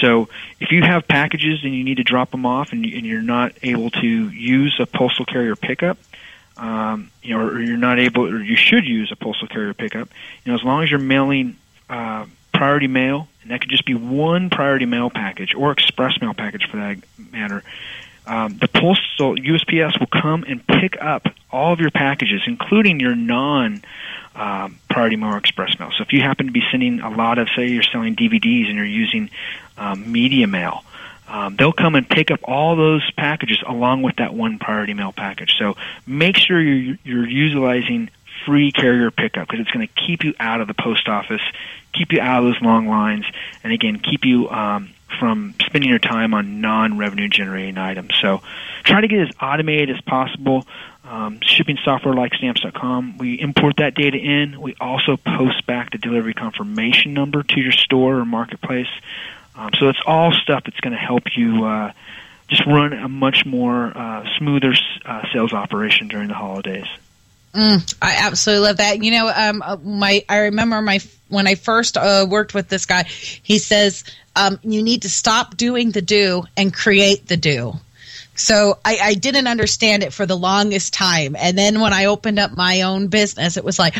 So 0.00 0.30
if 0.60 0.72
you 0.72 0.82
have 0.82 1.06
packages 1.06 1.62
and 1.62 1.74
you 1.74 1.84
need 1.84 1.98
to 1.98 2.04
drop 2.04 2.30
them 2.30 2.46
off 2.46 2.72
and, 2.72 2.86
and 2.86 3.04
you're 3.04 3.20
not 3.20 3.52
able 3.62 3.90
to 3.90 4.30
use 4.30 4.74
a 4.80 4.86
postal 4.86 5.26
carrier 5.26 5.56
pickup, 5.56 5.98
um, 6.56 7.10
you 7.22 7.36
know, 7.36 7.44
or 7.44 7.60
you're 7.60 7.76
not 7.76 7.98
able, 7.98 8.24
or 8.24 8.42
you 8.42 8.56
should 8.56 8.86
use 8.86 9.12
a 9.12 9.16
postal 9.16 9.46
carrier 9.46 9.74
pickup. 9.74 10.08
You 10.44 10.52
know, 10.52 10.58
as 10.58 10.64
long 10.64 10.82
as 10.82 10.90
you're 10.90 11.00
mailing 11.00 11.56
uh, 11.90 12.24
priority 12.54 12.86
mail, 12.86 13.28
and 13.42 13.50
that 13.50 13.60
could 13.60 13.70
just 13.70 13.84
be 13.84 13.94
one 13.94 14.48
priority 14.48 14.86
mail 14.86 15.10
package 15.10 15.54
or 15.54 15.70
express 15.70 16.18
mail 16.22 16.32
package 16.32 16.66
for 16.70 16.78
that 16.78 16.96
matter 17.30 17.62
um, 18.26 18.58
the 18.58 18.68
postal 18.68 19.34
USPS 19.34 19.98
will 19.98 20.06
come 20.06 20.44
and 20.46 20.64
pick 20.66 21.00
up 21.00 21.26
all 21.50 21.72
of 21.72 21.80
your 21.80 21.90
packages, 21.90 22.42
including 22.46 23.00
your 23.00 23.14
non 23.14 23.82
um, 24.34 24.78
priority 24.88 25.16
mail 25.16 25.36
express 25.36 25.78
mail. 25.78 25.90
So 25.96 26.02
if 26.02 26.12
you 26.12 26.20
happen 26.20 26.46
to 26.46 26.52
be 26.52 26.62
sending 26.70 27.00
a 27.00 27.10
lot 27.10 27.38
of, 27.38 27.48
say, 27.56 27.68
you're 27.68 27.82
selling 27.82 28.14
DVDs 28.16 28.68
and 28.68 28.76
you're 28.76 28.84
using 28.84 29.30
um, 29.76 30.10
media 30.10 30.46
mail, 30.46 30.84
um, 31.28 31.56
they'll 31.56 31.72
come 31.72 31.94
and 31.94 32.08
pick 32.08 32.30
up 32.30 32.40
all 32.44 32.76
those 32.76 33.08
packages 33.12 33.58
along 33.66 34.02
with 34.02 34.16
that 34.16 34.34
one 34.34 34.58
priority 34.58 34.94
mail 34.94 35.12
package. 35.12 35.54
So 35.58 35.76
make 36.06 36.36
sure 36.36 36.60
you're, 36.60 36.96
you're 37.04 37.28
utilizing 37.28 38.10
free 38.44 38.72
carrier 38.72 39.10
pickup 39.10 39.46
because 39.46 39.60
it's 39.60 39.70
going 39.70 39.86
to 39.86 39.92
keep 40.06 40.24
you 40.24 40.34
out 40.40 40.60
of 40.60 40.66
the 40.66 40.74
post 40.74 41.08
office, 41.08 41.42
keep 41.92 42.12
you 42.12 42.20
out 42.20 42.42
of 42.42 42.52
those 42.52 42.62
long 42.62 42.88
lines, 42.88 43.24
and 43.62 43.72
again, 43.72 43.98
keep 43.98 44.24
you 44.24 44.48
um, 44.48 44.90
from 45.18 45.54
spending 45.66 45.90
your 45.90 45.98
time 45.98 46.34
on 46.34 46.60
non-revenue 46.60 47.28
generating 47.28 47.78
items. 47.78 48.14
So 48.20 48.42
try 48.84 49.00
to 49.00 49.08
get 49.08 49.20
as 49.20 49.30
automated 49.40 49.90
as 49.90 50.00
possible. 50.02 50.66
Um, 51.04 51.40
shipping 51.42 51.76
software 51.84 52.14
like 52.14 52.34
stamps.com, 52.34 53.18
we 53.18 53.40
import 53.40 53.76
that 53.78 53.94
data 53.94 54.16
in. 54.16 54.60
We 54.60 54.76
also 54.80 55.16
post 55.16 55.66
back 55.66 55.90
the 55.90 55.98
delivery 55.98 56.34
confirmation 56.34 57.14
number 57.14 57.42
to 57.42 57.60
your 57.60 57.72
store 57.72 58.18
or 58.18 58.24
marketplace. 58.24 58.90
Um, 59.56 59.70
so 59.78 59.88
it's 59.88 60.00
all 60.06 60.32
stuff 60.32 60.64
that's 60.64 60.78
going 60.80 60.92
to 60.92 60.98
help 60.98 61.24
you 61.36 61.64
uh, 61.64 61.92
just 62.48 62.64
run 62.66 62.92
a 62.92 63.08
much 63.08 63.44
more 63.44 63.96
uh, 63.96 64.24
smoother 64.38 64.74
uh, 65.04 65.22
sales 65.32 65.52
operation 65.52 66.08
during 66.08 66.28
the 66.28 66.34
holidays. 66.34 66.86
Mm, 67.54 67.94
I 68.00 68.26
absolutely 68.26 68.66
love 68.66 68.76
that. 68.76 69.02
You 69.02 69.10
know, 69.10 69.32
um, 69.34 69.62
uh, 69.62 69.76
my 69.82 70.24
I 70.28 70.38
remember 70.38 70.80
my 70.80 71.00
when 71.30 71.46
I 71.46 71.54
first 71.54 71.96
uh, 71.96 72.26
worked 72.28 72.54
with 72.54 72.68
this 72.68 72.86
guy. 72.86 73.04
He 73.04 73.58
says 73.58 74.04
um, 74.36 74.58
you 74.62 74.82
need 74.82 75.02
to 75.02 75.08
stop 75.08 75.56
doing 75.56 75.90
the 75.90 76.02
do 76.02 76.44
and 76.56 76.72
create 76.72 77.26
the 77.26 77.36
do. 77.36 77.74
So 78.40 78.78
I, 78.84 78.98
I, 79.02 79.14
didn't 79.14 79.48
understand 79.48 80.02
it 80.02 80.14
for 80.14 80.24
the 80.24 80.36
longest 80.36 80.94
time. 80.94 81.36
And 81.36 81.58
then 81.58 81.80
when 81.80 81.92
I 81.92 82.06
opened 82.06 82.38
up 82.38 82.56
my 82.56 82.82
own 82.82 83.08
business, 83.08 83.58
it 83.58 83.64
was 83.64 83.78
like, 83.78 83.94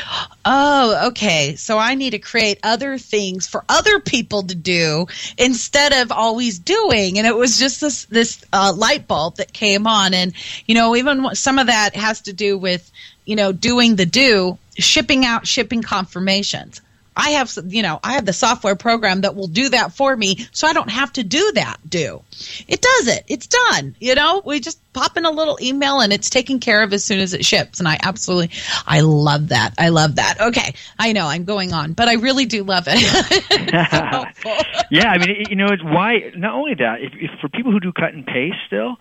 oh, 0.46 1.08
okay. 1.08 1.56
So 1.56 1.76
I 1.76 1.94
need 1.94 2.10
to 2.10 2.18
create 2.18 2.58
other 2.62 2.96
things 2.96 3.46
for 3.46 3.64
other 3.68 4.00
people 4.00 4.42
to 4.44 4.54
do 4.54 5.06
instead 5.36 5.92
of 5.92 6.10
always 6.10 6.58
doing. 6.58 7.18
And 7.18 7.26
it 7.26 7.36
was 7.36 7.58
just 7.58 7.82
this, 7.82 8.06
this 8.06 8.42
uh, 8.50 8.72
light 8.74 9.06
bulb 9.06 9.36
that 9.36 9.52
came 9.52 9.86
on. 9.86 10.14
And, 10.14 10.32
you 10.64 10.74
know, 10.74 10.96
even 10.96 11.34
some 11.34 11.58
of 11.58 11.66
that 11.66 11.94
has 11.94 12.22
to 12.22 12.32
do 12.32 12.56
with, 12.56 12.90
you 13.26 13.36
know, 13.36 13.52
doing 13.52 13.96
the 13.96 14.06
do, 14.06 14.56
shipping 14.76 15.26
out 15.26 15.46
shipping 15.46 15.82
confirmations. 15.82 16.80
I 17.20 17.30
have, 17.32 17.52
you 17.66 17.82
know, 17.82 18.00
I 18.02 18.14
have 18.14 18.24
the 18.24 18.32
software 18.32 18.76
program 18.76 19.20
that 19.20 19.36
will 19.36 19.46
do 19.46 19.68
that 19.68 19.92
for 19.92 20.16
me, 20.16 20.46
so 20.52 20.66
I 20.66 20.72
don't 20.72 20.88
have 20.90 21.12
to 21.12 21.22
do 21.22 21.52
that. 21.54 21.76
Do 21.86 22.22
it 22.66 22.80
does 22.80 23.08
it? 23.08 23.24
It's 23.28 23.46
done. 23.46 23.94
You 24.00 24.14
know, 24.14 24.40
we 24.42 24.58
just 24.60 24.80
pop 24.94 25.18
in 25.18 25.26
a 25.26 25.30
little 25.30 25.58
email 25.60 26.00
and 26.00 26.14
it's 26.14 26.30
taken 26.30 26.60
care 26.60 26.82
of 26.82 26.94
as 26.94 27.04
soon 27.04 27.20
as 27.20 27.34
it 27.34 27.44
ships. 27.44 27.78
And 27.78 27.86
I 27.86 27.98
absolutely, 28.02 28.56
I 28.86 29.00
love 29.00 29.48
that. 29.48 29.74
I 29.76 29.90
love 29.90 30.16
that. 30.16 30.40
Okay, 30.40 30.72
I 30.98 31.12
know 31.12 31.26
I'm 31.26 31.44
going 31.44 31.74
on, 31.74 31.92
but 31.92 32.08
I 32.08 32.14
really 32.14 32.46
do 32.46 32.64
love 32.64 32.84
it. 32.86 32.98
yeah, 34.90 35.10
I 35.10 35.18
mean, 35.18 35.44
you 35.50 35.56
know, 35.56 35.66
it's 35.66 35.84
why 35.84 36.32
not 36.34 36.54
only 36.54 36.74
that. 36.76 37.02
If, 37.02 37.12
if 37.16 37.38
for 37.40 37.50
people 37.50 37.70
who 37.70 37.80
do 37.80 37.92
cut 37.92 38.14
and 38.14 38.24
paste, 38.26 38.56
still, 38.66 38.96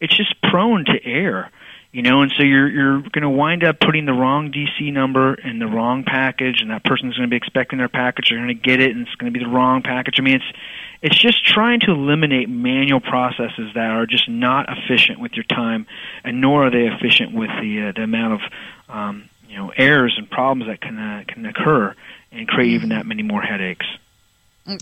it's 0.00 0.16
just 0.16 0.40
prone 0.42 0.84
to 0.84 1.04
error 1.04 1.50
you 1.94 2.02
know 2.02 2.22
and 2.22 2.32
so 2.36 2.42
you're 2.42 2.68
you're 2.68 3.00
going 3.00 3.22
to 3.22 3.30
wind 3.30 3.62
up 3.62 3.78
putting 3.78 4.04
the 4.04 4.12
wrong 4.12 4.50
DC 4.50 4.92
number 4.92 5.34
in 5.34 5.60
the 5.60 5.66
wrong 5.66 6.02
package 6.02 6.60
and 6.60 6.70
that 6.70 6.82
person's 6.82 7.16
going 7.16 7.28
to 7.28 7.30
be 7.30 7.36
expecting 7.36 7.78
their 7.78 7.88
package. 7.88 8.30
They're 8.30 8.38
going 8.38 8.48
to 8.48 8.54
get 8.54 8.80
it 8.80 8.90
and 8.90 9.06
it's 9.06 9.14
going 9.14 9.32
to 9.32 9.38
be 9.38 9.44
the 9.44 9.50
wrong 9.50 9.80
package. 9.80 10.16
I 10.18 10.22
mean 10.22 10.34
it's 10.34 10.58
it's 11.02 11.16
just 11.16 11.46
trying 11.46 11.78
to 11.80 11.92
eliminate 11.92 12.48
manual 12.48 12.98
processes 12.98 13.70
that 13.74 13.92
are 13.92 14.06
just 14.06 14.28
not 14.28 14.66
efficient 14.68 15.20
with 15.20 15.34
your 15.34 15.44
time 15.44 15.86
and 16.24 16.40
nor 16.40 16.66
are 16.66 16.70
they 16.70 16.88
efficient 16.88 17.32
with 17.32 17.50
the 17.60 17.88
uh, 17.88 17.92
the 17.92 18.02
amount 18.02 18.42
of 18.42 18.52
um, 18.88 19.30
you 19.48 19.56
know 19.56 19.72
errors 19.76 20.16
and 20.18 20.28
problems 20.28 20.68
that 20.68 20.80
can 20.80 20.98
uh, 20.98 21.22
can 21.28 21.46
occur 21.46 21.94
and 22.32 22.48
create 22.48 22.72
even 22.72 22.88
that 22.88 23.06
many 23.06 23.22
more 23.22 23.40
headaches 23.40 23.86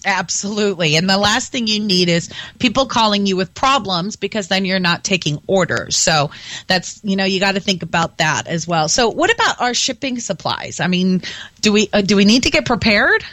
Absolutely. 0.05 0.95
And 0.97 1.11
the 1.11 1.19
last 1.19 1.51
thing 1.51 1.67
you 1.67 1.81
need 1.81 2.09
is 2.09 2.33
people 2.61 2.87
calling 2.87 3.27
you 3.27 3.37
with 3.37 3.53
problems 3.53 4.15
because 4.15 4.47
then 4.47 4.65
you're 4.65 4.79
not 4.79 5.03
taking 5.03 5.43
orders. 5.49 5.97
So 5.97 6.31
that's, 6.69 7.01
you 7.03 7.17
know, 7.17 7.25
you 7.25 7.41
got 7.41 7.57
to 7.57 7.61
think 7.61 7.83
about 7.83 8.19
that 8.19 8.47
as 8.47 8.67
well. 8.69 8.89
So 8.89 9.09
what 9.09 9.35
about 9.35 9.61
our 9.61 9.75
shipping 9.75 10.21
supplies? 10.21 10.79
I 10.79 10.87
mean, 10.87 11.23
do 11.61 11.73
we 11.73 11.89
uh, 11.93 12.03
do 12.03 12.15
we 12.15 12.25
need 12.25 12.45
to 12.45 12.51
get 12.51 12.65
prepared? 12.65 13.25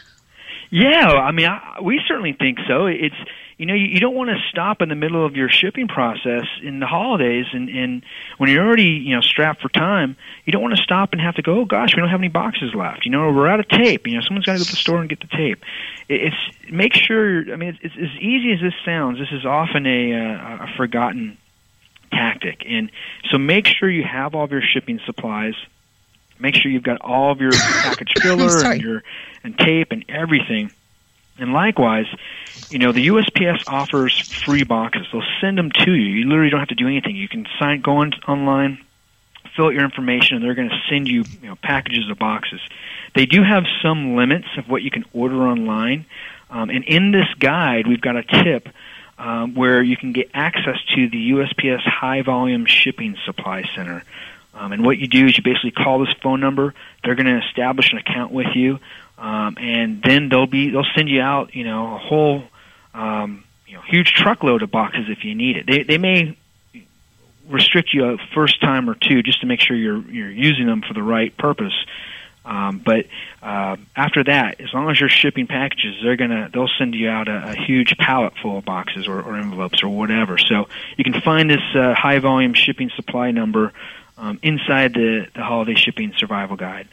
Yeah, 0.71 1.07
I 1.07 1.31
mean, 1.31 1.47
I, 1.47 1.81
we 1.81 1.99
certainly 2.07 2.33
think 2.33 2.57
so. 2.67 2.87
It's 2.87 3.15
you 3.59 3.65
know, 3.65 3.73
you, 3.73 3.87
you 3.87 3.99
don't 3.99 4.15
want 4.15 4.29
to 4.29 4.37
stop 4.49 4.81
in 4.81 4.87
the 4.87 4.95
middle 4.95 5.25
of 5.25 5.35
your 5.35 5.49
shipping 5.49 5.89
process 5.89 6.45
in 6.63 6.79
the 6.79 6.87
holidays, 6.87 7.45
and, 7.51 7.67
and 7.67 8.05
when 8.37 8.49
you're 8.49 8.65
already, 8.65 8.91
you 8.91 9.13
know, 9.13 9.21
strapped 9.21 9.61
for 9.61 9.67
time, 9.67 10.15
you 10.45 10.53
don't 10.53 10.61
want 10.61 10.77
to 10.77 10.81
stop 10.81 11.11
and 11.11 11.19
have 11.19 11.35
to 11.35 11.41
go. 11.41 11.59
Oh 11.59 11.65
gosh, 11.65 11.93
we 11.93 11.99
don't 11.99 12.07
have 12.07 12.21
any 12.21 12.29
boxes 12.29 12.73
left. 12.73 13.03
You 13.03 13.11
know, 13.11 13.29
we're 13.33 13.49
out 13.49 13.59
of 13.59 13.67
tape. 13.67 14.07
You 14.07 14.15
know, 14.15 14.21
someone's 14.21 14.45
got 14.45 14.53
to 14.53 14.59
go 14.59 14.63
to 14.63 14.71
the 14.71 14.77
store 14.77 15.01
and 15.01 15.09
get 15.09 15.19
the 15.19 15.27
tape. 15.27 15.61
It, 16.07 16.31
it's 16.31 16.71
make 16.71 16.93
sure. 16.93 17.51
I 17.51 17.57
mean, 17.57 17.69
it's, 17.69 17.79
it's 17.83 17.95
as 17.97 18.21
easy 18.21 18.53
as 18.53 18.61
this 18.61 18.73
sounds. 18.85 19.19
This 19.19 19.31
is 19.33 19.45
often 19.45 19.85
a, 19.85 20.13
uh, 20.13 20.63
a 20.63 20.67
forgotten 20.77 21.37
tactic, 22.11 22.63
and 22.65 22.89
so 23.29 23.37
make 23.37 23.67
sure 23.67 23.89
you 23.89 24.05
have 24.05 24.35
all 24.35 24.45
of 24.45 24.51
your 24.51 24.61
shipping 24.61 25.01
supplies. 25.05 25.55
Make 26.39 26.55
sure 26.55 26.71
you've 26.71 26.83
got 26.83 27.01
all 27.01 27.33
of 27.33 27.41
your 27.41 27.51
package 27.83 28.13
filler 28.21 28.63
and 28.63 28.81
your 28.81 29.03
and 29.43 29.57
tape 29.57 29.91
and 29.91 30.05
everything. 30.07 30.71
And 31.39 31.53
likewise, 31.53 32.07
you 32.69 32.79
know, 32.79 32.91
the 32.91 33.07
USPS 33.07 33.63
offers 33.67 34.19
free 34.43 34.63
boxes. 34.63 35.07
They'll 35.11 35.23
send 35.41 35.57
them 35.57 35.71
to 35.71 35.91
you. 35.93 36.15
You 36.15 36.27
literally 36.27 36.49
don't 36.49 36.59
have 36.59 36.69
to 36.69 36.75
do 36.75 36.87
anything. 36.87 37.15
You 37.15 37.27
can 37.27 37.47
sign, 37.59 37.81
go 37.81 37.97
on 37.97 38.13
online, 38.27 38.79
fill 39.55 39.65
out 39.65 39.73
your 39.73 39.83
information, 39.83 40.37
and 40.37 40.45
they're 40.45 40.55
going 40.55 40.69
to 40.69 40.81
send 40.89 41.07
you, 41.07 41.23
you 41.41 41.49
know, 41.49 41.55
packages 41.55 42.09
of 42.09 42.19
boxes. 42.19 42.61
They 43.15 43.25
do 43.25 43.43
have 43.43 43.63
some 43.81 44.15
limits 44.15 44.47
of 44.57 44.69
what 44.69 44.83
you 44.83 44.91
can 44.91 45.05
order 45.13 45.47
online. 45.47 46.05
Um, 46.49 46.69
and 46.69 46.83
in 46.83 47.11
this 47.11 47.27
guide, 47.39 47.87
we've 47.87 48.01
got 48.01 48.15
a 48.15 48.23
tip 48.23 48.69
um, 49.17 49.53
where 49.55 49.81
you 49.81 49.97
can 49.97 50.13
get 50.13 50.31
access 50.33 50.77
to 50.95 51.09
the 51.09 51.31
USPS 51.31 51.81
High 51.81 52.21
Volume 52.21 52.65
Shipping 52.65 53.17
Supply 53.25 53.63
Center. 53.75 54.03
Um, 54.53 54.71
and 54.71 54.83
what 54.85 54.97
you 54.97 55.07
do 55.07 55.25
is 55.25 55.37
you 55.37 55.43
basically 55.43 55.71
call 55.71 55.99
this 55.99 56.13
phone 56.21 56.39
number. 56.39 56.73
They're 57.03 57.15
going 57.15 57.27
to 57.27 57.45
establish 57.47 57.91
an 57.91 57.97
account 57.97 58.31
with 58.31 58.55
you 58.55 58.79
um, 59.19 59.57
and 59.59 60.01
then 60.01 60.29
they'll 60.29 60.47
be 60.47 60.69
they'll 60.71 60.85
send 60.95 61.09
you 61.09 61.21
out 61.21 61.53
you 61.53 61.63
know 61.63 61.95
a 61.95 61.97
whole 61.97 62.43
um, 62.93 63.43
you 63.67 63.75
know 63.75 63.81
huge 63.81 64.13
truckload 64.13 64.63
of 64.63 64.71
boxes 64.71 65.05
if 65.09 65.23
you 65.23 65.35
need 65.35 65.57
it. 65.57 65.65
They 65.67 65.83
they 65.83 65.97
may 65.97 66.37
restrict 67.47 67.93
you 67.93 68.05
a 68.05 68.17
first 68.33 68.61
time 68.61 68.89
or 68.89 68.95
two 68.95 69.21
just 69.23 69.41
to 69.41 69.47
make 69.47 69.59
sure 69.59 69.75
you're 69.75 70.01
you're 70.09 70.31
using 70.31 70.67
them 70.67 70.81
for 70.81 70.93
the 70.93 71.03
right 71.03 71.35
purpose. 71.37 71.73
Um, 72.45 72.81
but 72.83 73.05
uh, 73.43 73.75
after 73.95 74.23
that, 74.23 74.61
as 74.61 74.73
long 74.73 74.89
as 74.89 74.99
you're 74.99 75.09
shipping 75.09 75.45
packages, 75.45 75.97
they're 76.01 76.15
gonna 76.15 76.49
they'll 76.51 76.69
send 76.79 76.95
you 76.95 77.09
out 77.09 77.27
a, 77.27 77.51
a 77.51 77.55
huge 77.55 77.97
pallet 77.97 78.33
full 78.41 78.57
of 78.57 78.65
boxes 78.65 79.07
or, 79.07 79.21
or 79.21 79.35
envelopes 79.35 79.83
or 79.83 79.89
whatever. 79.89 80.37
So 80.37 80.67
you 80.97 81.03
can 81.03 81.19
find 81.21 81.49
this 81.49 81.61
uh, 81.75 81.93
high 81.93 82.19
volume 82.19 82.53
shipping 82.53 82.89
supply 82.95 83.31
number 83.31 83.73
um, 84.17 84.39
inside 84.41 84.93
the 84.93 85.27
the 85.35 85.43
holiday 85.43 85.75
shipping 85.75 86.13
survival 86.17 86.55
guide. 86.55 86.87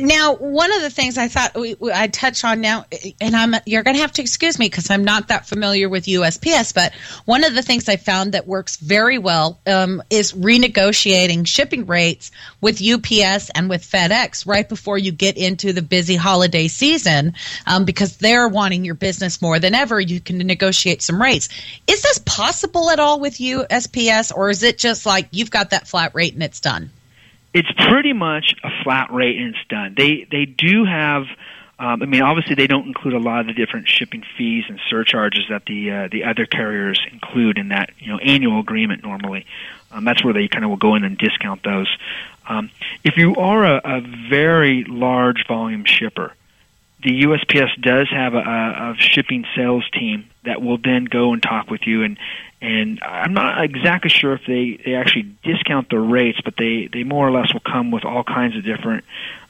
Now, 0.00 0.34
one 0.34 0.72
of 0.72 0.80
the 0.80 0.90
things 0.90 1.18
I 1.18 1.28
thought 1.28 1.54
we, 1.54 1.74
we, 1.78 1.92
I 1.92 2.06
touch 2.06 2.44
on 2.44 2.60
now, 2.60 2.86
and 3.20 3.36
I'm 3.36 3.54
you're 3.66 3.82
going 3.82 3.96
to 3.96 4.00
have 4.00 4.12
to 4.12 4.22
excuse 4.22 4.58
me 4.58 4.66
because 4.66 4.90
I'm 4.90 5.04
not 5.04 5.28
that 5.28 5.46
familiar 5.46 5.88
with 5.88 6.06
USPS, 6.06 6.74
but 6.74 6.94
one 7.26 7.44
of 7.44 7.54
the 7.54 7.62
things 7.62 7.88
I 7.88 7.96
found 7.96 8.32
that 8.32 8.46
works 8.46 8.76
very 8.76 9.18
well 9.18 9.60
um, 9.66 10.02
is 10.08 10.32
renegotiating 10.32 11.46
shipping 11.46 11.86
rates 11.86 12.30
with 12.60 12.82
UPS 12.82 13.50
and 13.50 13.68
with 13.68 13.82
FedEx 13.82 14.46
right 14.46 14.68
before 14.68 14.96
you 14.96 15.12
get 15.12 15.36
into 15.36 15.72
the 15.72 15.82
busy 15.82 16.16
holiday 16.16 16.68
season, 16.68 17.34
um, 17.66 17.84
because 17.84 18.16
they're 18.16 18.48
wanting 18.48 18.84
your 18.84 18.94
business 18.94 19.42
more 19.42 19.58
than 19.58 19.74
ever. 19.74 20.00
You 20.00 20.20
can 20.20 20.38
negotiate 20.38 21.02
some 21.02 21.20
rates. 21.20 21.50
Is 21.86 22.02
this 22.02 22.18
possible 22.18 22.88
at 22.90 22.98
all 22.98 23.20
with 23.20 23.34
USPS, 23.34 24.34
or 24.34 24.48
is 24.48 24.62
it 24.62 24.78
just 24.78 25.04
like 25.04 25.28
you've 25.32 25.50
got 25.50 25.70
that 25.70 25.86
flat 25.86 26.14
rate 26.14 26.32
and 26.32 26.42
it's 26.42 26.60
done? 26.60 26.90
It's 27.54 27.70
pretty 27.72 28.12
much 28.12 28.54
a 28.62 28.70
flat 28.82 29.12
rate 29.12 29.38
and 29.38 29.54
it's 29.54 29.68
done. 29.68 29.94
They 29.96 30.26
they 30.30 30.44
do 30.44 30.84
have. 30.84 31.24
Um, 31.78 32.00
I 32.00 32.06
mean, 32.06 32.22
obviously, 32.22 32.54
they 32.54 32.68
don't 32.68 32.86
include 32.86 33.14
a 33.14 33.18
lot 33.18 33.40
of 33.40 33.46
the 33.48 33.54
different 33.54 33.88
shipping 33.88 34.22
fees 34.38 34.64
and 34.68 34.78
surcharges 34.88 35.46
that 35.48 35.64
the 35.66 35.90
uh, 35.90 36.08
the 36.12 36.24
other 36.24 36.46
carriers 36.46 37.00
include 37.10 37.58
in 37.58 37.68
that 37.68 37.90
you 37.98 38.12
know 38.12 38.18
annual 38.18 38.60
agreement. 38.60 39.02
Normally, 39.02 39.46
um, 39.90 40.04
that's 40.04 40.22
where 40.22 40.32
they 40.32 40.48
kind 40.48 40.64
of 40.64 40.70
will 40.70 40.76
go 40.76 40.94
in 40.94 41.04
and 41.04 41.18
discount 41.18 41.62
those. 41.62 41.94
Um, 42.46 42.70
if 43.04 43.16
you 43.16 43.34
are 43.36 43.64
a, 43.64 43.80
a 43.84 44.00
very 44.28 44.84
large 44.84 45.46
volume 45.46 45.84
shipper, 45.84 46.34
the 47.02 47.22
USPS 47.22 47.80
does 47.80 48.08
have 48.10 48.34
a, 48.34 48.38
a 48.38 48.94
shipping 48.98 49.44
sales 49.56 49.88
team 49.90 50.28
that 50.44 50.60
will 50.60 50.78
then 50.78 51.04
go 51.04 51.32
and 51.32 51.42
talk 51.42 51.70
with 51.70 51.86
you 51.86 52.02
and 52.02 52.18
and 52.62 53.00
I'm 53.02 53.34
not 53.34 53.64
exactly 53.64 54.08
sure 54.08 54.34
if 54.34 54.42
they 54.46 54.78
they 54.84 54.94
actually 54.94 55.34
discount 55.42 55.90
the 55.90 55.98
rates, 55.98 56.40
but 56.44 56.54
they 56.56 56.88
they 56.92 57.02
more 57.02 57.26
or 57.26 57.32
less 57.32 57.52
will 57.52 57.60
come 57.60 57.90
with 57.90 58.04
all 58.04 58.22
kinds 58.22 58.56
of 58.56 58.62
different 58.62 59.04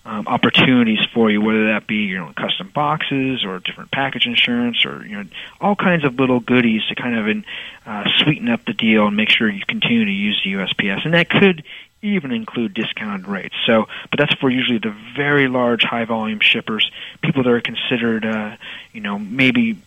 um, 0.07 0.27
opportunities 0.27 1.01
for 1.13 1.31
you, 1.31 1.43
whether 1.43 1.67
that 1.67 1.87
be 1.87 1.97
you 1.97 2.17
know 2.17 2.33
custom 2.35 2.71
boxes 2.75 3.45
or 3.45 3.59
different 3.59 3.91
package 3.91 4.25
insurance 4.25 4.87
or 4.87 5.05
you 5.05 5.17
know 5.17 5.25
all 5.61 5.77
kinds 5.77 6.05
of 6.05 6.19
little 6.19 6.41
goodies 6.41 6.87
to 6.89 6.95
kind 6.95 7.19
of 7.19 7.29
in, 7.29 7.45
uh, 7.85 8.05
sweeten 8.17 8.49
up 8.49 8.65
the 8.65 8.73
deal 8.73 9.07
and 9.07 9.17
make 9.17 9.29
sure 9.29 9.47
you 9.47 9.63
continue 9.69 10.07
to 10.07 10.11
use 10.11 10.41
the 10.43 10.55
USPS, 10.55 11.05
and 11.05 11.13
that 11.13 11.29
could 11.29 11.65
even 12.01 12.33
include 12.33 12.73
discounted 12.73 13.29
rates. 13.29 13.55
So, 13.67 13.89
but 14.11 14.19
that's 14.19 14.35
for 14.35 14.51
usually 14.51 14.79
the 14.79 14.95
very 15.15 15.49
large, 15.49 15.85
high 15.85 16.07
volume 16.07 16.41
shippers, 16.41 16.91
people 17.23 17.43
that 17.45 17.51
are 17.51 17.61
considered, 17.61 18.25
uh, 18.25 18.57
you 18.93 19.03
know, 19.03 19.19
maybe 19.19 19.79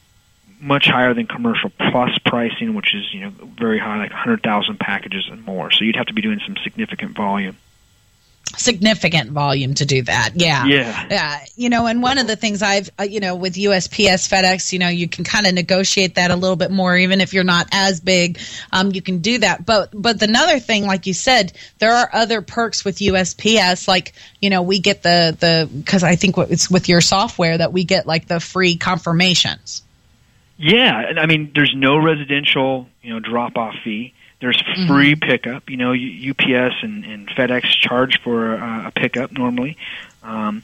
much 0.65 0.87
higher 0.87 1.13
than 1.13 1.27
commercial 1.27 1.69
plus 1.69 2.17
pricing, 2.25 2.73
which 2.73 2.93
is 2.95 3.13
you 3.13 3.21
know 3.21 3.29
very 3.29 3.79
high, 3.79 3.97
like 3.97 4.11
100,000 4.11 4.79
packages 4.79 5.27
and 5.31 5.45
more. 5.45 5.71
So 5.71 5.83
you'd 5.83 5.95
have 5.95 6.07
to 6.07 6.13
be 6.13 6.21
doing 6.21 6.39
some 6.45 6.57
significant 6.57 7.15
volume 7.15 7.57
significant 8.57 9.31
volume 9.31 9.73
to 9.73 9.85
do 9.85 10.01
that. 10.03 10.31
Yeah. 10.35 10.65
Yeah. 10.65 11.07
Yeah. 11.09 11.45
You 11.55 11.69
know, 11.69 11.87
and 11.87 12.01
one 12.01 12.17
of 12.17 12.27
the 12.27 12.35
things 12.35 12.61
I've, 12.61 12.89
uh, 12.99 13.03
you 13.03 13.19
know, 13.19 13.35
with 13.35 13.55
USPS, 13.55 14.29
FedEx, 14.29 14.71
you 14.71 14.79
know, 14.79 14.87
you 14.87 15.07
can 15.07 15.23
kind 15.23 15.45
of 15.45 15.53
negotiate 15.53 16.15
that 16.15 16.31
a 16.31 16.35
little 16.35 16.55
bit 16.55 16.71
more, 16.71 16.95
even 16.95 17.21
if 17.21 17.33
you're 17.33 17.43
not 17.43 17.67
as 17.71 17.99
big, 17.99 18.39
um, 18.71 18.91
you 18.91 19.01
can 19.01 19.19
do 19.19 19.39
that. 19.39 19.65
But, 19.65 19.89
but 19.93 20.21
another 20.21 20.59
thing, 20.59 20.85
like 20.85 21.05
you 21.05 21.13
said, 21.13 21.53
there 21.79 21.91
are 21.91 22.09
other 22.13 22.41
perks 22.41 22.85
with 22.85 22.99
USPS. 22.99 23.87
Like, 23.87 24.13
you 24.41 24.49
know, 24.49 24.61
we 24.61 24.79
get 24.79 25.03
the, 25.03 25.35
the, 25.37 25.83
cause 25.83 26.03
I 26.03 26.15
think 26.15 26.37
it's 26.37 26.69
with 26.69 26.87
your 26.87 27.01
software 27.01 27.57
that 27.57 27.73
we 27.73 27.83
get 27.83 28.07
like 28.07 28.27
the 28.27 28.39
free 28.39 28.77
confirmations. 28.77 29.81
Yeah. 30.57 31.13
I 31.17 31.25
mean, 31.25 31.51
there's 31.53 31.73
no 31.75 31.97
residential, 31.97 32.87
you 33.01 33.13
know, 33.13 33.19
drop 33.19 33.57
off 33.57 33.75
fee 33.83 34.13
there's 34.39 34.61
mm-hmm. 34.61 34.87
free 34.87 35.15
mm-hmm. 35.15 35.29
pickup. 35.29 35.69
You 35.69 35.77
know, 35.77 35.91
UPS 35.93 36.75
and, 36.83 37.05
and 37.05 37.27
FedEx 37.29 37.63
charge 37.79 38.21
for 38.21 38.55
a, 38.55 38.87
a 38.87 38.91
pickup 38.91 39.31
normally. 39.31 39.77
Um, 40.23 40.63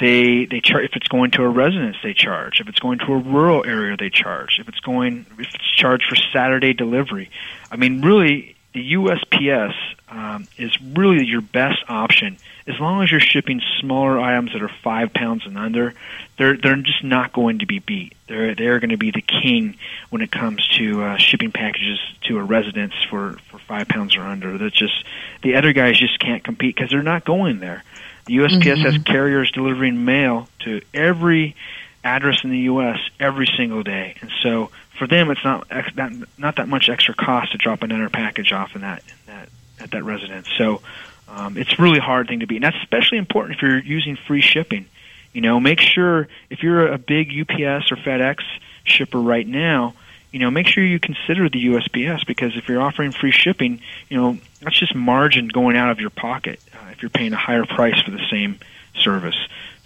they 0.00 0.44
they 0.46 0.60
charge 0.60 0.84
if 0.84 0.96
it's 0.96 1.08
going 1.08 1.32
to 1.32 1.42
a 1.42 1.48
residence 1.48 1.96
they 2.04 2.14
charge 2.14 2.60
if 2.60 2.68
it's 2.68 2.78
going 2.78 3.00
to 3.00 3.14
a 3.14 3.18
rural 3.18 3.66
area 3.66 3.96
they 3.96 4.10
charge 4.10 4.58
if 4.60 4.68
it's 4.68 4.78
going 4.78 5.26
if 5.32 5.40
it's 5.40 5.74
charged 5.74 6.08
for 6.08 6.14
Saturday 6.32 6.72
delivery. 6.72 7.30
I 7.70 7.76
mean, 7.76 8.00
really, 8.02 8.54
the 8.78 8.92
USPS 8.92 9.74
um, 10.08 10.46
is 10.56 10.80
really 10.80 11.24
your 11.26 11.40
best 11.40 11.82
option 11.88 12.36
as 12.68 12.78
long 12.78 13.02
as 13.02 13.10
you're 13.10 13.18
shipping 13.18 13.60
smaller 13.80 14.20
items 14.20 14.52
that 14.52 14.62
are 14.62 14.70
five 14.84 15.12
pounds 15.12 15.46
and 15.46 15.58
under. 15.58 15.94
They're 16.36 16.56
they're 16.56 16.76
just 16.76 17.02
not 17.02 17.32
going 17.32 17.58
to 17.58 17.66
be 17.66 17.80
beat. 17.80 18.14
They're 18.28 18.54
they're 18.54 18.78
going 18.78 18.90
to 18.90 18.96
be 18.96 19.10
the 19.10 19.22
king 19.22 19.76
when 20.10 20.22
it 20.22 20.30
comes 20.30 20.64
to 20.78 21.02
uh, 21.02 21.16
shipping 21.16 21.50
packages 21.50 21.98
to 22.28 22.38
a 22.38 22.42
residence 22.42 22.94
for 23.10 23.38
for 23.50 23.58
five 23.58 23.88
pounds 23.88 24.16
or 24.16 24.22
under. 24.22 24.56
That's 24.58 24.76
just 24.76 25.04
the 25.42 25.56
other 25.56 25.72
guys 25.72 25.98
just 25.98 26.20
can't 26.20 26.44
compete 26.44 26.76
because 26.76 26.90
they're 26.90 27.02
not 27.02 27.24
going 27.24 27.58
there. 27.58 27.82
The 28.26 28.36
USPS 28.36 28.60
mm-hmm. 28.62 28.82
has 28.82 28.98
carriers 29.02 29.50
delivering 29.50 30.04
mail 30.04 30.48
to 30.60 30.82
every 30.94 31.56
address 32.04 32.44
in 32.44 32.50
the 32.50 32.60
U.S. 32.60 33.00
every 33.18 33.48
single 33.56 33.82
day, 33.82 34.14
and 34.20 34.30
so 34.40 34.70
for 34.98 35.06
them, 35.06 35.30
it's 35.30 35.44
not 35.44 35.66
not, 35.96 36.12
not 36.36 36.56
that 36.56 36.68
much 36.68 36.88
extra 36.88 37.14
cost 37.14 37.52
to 37.52 37.58
drop 37.58 37.82
another 37.82 38.08
package 38.08 38.52
off 38.52 38.74
in 38.74 38.82
that, 38.82 39.02
in 39.08 39.34
that 39.34 39.48
at 39.80 39.90
that 39.92 40.04
residence. 40.04 40.48
So 40.56 40.80
um, 41.28 41.56
it's 41.56 41.78
really 41.78 42.00
hard 42.00 42.28
thing 42.28 42.40
to 42.40 42.46
beat, 42.46 42.56
and 42.56 42.64
that's 42.64 42.76
especially 42.82 43.18
important 43.18 43.56
if 43.56 43.62
you're 43.62 43.78
using 43.78 44.16
free 44.16 44.42
shipping. 44.42 44.86
You 45.32 45.40
know, 45.40 45.60
make 45.60 45.80
sure 45.80 46.28
if 46.50 46.62
you're 46.62 46.88
a 46.88 46.98
big 46.98 47.28
UPS 47.28 47.92
or 47.92 47.96
FedEx 47.96 48.42
shipper 48.84 49.20
right 49.20 49.46
now, 49.46 49.94
you 50.32 50.40
know, 50.40 50.50
make 50.50 50.66
sure 50.66 50.84
you 50.84 50.98
consider 50.98 51.48
the 51.48 51.66
USPS 51.66 52.26
because 52.26 52.56
if 52.56 52.68
you're 52.68 52.80
offering 52.80 53.12
free 53.12 53.30
shipping, 53.30 53.80
you 54.08 54.16
know, 54.16 54.38
that's 54.60 54.78
just 54.78 54.94
margin 54.94 55.48
going 55.48 55.76
out 55.76 55.90
of 55.90 56.00
your 56.00 56.10
pocket 56.10 56.60
uh, 56.74 56.90
if 56.90 57.02
you're 57.02 57.10
paying 57.10 57.32
a 57.32 57.36
higher 57.36 57.64
price 57.64 58.00
for 58.02 58.10
the 58.10 58.24
same 58.30 58.58
service. 58.94 59.36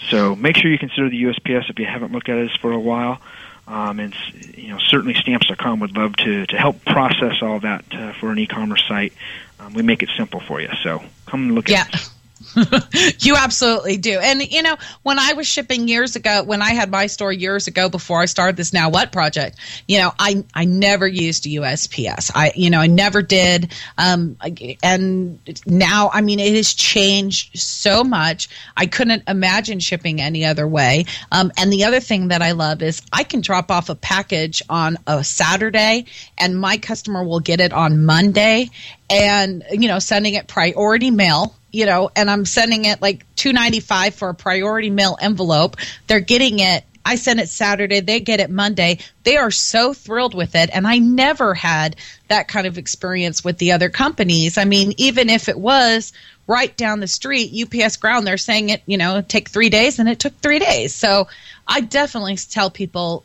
So 0.09 0.35
make 0.35 0.57
sure 0.57 0.71
you 0.71 0.79
consider 0.79 1.09
the 1.09 1.23
USPS 1.25 1.71
if 1.71 1.79
you 1.79 1.87
haven't 1.87 2.13
looked 2.13 2.29
at 2.29 2.39
it 2.39 2.51
for 2.61 2.73
a 2.73 2.81
while. 2.81 3.21
Um, 3.67 4.01
and 4.01 4.15
you 4.57 4.69
know, 4.69 4.79
certainly 4.79 5.15
Stamps.com 5.15 5.81
would 5.81 5.97
love 5.97 6.17
to 6.17 6.47
to 6.47 6.57
help 6.57 6.85
process 6.85 7.43
all 7.43 7.61
that 7.61 7.85
uh, 7.93 8.13
for 8.15 8.31
an 8.31 8.39
e-commerce 8.39 8.85
site. 8.89 9.13
Um, 9.61 9.75
we 9.75 9.83
make 9.83 10.03
it 10.03 10.11
simple 10.17 10.41
for 10.41 10.61
you. 10.61 10.69
So 10.83 11.03
come 11.27 11.53
look 11.53 11.69
yeah. 11.69 11.83
at 11.83 11.95
it. 11.95 12.09
you 13.21 13.37
absolutely 13.37 13.97
do. 13.97 14.19
And 14.19 14.43
you 14.51 14.63
know, 14.63 14.77
when 15.03 15.19
I 15.19 15.33
was 15.35 15.47
shipping 15.47 15.89
years 15.89 16.17
ago, 16.17 16.43
when 16.43 16.63
I 16.63 16.71
had 16.71 16.91
my 16.91 17.07
store 17.07 17.33
years 17.33 17.67
ago 17.67 17.89
before 17.89 18.21
I 18.21 18.27
started 18.27 18.57
this 18.57 18.73
now 18.73 18.91
what 18.91 19.13
project, 19.13 19.59
you 19.89 19.99
know, 19.99 20.13
I 20.19 20.45
I 20.55 20.65
never 20.65 21.07
used 21.07 21.45
USPS. 21.45 22.31
I 22.35 22.53
you 22.55 22.71
know, 22.71 22.81
I 22.81 22.87
never 22.87 23.23
did. 23.23 23.73
Um 23.99 24.37
and 24.83 25.39
now 25.67 26.11
I 26.13 26.21
mean 26.21 26.41
it 26.41 26.55
has 26.55 26.73
changed 26.75 27.59
so 27.59 28.05
much. 28.05 28.49
I 28.77 28.87
couldn't 28.87 29.25
imagine 29.29 29.81
shipping 29.81 30.21
any 30.21 30.45
other 30.45 30.67
way. 30.67 31.07
Um 31.31 31.53
and 31.57 31.73
the 31.73 31.85
other 31.85 32.01
thing 32.01 32.29
that 32.29 32.43
I 32.43 32.53
love 32.53 32.83
is 32.83 33.03
I 33.13 33.25
can 33.25 33.41
drop 33.41 33.71
off 33.71 33.89
a 33.89 33.95
package 33.95 34.63
on 34.69 34.99
a 35.07 35.25
Saturday 35.25 36.07
and 36.39 36.59
my 36.59 36.77
customer 36.77 37.25
will 37.25 37.41
get 37.41 37.61
it 37.61 37.73
on 37.73 38.05
Monday 38.05 38.71
and 39.11 39.65
you 39.71 39.89
know, 39.89 39.99
sending 39.99 40.35
it 40.35 40.49
priority 40.49 41.11
mail 41.11 41.55
you 41.73 41.87
know, 41.87 42.11
and 42.15 42.31
I'm 42.31 42.45
sending 42.45 42.85
it 42.85 43.03
like 43.03 43.25
two 43.35 43.53
ninety 43.53 43.81
five 43.81 44.15
for 44.15 44.29
a 44.29 44.35
priority 44.35 44.91
mail 44.91 45.17
envelope. 45.21 45.77
They're 46.07 46.21
getting 46.21 46.59
it. 46.59 46.85
I 47.05 47.17
send 47.17 47.41
it 47.41 47.49
Saturday. 47.49 48.01
They 48.01 48.21
get 48.21 48.39
it 48.39 48.51
Monday. 48.51 48.99
They 49.25 49.37
are 49.37 49.51
so 49.51 49.93
thrilled 49.93 50.35
with 50.35 50.55
it, 50.55 50.71
and 50.73 50.87
I 50.87 50.99
never 50.99 51.55
had 51.55 51.97
that 52.29 52.47
kind 52.47 52.67
of 52.67 52.79
experience 52.79 53.43
with 53.43 53.59
the 53.59 53.73
other 53.73 53.89
companies. 53.89 54.57
I 54.57 54.65
mean, 54.65 54.95
even 54.99 55.29
if 55.29 55.49
it 55.49 55.59
was 55.59 56.13
right 56.47 56.77
down 56.77 57.01
the 57.01 57.09
street, 57.09 57.53
UPS 57.53 57.97
ground, 57.97 58.27
they're 58.27 58.39
saying 58.39 58.69
it, 58.69 58.83
you 58.87 58.99
know, 58.99 59.23
take 59.23 59.49
three 59.49 59.69
days, 59.69 59.99
and 59.99 60.09
it 60.09 60.19
took 60.21 60.39
three 60.41 60.59
days. 60.59 60.95
So 60.95 61.29
I 61.67 61.81
definitely 61.81 62.37
tell 62.37 62.71
people 62.71 63.25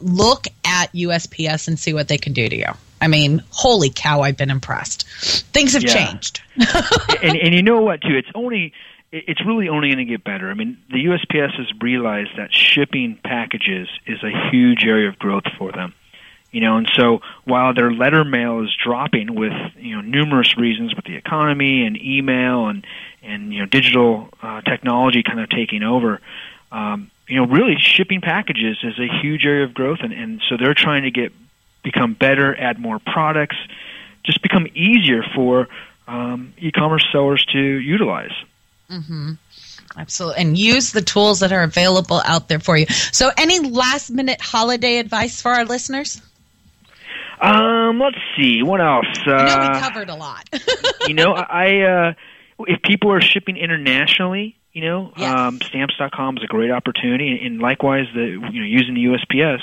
look 0.00 0.46
at 0.64 0.92
USPS 0.92 1.68
and 1.68 1.78
see 1.78 1.92
what 1.92 2.08
they 2.08 2.18
can 2.18 2.32
do 2.32 2.48
to 2.48 2.56
you. 2.56 2.72
I 3.00 3.08
mean, 3.08 3.42
holy 3.50 3.90
cow, 3.90 4.22
I've 4.22 4.36
been 4.36 4.50
impressed. 4.50 5.06
Things 5.52 5.74
have 5.74 5.82
Yeah. 5.82 5.94
changed. 5.94 6.40
and 7.22 7.36
and 7.36 7.54
you 7.54 7.62
know 7.62 7.80
what 7.80 8.00
too? 8.00 8.16
It's 8.16 8.28
only 8.34 8.72
it's 9.10 9.44
really 9.44 9.68
only 9.68 9.88
going 9.88 9.98
to 9.98 10.04
get 10.04 10.22
better. 10.24 10.50
I 10.50 10.54
mean, 10.54 10.76
the 10.90 11.06
USPS 11.06 11.56
has 11.56 11.66
realized 11.80 12.30
that 12.36 12.52
shipping 12.52 13.18
packages 13.24 13.88
is 14.06 14.22
a 14.22 14.50
huge 14.50 14.84
area 14.84 15.08
of 15.08 15.18
growth 15.18 15.44
for 15.56 15.72
them. 15.72 15.94
You 16.50 16.62
know, 16.62 16.78
and 16.78 16.90
so 16.94 17.20
while 17.44 17.74
their 17.74 17.92
letter 17.92 18.24
mail 18.24 18.62
is 18.62 18.74
dropping 18.82 19.34
with 19.34 19.52
you 19.78 19.94
know 19.94 20.00
numerous 20.00 20.56
reasons 20.56 20.94
with 20.94 21.04
the 21.04 21.14
economy 21.16 21.84
and 21.86 21.96
email 22.00 22.68
and 22.68 22.86
and 23.22 23.52
you 23.52 23.60
know 23.60 23.66
digital 23.66 24.28
uh, 24.42 24.62
technology 24.62 25.22
kind 25.22 25.40
of 25.40 25.50
taking 25.50 25.82
over, 25.82 26.20
um, 26.72 27.10
you 27.28 27.36
know, 27.36 27.46
really 27.46 27.76
shipping 27.78 28.20
packages 28.22 28.78
is 28.82 28.98
a 28.98 29.06
huge 29.20 29.44
area 29.44 29.64
of 29.64 29.74
growth, 29.74 29.98
and, 30.02 30.12
and 30.14 30.40
so 30.48 30.56
they're 30.56 30.74
trying 30.74 31.02
to 31.02 31.10
get 31.10 31.32
become 31.90 32.12
better, 32.12 32.54
add 32.54 32.78
more 32.78 32.98
products, 32.98 33.56
just 34.22 34.42
become 34.42 34.66
easier 34.74 35.22
for 35.34 35.68
um, 36.06 36.52
e-commerce 36.58 37.06
sellers 37.10 37.44
to 37.52 37.58
utilize. 37.58 38.32
hmm 38.88 39.32
Absolutely. 39.96 40.42
And 40.42 40.58
use 40.58 40.92
the 40.92 41.00
tools 41.00 41.40
that 41.40 41.50
are 41.50 41.62
available 41.62 42.20
out 42.24 42.48
there 42.48 42.60
for 42.60 42.76
you. 42.76 42.86
So, 43.10 43.30
any 43.38 43.58
last 43.58 44.10
minute 44.10 44.40
holiday 44.40 44.98
advice 44.98 45.40
for 45.40 45.50
our 45.50 45.64
listeners? 45.64 46.20
Um, 47.40 47.98
let's 47.98 48.18
see 48.36 48.62
what 48.62 48.80
else. 48.80 49.06
Uh, 49.26 49.32
I 49.32 49.44
know 49.46 49.72
we 49.72 49.80
covered 49.80 50.10
a 50.10 50.14
lot. 50.14 50.48
you 51.08 51.14
know, 51.14 51.32
I 51.32 51.80
uh, 51.80 52.12
if 52.66 52.82
people 52.82 53.10
are 53.12 53.22
shipping 53.22 53.56
internationally, 53.56 54.56
you 54.72 54.82
know, 54.82 55.12
um, 55.16 55.58
stamps.com 55.60 56.36
is 56.36 56.44
a 56.44 56.46
great 56.46 56.70
opportunity, 56.70 57.40
and 57.44 57.60
likewise, 57.60 58.06
the 58.14 58.20
you 58.20 58.60
know 58.60 58.66
using 58.66 58.94
the 58.94 59.04
USPS, 59.06 59.62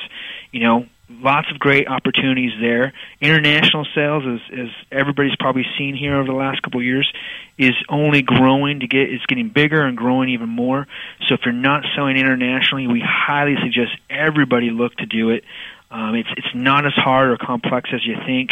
you 0.51 0.61
know, 0.61 0.87
lots 1.09 1.51
of 1.51 1.59
great 1.59 1.87
opportunities 1.87 2.51
there. 2.59 2.93
International 3.21 3.85
sales, 3.93 4.23
as, 4.25 4.59
as 4.59 4.67
everybody's 4.91 5.35
probably 5.35 5.65
seen 5.77 5.95
here 5.95 6.15
over 6.15 6.27
the 6.27 6.37
last 6.37 6.61
couple 6.61 6.79
of 6.79 6.85
years, 6.85 7.11
is 7.57 7.75
only 7.89 8.21
growing 8.21 8.79
to 8.79 8.87
get 8.87 9.11
it's 9.11 9.25
getting 9.25 9.49
bigger 9.49 9.81
and 9.81 9.97
growing 9.97 10.29
even 10.29 10.49
more. 10.49 10.87
So 11.27 11.35
if 11.35 11.41
you're 11.45 11.53
not 11.53 11.83
selling 11.95 12.17
internationally, 12.17 12.87
we 12.87 13.03
highly 13.05 13.55
suggest 13.61 13.91
everybody 14.09 14.71
look 14.71 14.95
to 14.95 15.05
do 15.05 15.29
it. 15.29 15.43
Um, 15.91 16.15
it's 16.15 16.29
it's 16.37 16.55
not 16.55 16.85
as 16.85 16.93
hard 16.93 17.29
or 17.29 17.37
complex 17.37 17.89
as 17.93 18.05
you 18.05 18.15
think. 18.25 18.51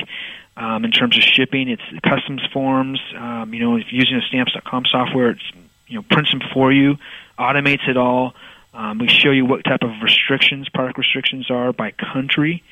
Um, 0.56 0.86
in 0.86 0.92
terms 0.92 1.18
of 1.18 1.24
shipping, 1.24 1.68
it's 1.68 1.82
customs 2.04 2.42
forms. 2.54 3.02
Um, 3.18 3.54
you 3.56 3.60
know, 3.60 3.76
if 3.76 3.92
you're 3.92 4.02
using 4.02 4.18
a 4.18 4.22
stamps.com 4.22 4.86
software, 4.86 5.32
it's 5.32 5.52
you 5.88 5.96
know 5.96 6.06
prints 6.10 6.32
them 6.32 6.42
for 6.54 6.72
you, 6.72 6.98
automates 7.40 7.88
it 7.90 7.98
all. 7.98 8.36
Um, 8.74 8.98
we 8.98 9.08
show 9.08 9.32
you 9.32 9.46
what 9.46 9.64
type 9.64 9.84
of 9.84 9.92
restrictions, 10.02 10.68
product 10.70 10.98
restrictions 10.98 11.52
are 11.52 11.72
by 11.74 11.92
country, 11.92 12.64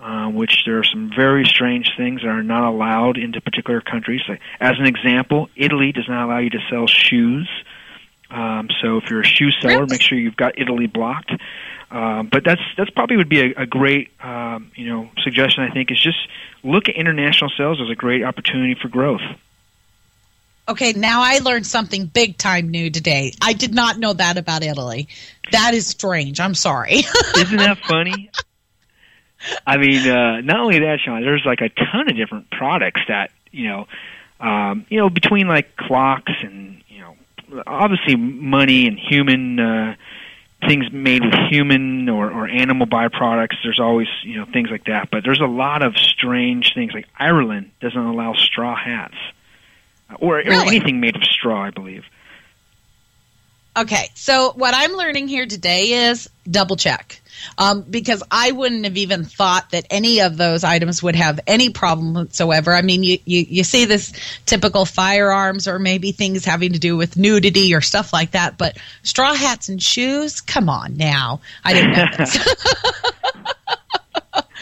uh, 0.00 0.28
which 0.28 0.64
there 0.66 0.78
are 0.78 0.84
some 0.84 1.10
very 1.14 1.44
strange 1.46 1.92
things 1.96 2.20
that 2.20 2.28
are 2.28 2.42
not 2.42 2.68
allowed 2.68 3.16
into 3.16 3.40
particular 3.40 3.80
countries. 3.80 4.20
Like, 4.28 4.40
as 4.60 4.78
an 4.78 4.86
example, 4.86 5.48
Italy 5.56 5.92
does 5.92 6.08
not 6.08 6.26
allow 6.26 6.38
you 6.38 6.50
to 6.50 6.60
sell 6.70 6.86
shoes. 6.86 7.48
Um, 8.30 8.68
so 8.82 8.98
if 8.98 9.08
you're 9.08 9.20
a 9.20 9.26
shoe 9.26 9.50
seller, 9.50 9.86
make 9.86 10.02
sure 10.02 10.18
you've 10.18 10.36
got 10.36 10.58
Italy 10.58 10.86
blocked. 10.86 11.32
Um, 11.90 12.28
but 12.30 12.42
that's 12.44 12.60
that's 12.76 12.90
probably 12.90 13.16
would 13.16 13.28
be 13.28 13.40
a, 13.40 13.62
a 13.62 13.66
great 13.66 14.10
um, 14.20 14.72
you 14.74 14.88
know 14.92 15.08
suggestion. 15.22 15.62
I 15.62 15.70
think 15.70 15.92
is 15.92 16.02
just 16.02 16.18
look 16.64 16.88
at 16.88 16.96
international 16.96 17.50
sales 17.56 17.80
as 17.80 17.88
a 17.88 17.94
great 17.94 18.24
opportunity 18.24 18.74
for 18.74 18.88
growth. 18.88 19.22
Okay, 20.68 20.92
now 20.92 21.22
I 21.22 21.38
learned 21.38 21.66
something 21.66 22.06
big 22.06 22.38
time 22.38 22.68
new 22.70 22.90
today. 22.90 23.32
I 23.40 23.52
did 23.52 23.72
not 23.72 23.98
know 23.98 24.12
that 24.12 24.36
about 24.36 24.64
Italy. 24.64 25.08
That 25.52 25.74
is 25.74 25.86
strange. 25.86 26.40
I'm 26.40 26.54
sorry. 26.54 27.04
Isn't 27.36 27.58
that 27.58 27.78
funny? 27.86 28.30
I 29.64 29.76
mean, 29.76 30.08
uh, 30.08 30.40
not 30.40 30.58
only 30.58 30.80
that, 30.80 30.98
Sean. 31.04 31.22
There's 31.22 31.44
like 31.46 31.60
a 31.60 31.68
ton 31.68 32.10
of 32.10 32.16
different 32.16 32.50
products 32.50 33.00
that 33.06 33.30
you 33.52 33.68
know, 33.68 33.86
um, 34.40 34.86
you 34.88 34.98
know, 34.98 35.08
between 35.08 35.46
like 35.46 35.76
clocks 35.76 36.32
and 36.42 36.82
you 36.88 37.00
know, 37.00 37.16
obviously 37.64 38.16
money 38.16 38.88
and 38.88 38.98
human 38.98 39.60
uh, 39.60 39.94
things 40.66 40.90
made 40.90 41.24
with 41.24 41.34
human 41.48 42.08
or, 42.08 42.28
or 42.28 42.48
animal 42.48 42.88
byproducts. 42.88 43.54
There's 43.62 43.78
always 43.78 44.08
you 44.24 44.40
know 44.40 44.46
things 44.52 44.70
like 44.70 44.86
that, 44.86 45.10
but 45.12 45.22
there's 45.22 45.40
a 45.40 45.46
lot 45.46 45.82
of 45.82 45.96
strange 45.96 46.74
things. 46.74 46.92
Like 46.92 47.06
Ireland 47.16 47.70
doesn't 47.80 47.96
allow 47.96 48.32
straw 48.32 48.74
hats 48.74 49.14
or, 50.18 50.38
or 50.38 50.42
Really? 50.42 50.76
anything 50.76 51.00
made 51.00 51.16
of 51.16 51.24
straw. 51.24 51.64
I 51.64 51.70
believe. 51.70 52.04
Okay, 53.76 54.08
so 54.14 54.52
what 54.56 54.72
I'm 54.74 54.92
learning 54.92 55.28
here 55.28 55.44
today 55.44 56.08
is 56.08 56.30
double 56.50 56.76
check. 56.76 57.20
Um, 57.58 57.82
because 57.82 58.22
I 58.30 58.52
wouldn't 58.52 58.84
have 58.84 58.96
even 58.96 59.26
thought 59.26 59.72
that 59.72 59.84
any 59.90 60.22
of 60.22 60.38
those 60.38 60.64
items 60.64 61.02
would 61.02 61.16
have 61.16 61.38
any 61.46 61.68
problem 61.68 62.14
whatsoever. 62.14 62.72
I 62.72 62.80
mean, 62.80 63.02
you, 63.02 63.18
you, 63.26 63.44
you 63.46 63.64
see 63.64 63.84
this 63.84 64.14
typical 64.46 64.86
firearms 64.86 65.68
or 65.68 65.78
maybe 65.78 66.12
things 66.12 66.46
having 66.46 66.72
to 66.72 66.78
do 66.78 66.96
with 66.96 67.18
nudity 67.18 67.74
or 67.74 67.82
stuff 67.82 68.14
like 68.14 68.30
that, 68.30 68.56
but 68.56 68.78
straw 69.02 69.34
hats 69.34 69.68
and 69.68 69.82
shoes? 69.82 70.40
Come 70.40 70.70
on 70.70 70.96
now. 70.96 71.42
I 71.62 71.74
didn't 71.74 71.92
know 71.92 72.06
this. 72.16 72.38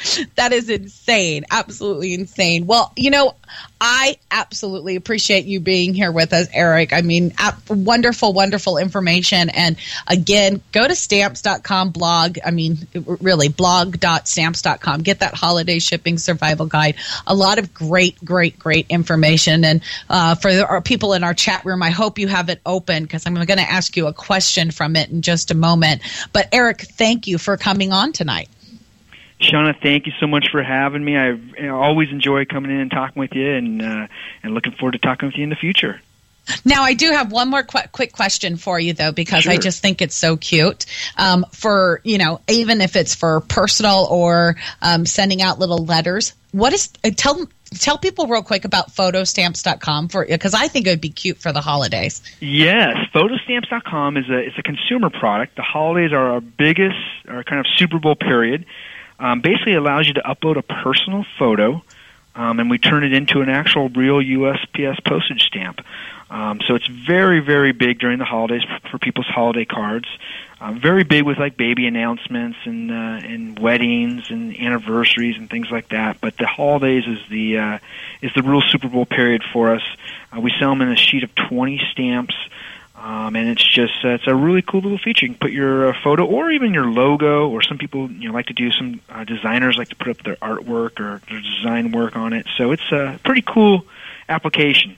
that 0.36 0.52
is 0.52 0.68
insane. 0.68 1.44
Absolutely 1.50 2.14
insane. 2.14 2.66
Well, 2.66 2.92
you 2.96 3.10
know, 3.10 3.34
I 3.80 4.16
absolutely 4.30 4.96
appreciate 4.96 5.44
you 5.44 5.60
being 5.60 5.94
here 5.94 6.10
with 6.10 6.32
us, 6.32 6.48
Eric. 6.52 6.92
I 6.92 7.02
mean, 7.02 7.34
wonderful, 7.68 8.32
wonderful 8.32 8.78
information. 8.78 9.50
And 9.50 9.76
again, 10.06 10.62
go 10.72 10.86
to 10.86 10.94
stamps.com 10.94 11.90
blog. 11.90 12.38
I 12.44 12.50
mean, 12.50 12.78
really, 12.94 13.48
blog.stamps.com. 13.48 15.02
Get 15.02 15.20
that 15.20 15.34
holiday 15.34 15.78
shipping 15.78 16.18
survival 16.18 16.66
guide. 16.66 16.96
A 17.26 17.34
lot 17.34 17.58
of 17.58 17.74
great, 17.74 18.22
great, 18.24 18.58
great 18.58 18.86
information. 18.88 19.64
And 19.64 19.82
uh, 20.08 20.34
for 20.34 20.50
our 20.50 20.80
people 20.80 21.12
in 21.12 21.22
our 21.22 21.34
chat 21.34 21.64
room, 21.64 21.82
I 21.82 21.90
hope 21.90 22.18
you 22.18 22.28
have 22.28 22.48
it 22.48 22.60
open 22.64 23.02
because 23.02 23.26
I'm 23.26 23.34
going 23.34 23.46
to 23.46 23.70
ask 23.70 23.96
you 23.96 24.06
a 24.06 24.12
question 24.12 24.70
from 24.70 24.96
it 24.96 25.10
in 25.10 25.22
just 25.22 25.50
a 25.50 25.54
moment. 25.54 26.02
But 26.32 26.48
Eric, 26.52 26.80
thank 26.80 27.26
you 27.26 27.38
for 27.38 27.56
coming 27.56 27.92
on 27.92 28.12
tonight. 28.12 28.48
Shauna, 29.40 29.74
thank 29.80 30.06
you 30.06 30.12
so 30.20 30.26
much 30.26 30.48
for 30.50 30.62
having 30.62 31.04
me. 31.04 31.16
I 31.16 31.30
you 31.30 31.62
know, 31.62 31.80
always 31.80 32.10
enjoy 32.10 32.44
coming 32.44 32.70
in 32.70 32.80
and 32.80 32.90
talking 32.90 33.20
with 33.20 33.34
you, 33.34 33.50
and 33.50 33.82
uh, 33.82 34.06
and 34.42 34.54
looking 34.54 34.72
forward 34.72 34.92
to 34.92 34.98
talking 34.98 35.28
with 35.28 35.36
you 35.36 35.44
in 35.44 35.50
the 35.50 35.56
future. 35.56 36.00
Now, 36.64 36.82
I 36.82 36.94
do 36.94 37.10
have 37.10 37.32
one 37.32 37.48
more 37.48 37.62
qu- 37.62 37.88
quick 37.92 38.12
question 38.12 38.56
for 38.56 38.78
you, 38.78 38.92
though, 38.92 39.12
because 39.12 39.46
I 39.46 39.56
just 39.56 39.80
think 39.80 40.02
it's 40.02 40.14
so 40.14 40.36
cute. 40.36 40.84
Um, 41.16 41.46
for 41.52 42.00
you 42.04 42.18
know, 42.18 42.40
even 42.48 42.80
if 42.80 42.96
it's 42.96 43.14
for 43.14 43.40
personal 43.40 44.06
or 44.10 44.56
um, 44.82 45.06
sending 45.06 45.40
out 45.40 45.58
little 45.58 45.84
letters, 45.84 46.34
what 46.52 46.72
is 46.72 46.90
uh, 47.02 47.10
tell 47.16 47.48
tell 47.70 47.98
people 47.98 48.26
real 48.26 48.42
quick 48.42 48.64
about 48.64 48.88
photostamps.com 48.88 50.08
for 50.08 50.26
because 50.26 50.54
I 50.54 50.68
think 50.68 50.86
it 50.86 50.90
would 50.90 51.00
be 51.00 51.10
cute 51.10 51.38
for 51.38 51.52
the 51.52 51.60
holidays. 51.60 52.22
Yes, 52.40 52.96
photostamps.com 53.14 54.16
is 54.16 54.28
a 54.28 54.46
is 54.46 54.52
a 54.58 54.62
consumer 54.62 55.10
product. 55.10 55.56
The 55.56 55.62
holidays 55.62 56.12
are 56.12 56.32
our 56.32 56.40
biggest, 56.40 56.98
our 57.28 57.42
kind 57.42 57.60
of 57.60 57.66
Super 57.76 57.98
Bowl 57.98 58.16
period. 58.16 58.66
Um, 59.18 59.40
basically, 59.40 59.74
allows 59.74 60.06
you 60.06 60.14
to 60.14 60.22
upload 60.22 60.56
a 60.56 60.62
personal 60.62 61.24
photo, 61.38 61.82
um, 62.34 62.58
and 62.60 62.68
we 62.68 62.78
turn 62.78 63.04
it 63.04 63.12
into 63.12 63.40
an 63.40 63.48
actual 63.48 63.88
real 63.88 64.16
USPS 64.16 65.02
postage 65.04 65.42
stamp. 65.42 65.80
Um, 66.30 66.60
so 66.66 66.74
it's 66.74 66.86
very 66.86 67.40
very 67.40 67.72
big 67.72 67.98
during 68.00 68.18
the 68.18 68.24
holidays 68.24 68.62
for, 68.64 68.90
for 68.90 68.98
people's 68.98 69.26
holiday 69.26 69.64
cards. 69.64 70.08
Um, 70.60 70.80
very 70.80 71.04
big 71.04 71.24
with 71.24 71.38
like 71.38 71.56
baby 71.56 71.86
announcements 71.86 72.56
and 72.64 72.90
uh, 72.90 72.94
and 72.94 73.58
weddings 73.58 74.30
and 74.30 74.58
anniversaries 74.58 75.36
and 75.36 75.50
things 75.50 75.70
like 75.70 75.90
that. 75.90 76.20
But 76.20 76.36
the 76.38 76.46
holidays 76.46 77.04
is 77.06 77.18
the 77.28 77.58
uh, 77.58 77.78
is 78.22 78.32
the 78.34 78.42
real 78.42 78.62
Super 78.62 78.88
Bowl 78.88 79.06
period 79.06 79.42
for 79.52 79.74
us. 79.74 79.82
Uh, 80.34 80.40
we 80.40 80.52
sell 80.58 80.70
them 80.70 80.80
in 80.80 80.90
a 80.90 80.96
sheet 80.96 81.22
of 81.22 81.34
20 81.34 81.80
stamps. 81.92 82.34
Um, 83.04 83.36
and 83.36 83.50
it's 83.50 83.62
just 83.62 84.02
uh, 84.02 84.14
it's 84.14 84.26
a 84.26 84.34
really 84.34 84.62
cool 84.62 84.80
little 84.80 84.96
feature. 84.96 85.26
You 85.26 85.32
can 85.32 85.38
put 85.38 85.52
your 85.52 85.90
uh, 85.90 85.96
photo 86.02 86.24
or 86.24 86.50
even 86.50 86.72
your 86.72 86.86
logo, 86.86 87.50
or 87.50 87.60
some 87.60 87.76
people 87.76 88.10
you 88.10 88.28
know 88.28 88.34
like 88.34 88.46
to 88.46 88.54
do 88.54 88.70
some 88.70 89.02
uh, 89.10 89.24
designers 89.24 89.76
like 89.76 89.90
to 89.90 89.96
put 89.96 90.08
up 90.08 90.22
their 90.22 90.36
artwork 90.36 90.98
or 90.98 91.20
their 91.28 91.42
design 91.42 91.92
work 91.92 92.16
on 92.16 92.32
it. 92.32 92.46
So 92.56 92.72
it's 92.72 92.90
a 92.92 93.20
pretty 93.22 93.42
cool 93.42 93.84
application. 94.26 94.96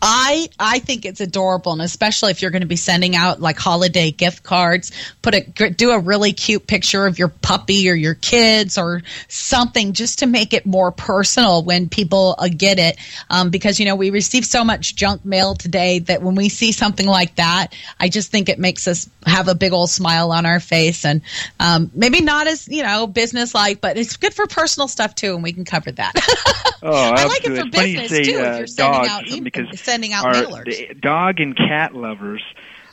I 0.00 0.48
I 0.58 0.78
think 0.78 1.04
it's 1.04 1.20
adorable, 1.20 1.72
and 1.72 1.82
especially 1.82 2.30
if 2.30 2.42
you're 2.42 2.50
going 2.50 2.62
to 2.62 2.66
be 2.66 2.76
sending 2.76 3.16
out 3.16 3.40
like 3.40 3.58
holiday 3.58 4.10
gift 4.10 4.42
cards, 4.42 4.92
put 5.22 5.34
a 5.34 5.70
do 5.70 5.90
a 5.90 5.98
really 5.98 6.32
cute 6.32 6.66
picture 6.66 7.06
of 7.06 7.18
your 7.18 7.28
puppy 7.28 7.90
or 7.90 7.94
your 7.94 8.14
kids 8.14 8.78
or 8.78 9.02
something 9.28 9.92
just 9.92 10.20
to 10.20 10.26
make 10.26 10.52
it 10.52 10.66
more 10.66 10.92
personal 10.92 11.62
when 11.62 11.88
people 11.88 12.34
uh, 12.38 12.48
get 12.54 12.78
it. 12.78 12.96
Um, 13.30 13.50
because 13.50 13.80
you 13.80 13.86
know 13.86 13.96
we 13.96 14.10
receive 14.10 14.44
so 14.44 14.64
much 14.64 14.94
junk 14.94 15.24
mail 15.24 15.54
today 15.54 15.98
that 16.00 16.22
when 16.22 16.34
we 16.34 16.48
see 16.48 16.72
something 16.72 17.06
like 17.06 17.34
that, 17.36 17.68
I 17.98 18.08
just 18.08 18.30
think 18.30 18.48
it 18.48 18.58
makes 18.58 18.86
us 18.86 19.08
have 19.26 19.48
a 19.48 19.54
big 19.54 19.72
old 19.72 19.90
smile 19.90 20.32
on 20.32 20.46
our 20.46 20.60
face, 20.60 21.04
and 21.04 21.22
um, 21.58 21.90
maybe 21.94 22.20
not 22.20 22.46
as 22.46 22.68
you 22.68 22.82
know 22.82 23.06
business 23.06 23.54
like, 23.54 23.80
but 23.80 23.96
it's 23.96 24.16
good 24.16 24.34
for 24.34 24.46
personal 24.46 24.88
stuff 24.88 25.14
too, 25.14 25.34
and 25.34 25.42
we 25.42 25.52
can 25.52 25.64
cover 25.64 25.90
that. 25.92 26.12
oh, 26.82 26.92
I 26.92 27.24
like 27.24 27.44
it 27.44 27.56
for 27.56 27.70
business 27.70 28.10
say, 28.10 28.22
too. 28.22 28.38
Uh, 28.38 28.42
if 28.42 28.58
you're 28.58 28.66
sending 28.66 29.10
out 29.10 29.24
emails 29.24 29.44
because 29.44 29.77
sending 29.78 30.12
out 30.12 30.24
mailers. 30.24 31.00
Dog 31.00 31.40
and 31.40 31.56
cat 31.56 31.94
lovers 31.94 32.42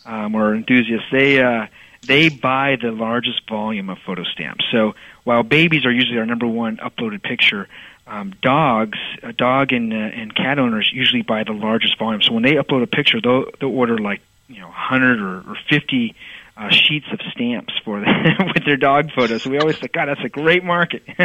um, 0.06 0.36
or 0.36 0.56
enthusiasts, 0.56 1.08
they 1.12 1.42
uh, 1.42 1.68
they 2.08 2.30
buy 2.30 2.78
the 2.82 2.92
largest 2.92 3.48
volume 3.50 3.90
of 3.90 3.98
photo 4.06 4.24
stamps. 4.24 4.66
So 4.72 4.96
while 5.24 5.44
babies 5.44 5.86
are 5.86 5.92
usually 5.92 6.20
our 6.20 6.26
number 6.26 6.48
one 6.48 6.78
uploaded 6.78 7.24
picture, 7.24 7.68
um, 8.08 8.34
dogs, 8.42 9.00
uh, 9.24 9.32
dog 9.36 9.74
and 9.74 9.92
uh, 9.92 9.96
and 9.96 10.36
cat 10.36 10.60
owners 10.60 10.90
usually 10.94 11.24
buy 11.24 11.44
the 11.44 11.54
largest 11.54 11.98
volume. 11.98 12.22
So 12.22 12.34
when 12.34 12.44
they 12.44 12.54
upload 12.54 12.84
a 12.84 12.88
picture, 12.88 13.20
they'll 13.22 13.46
they'll 13.60 13.76
order 13.76 13.98
like 13.98 14.22
you 14.48 14.60
know 14.60 14.68
100 14.68 15.20
or, 15.20 15.52
or 15.52 15.58
50 15.70 16.16
uh, 16.58 16.70
sheets 16.70 17.08
of 17.12 17.20
stamps 17.32 17.74
for 17.84 18.00
them 18.00 18.48
with 18.54 18.66
their 18.66 18.78
dog 18.78 19.12
photos. 19.12 19.44
So 19.44 19.50
we 19.50 19.58
always 19.60 19.80
say, 19.80 19.88
God, 19.88 20.08
that's 20.08 20.24
a 20.24 20.30
great 20.30 20.64
market. 20.64 21.04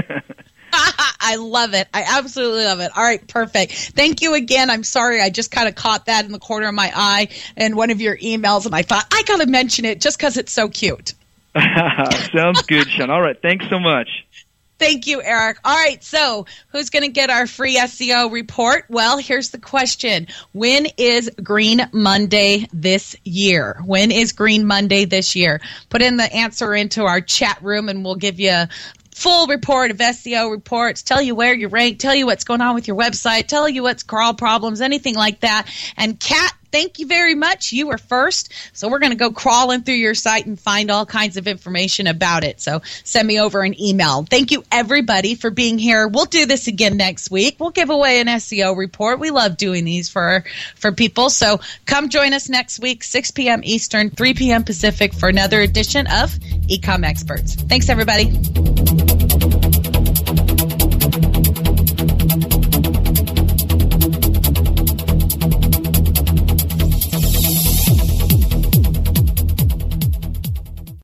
I 1.21 1.37
love 1.37 1.75
it. 1.75 1.89
I 1.93 2.05
absolutely 2.17 2.65
love 2.65 2.81
it. 2.81 2.91
All 2.97 3.03
right, 3.03 3.27
perfect. 3.27 3.73
Thank 3.73 4.23
you 4.23 4.35
again. 4.35 4.71
I'm 4.71 4.85
sorry, 4.85 5.21
I 5.21 5.31
just 5.31 5.51
kind 5.51 5.69
of 5.69 5.75
caught 5.75 6.07
that 6.07 6.25
in 6.25 6.33
the 6.33 6.39
corner 6.39 6.69
of 6.69 6.75
my 6.75 6.91
eye 6.95 7.29
in 7.57 7.77
one 7.77 7.91
of 7.91 8.01
your 8.01 8.17
emails, 8.17 8.67
and 8.67 8.75
I 8.75 8.83
thought 8.83 9.07
I 9.13 9.23
got 9.25 9.41
to 9.41 9.47
mention 9.47 9.85
it 9.85 10.01
just 10.01 10.19
because 10.19 10.37
it's 10.37 10.53
so 10.53 10.69
cute. 10.69 11.15
Sounds 12.33 12.63
good, 12.63 12.89
Sean. 12.89 13.11
All 13.11 13.21
right, 13.21 13.37
thanks 13.41 13.67
so 13.69 13.79
much. 13.79 14.09
Thank 14.81 15.07
you, 15.07 15.21
Eric. 15.23 15.59
All 15.63 15.77
right, 15.77 16.03
so 16.03 16.47
who's 16.69 16.89
going 16.89 17.03
to 17.03 17.11
get 17.11 17.29
our 17.29 17.47
free 17.47 17.77
SEO 17.77 18.33
report? 18.33 18.87
Well, 18.89 19.19
here's 19.19 19.51
the 19.51 19.59
question 19.59 20.27
When 20.53 20.87
is 20.97 21.31
Green 21.43 21.83
Monday 21.93 22.67
this 22.73 23.15
year? 23.23 23.79
When 23.85 24.11
is 24.11 24.33
Green 24.33 24.65
Monday 24.65 25.05
this 25.05 25.37
year? 25.37 25.61
Put 25.91 26.01
in 26.01 26.17
the 26.17 26.33
answer 26.35 26.75
into 26.75 27.05
our 27.05 27.21
chat 27.21 27.59
room 27.61 27.91
and 27.91 28.07
we'll 28.07 28.15
give 28.15 28.41
you 28.41 28.65
full 29.21 29.47
report 29.49 29.91
of 29.91 29.99
SEO 29.99 30.51
reports, 30.51 31.03
tell 31.03 31.21
you 31.21 31.35
where 31.35 31.53
you 31.53 31.69
rank, 31.69 31.99
tell 31.99 32.15
you 32.15 32.25
what's 32.25 32.45
going 32.45 32.63
on 32.63 32.75
with 32.75 32.89
your 32.89 32.97
website, 32.97 33.47
tell 33.49 33.69
you 33.69 33.83
what's 33.83 34.03
crawl 34.03 34.33
problems, 34.33 34.81
anything 34.81 35.15
like 35.15 35.41
that. 35.41 35.67
And 35.99 36.19
Kat, 36.19 36.55
thank 36.73 36.99
you 36.99 37.07
very 37.07 37.35
much. 37.35 37.73
You 37.73 37.89
were 37.89 37.99
first. 37.99 38.53
So 38.73 38.89
we're 38.89 38.99
going 38.99 39.13
to 39.13 39.17
go 39.17 39.31
crawling 39.31 39.83
through 39.83 39.95
your 39.95 40.15
site 40.15 40.47
and 40.47 40.59
find 40.59 40.91
all 40.91 41.07
kinds 41.07 41.37
of 41.37 41.47
information 41.47 42.07
about 42.07 42.45
it. 42.45 42.61
So 42.61 42.81
send 43.05 43.27
me 43.27 43.41
over 43.41 43.63
an 43.63 43.81
email. 43.81 44.25
Thank 44.25 44.51
you 44.51 44.65
everybody 44.71 45.35
for 45.35 45.51
being 45.51 45.79
here. 45.79 46.09
We'll 46.09 46.25
do 46.27 46.47
this 46.47 46.67
again 46.67 46.97
next 46.97 47.31
week. 47.31 47.57
We'll 47.59 47.71
give 47.71 47.91
away 47.91 48.21
an 48.21 48.27
SEO 48.27 48.77
report. 48.77 49.21
We 49.21 49.31
love 49.31 49.57
doing 49.57 49.85
these 49.85 50.09
for 50.09 50.45
for 50.77 50.93
people. 50.93 51.31
So 51.31 51.61
come 51.87 52.09
join 52.09 52.33
us 52.33 52.49
next 52.49 52.81
week, 52.81 53.05
6 53.05 53.31
p.m. 53.33 53.61
Eastern, 53.65 54.11
3 54.11 54.35
p.m. 54.35 54.65
Pacific 54.65 55.15
for 55.15 55.29
another 55.29 55.61
edition 55.61 56.07
of 56.07 56.31
Ecom 56.69 57.05
Experts. 57.05 57.55
Thanks 57.55 57.89
everybody. 57.89 59.30